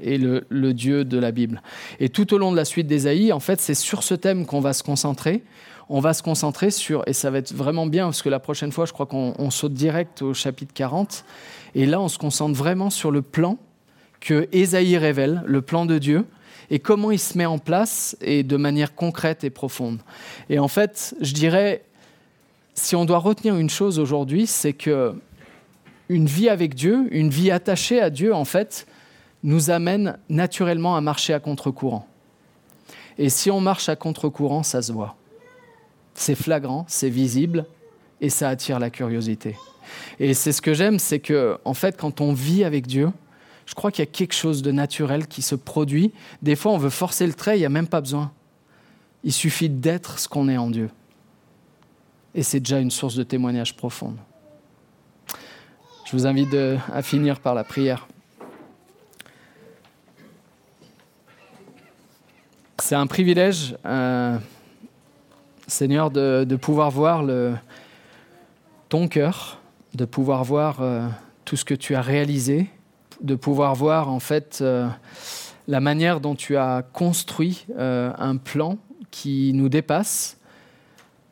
et 0.01 0.17
le, 0.17 0.45
le, 0.47 0.73
Dieu 0.73 1.03
de 1.03 1.17
la 1.17 1.31
Bible. 1.31 1.61
Et 1.99 2.07
tout 2.07 2.33
au 2.33 2.37
long 2.37 2.51
de 2.51 2.55
la 2.55 2.63
suite 2.65 2.87
d'Ésaïe, 2.87 3.33
en 3.33 3.41
fait, 3.41 3.59
c'est 3.59 3.75
sur 3.75 4.01
ce 4.01 4.15
thème 4.15 4.45
qu'on 4.45 4.61
va 4.61 4.73
se 4.73 4.81
concentrer 4.81 5.43
on 5.89 5.99
va 5.99 6.13
se 6.13 6.21
concentrer 6.21 6.69
sur, 6.69 7.03
et 7.07 7.13
ça 7.13 7.31
va 7.31 7.39
être 7.39 7.51
vraiment 7.51 7.87
bien, 7.87 8.05
parce 8.05 8.21
que 8.21 8.29
la 8.29 8.39
prochaine 8.39 8.71
fois, 8.71 8.85
je 8.85 8.93
crois 8.93 9.07
qu'on 9.07 9.49
saute 9.49 9.73
direct 9.73 10.21
au 10.21 10.35
chapitre 10.35 10.71
40, 10.73 11.25
et 11.73 11.87
là, 11.87 11.99
on 11.99 12.07
se 12.07 12.19
concentre 12.19 12.55
vraiment 12.55 12.91
sur 12.91 13.09
le 13.09 13.23
plan 13.23 13.57
que 14.19 14.47
Ésaïe 14.51 14.97
révèle, 14.97 15.41
le 15.47 15.61
plan 15.63 15.87
de 15.87 15.97
Dieu, 15.97 16.25
et 16.69 16.79
comment 16.79 17.11
il 17.11 17.19
se 17.19 17.37
met 17.37 17.45
en 17.45 17.57
place, 17.57 18.15
et 18.21 18.43
de 18.43 18.57
manière 18.57 18.95
concrète 18.95 19.43
et 19.43 19.49
profonde. 19.49 19.99
Et 20.49 20.59
en 20.59 20.67
fait, 20.67 21.15
je 21.21 21.33
dirais, 21.33 21.83
si 22.73 22.95
on 22.95 23.05
doit 23.05 23.17
retenir 23.17 23.55
une 23.55 23.69
chose 23.69 23.99
aujourd'hui, 23.99 24.47
c'est 24.47 24.73
que 24.73 25.15
une 26.09 26.25
vie 26.25 26.49
avec 26.49 26.73
Dieu, 26.73 27.07
une 27.11 27.29
vie 27.29 27.51
attachée 27.51 28.01
à 28.01 28.09
Dieu, 28.09 28.33
en 28.33 28.45
fait, 28.45 28.87
nous 29.43 29.69
amène 29.69 30.17
naturellement 30.27 30.95
à 30.95 31.01
marcher 31.01 31.33
à 31.33 31.39
contre-courant. 31.39 32.07
Et 33.17 33.29
si 33.29 33.51
on 33.51 33.61
marche 33.61 33.89
à 33.89 33.95
contre-courant, 33.95 34.63
ça 34.63 34.81
se 34.81 34.91
voit. 34.91 35.15
C'est 36.13 36.35
flagrant, 36.35 36.85
c'est 36.87 37.09
visible 37.09 37.65
et 38.21 38.29
ça 38.29 38.49
attire 38.49 38.79
la 38.79 38.89
curiosité. 38.89 39.55
Et 40.19 40.33
c'est 40.33 40.51
ce 40.51 40.61
que 40.61 40.73
j'aime, 40.73 40.99
c'est 40.99 41.19
que 41.19 41.57
en 41.65 41.73
fait, 41.73 41.97
quand 41.97 42.21
on 42.21 42.33
vit 42.33 42.63
avec 42.63 42.87
Dieu, 42.87 43.09
je 43.69 43.75
crois 43.75 43.91
qu'il 43.91 44.01
y 44.01 44.07
a 44.07 44.11
quelque 44.11 44.33
chose 44.33 44.63
de 44.63 44.71
naturel 44.71 45.27
qui 45.27 45.43
se 45.43 45.53
produit. 45.53 46.11
Des 46.41 46.55
fois, 46.55 46.71
on 46.71 46.79
veut 46.79 46.89
forcer 46.89 47.27
le 47.27 47.35
trait, 47.35 47.55
il 47.55 47.59
n'y 47.59 47.67
a 47.67 47.69
même 47.69 47.87
pas 47.87 48.01
besoin. 48.01 48.31
Il 49.23 49.31
suffit 49.31 49.69
d'être 49.69 50.17
ce 50.17 50.27
qu'on 50.27 50.49
est 50.49 50.57
en 50.57 50.71
Dieu. 50.71 50.89
Et 52.33 52.41
c'est 52.41 52.59
déjà 52.59 52.79
une 52.79 52.89
source 52.89 53.13
de 53.13 53.21
témoignage 53.21 53.77
profonde. 53.77 54.17
Je 56.03 56.13
vous 56.13 56.25
invite 56.25 56.55
à 56.91 57.03
finir 57.03 57.39
par 57.39 57.53
la 57.53 57.63
prière. 57.63 58.07
C'est 62.79 62.95
un 62.95 63.05
privilège, 63.05 63.75
euh, 63.85 64.35
Seigneur, 65.67 66.09
de, 66.09 66.55
pouvoir 66.55 66.89
voir 66.89 67.23
ton 68.89 69.07
cœur, 69.07 69.59
de 69.93 70.05
pouvoir 70.05 70.43
voir 70.43 70.81
euh, 70.81 71.07
tout 71.45 71.55
ce 71.55 71.65
que 71.65 71.75
tu 71.75 71.93
as 71.93 72.01
réalisé, 72.01 72.67
de 73.21 73.35
pouvoir 73.35 73.75
voir 73.75 74.09
en 74.09 74.19
fait 74.19 74.59
euh, 74.61 74.87
la 75.67 75.79
manière 75.79 76.19
dont 76.19 76.35
tu 76.35 76.57
as 76.57 76.83
construit 76.93 77.65
un 77.77 78.37
plan 78.37 78.77
qui 79.11 79.51
nous 79.53 79.69
dépasse, 79.69 80.37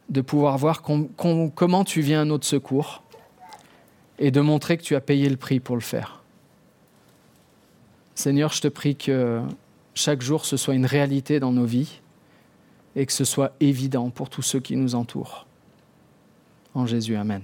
de 0.09 0.21
pouvoir 0.21 0.57
voir 0.57 0.81
comment 0.83 1.83
tu 1.83 2.01
viens 2.01 2.21
à 2.21 2.25
notre 2.25 2.45
secours 2.45 3.03
et 4.19 4.31
de 4.31 4.41
montrer 4.41 4.77
que 4.77 4.83
tu 4.83 4.95
as 4.95 5.01
payé 5.01 5.29
le 5.29 5.38
prix 5.38 5.59
pour 5.59 5.75
le 5.75 5.81
faire. 5.81 6.21
Seigneur, 8.15 8.51
je 8.51 8.61
te 8.61 8.67
prie 8.67 8.95
que 8.95 9.41
chaque 9.93 10.21
jour 10.21 10.45
ce 10.45 10.57
soit 10.57 10.75
une 10.75 10.85
réalité 10.85 11.39
dans 11.39 11.51
nos 11.51 11.65
vies 11.65 12.01
et 12.95 13.05
que 13.05 13.13
ce 13.13 13.25
soit 13.25 13.53
évident 13.59 14.09
pour 14.09 14.29
tous 14.29 14.41
ceux 14.41 14.59
qui 14.59 14.75
nous 14.75 14.95
entourent. 14.95 15.45
En 16.73 16.85
Jésus, 16.85 17.15
Amen. 17.15 17.43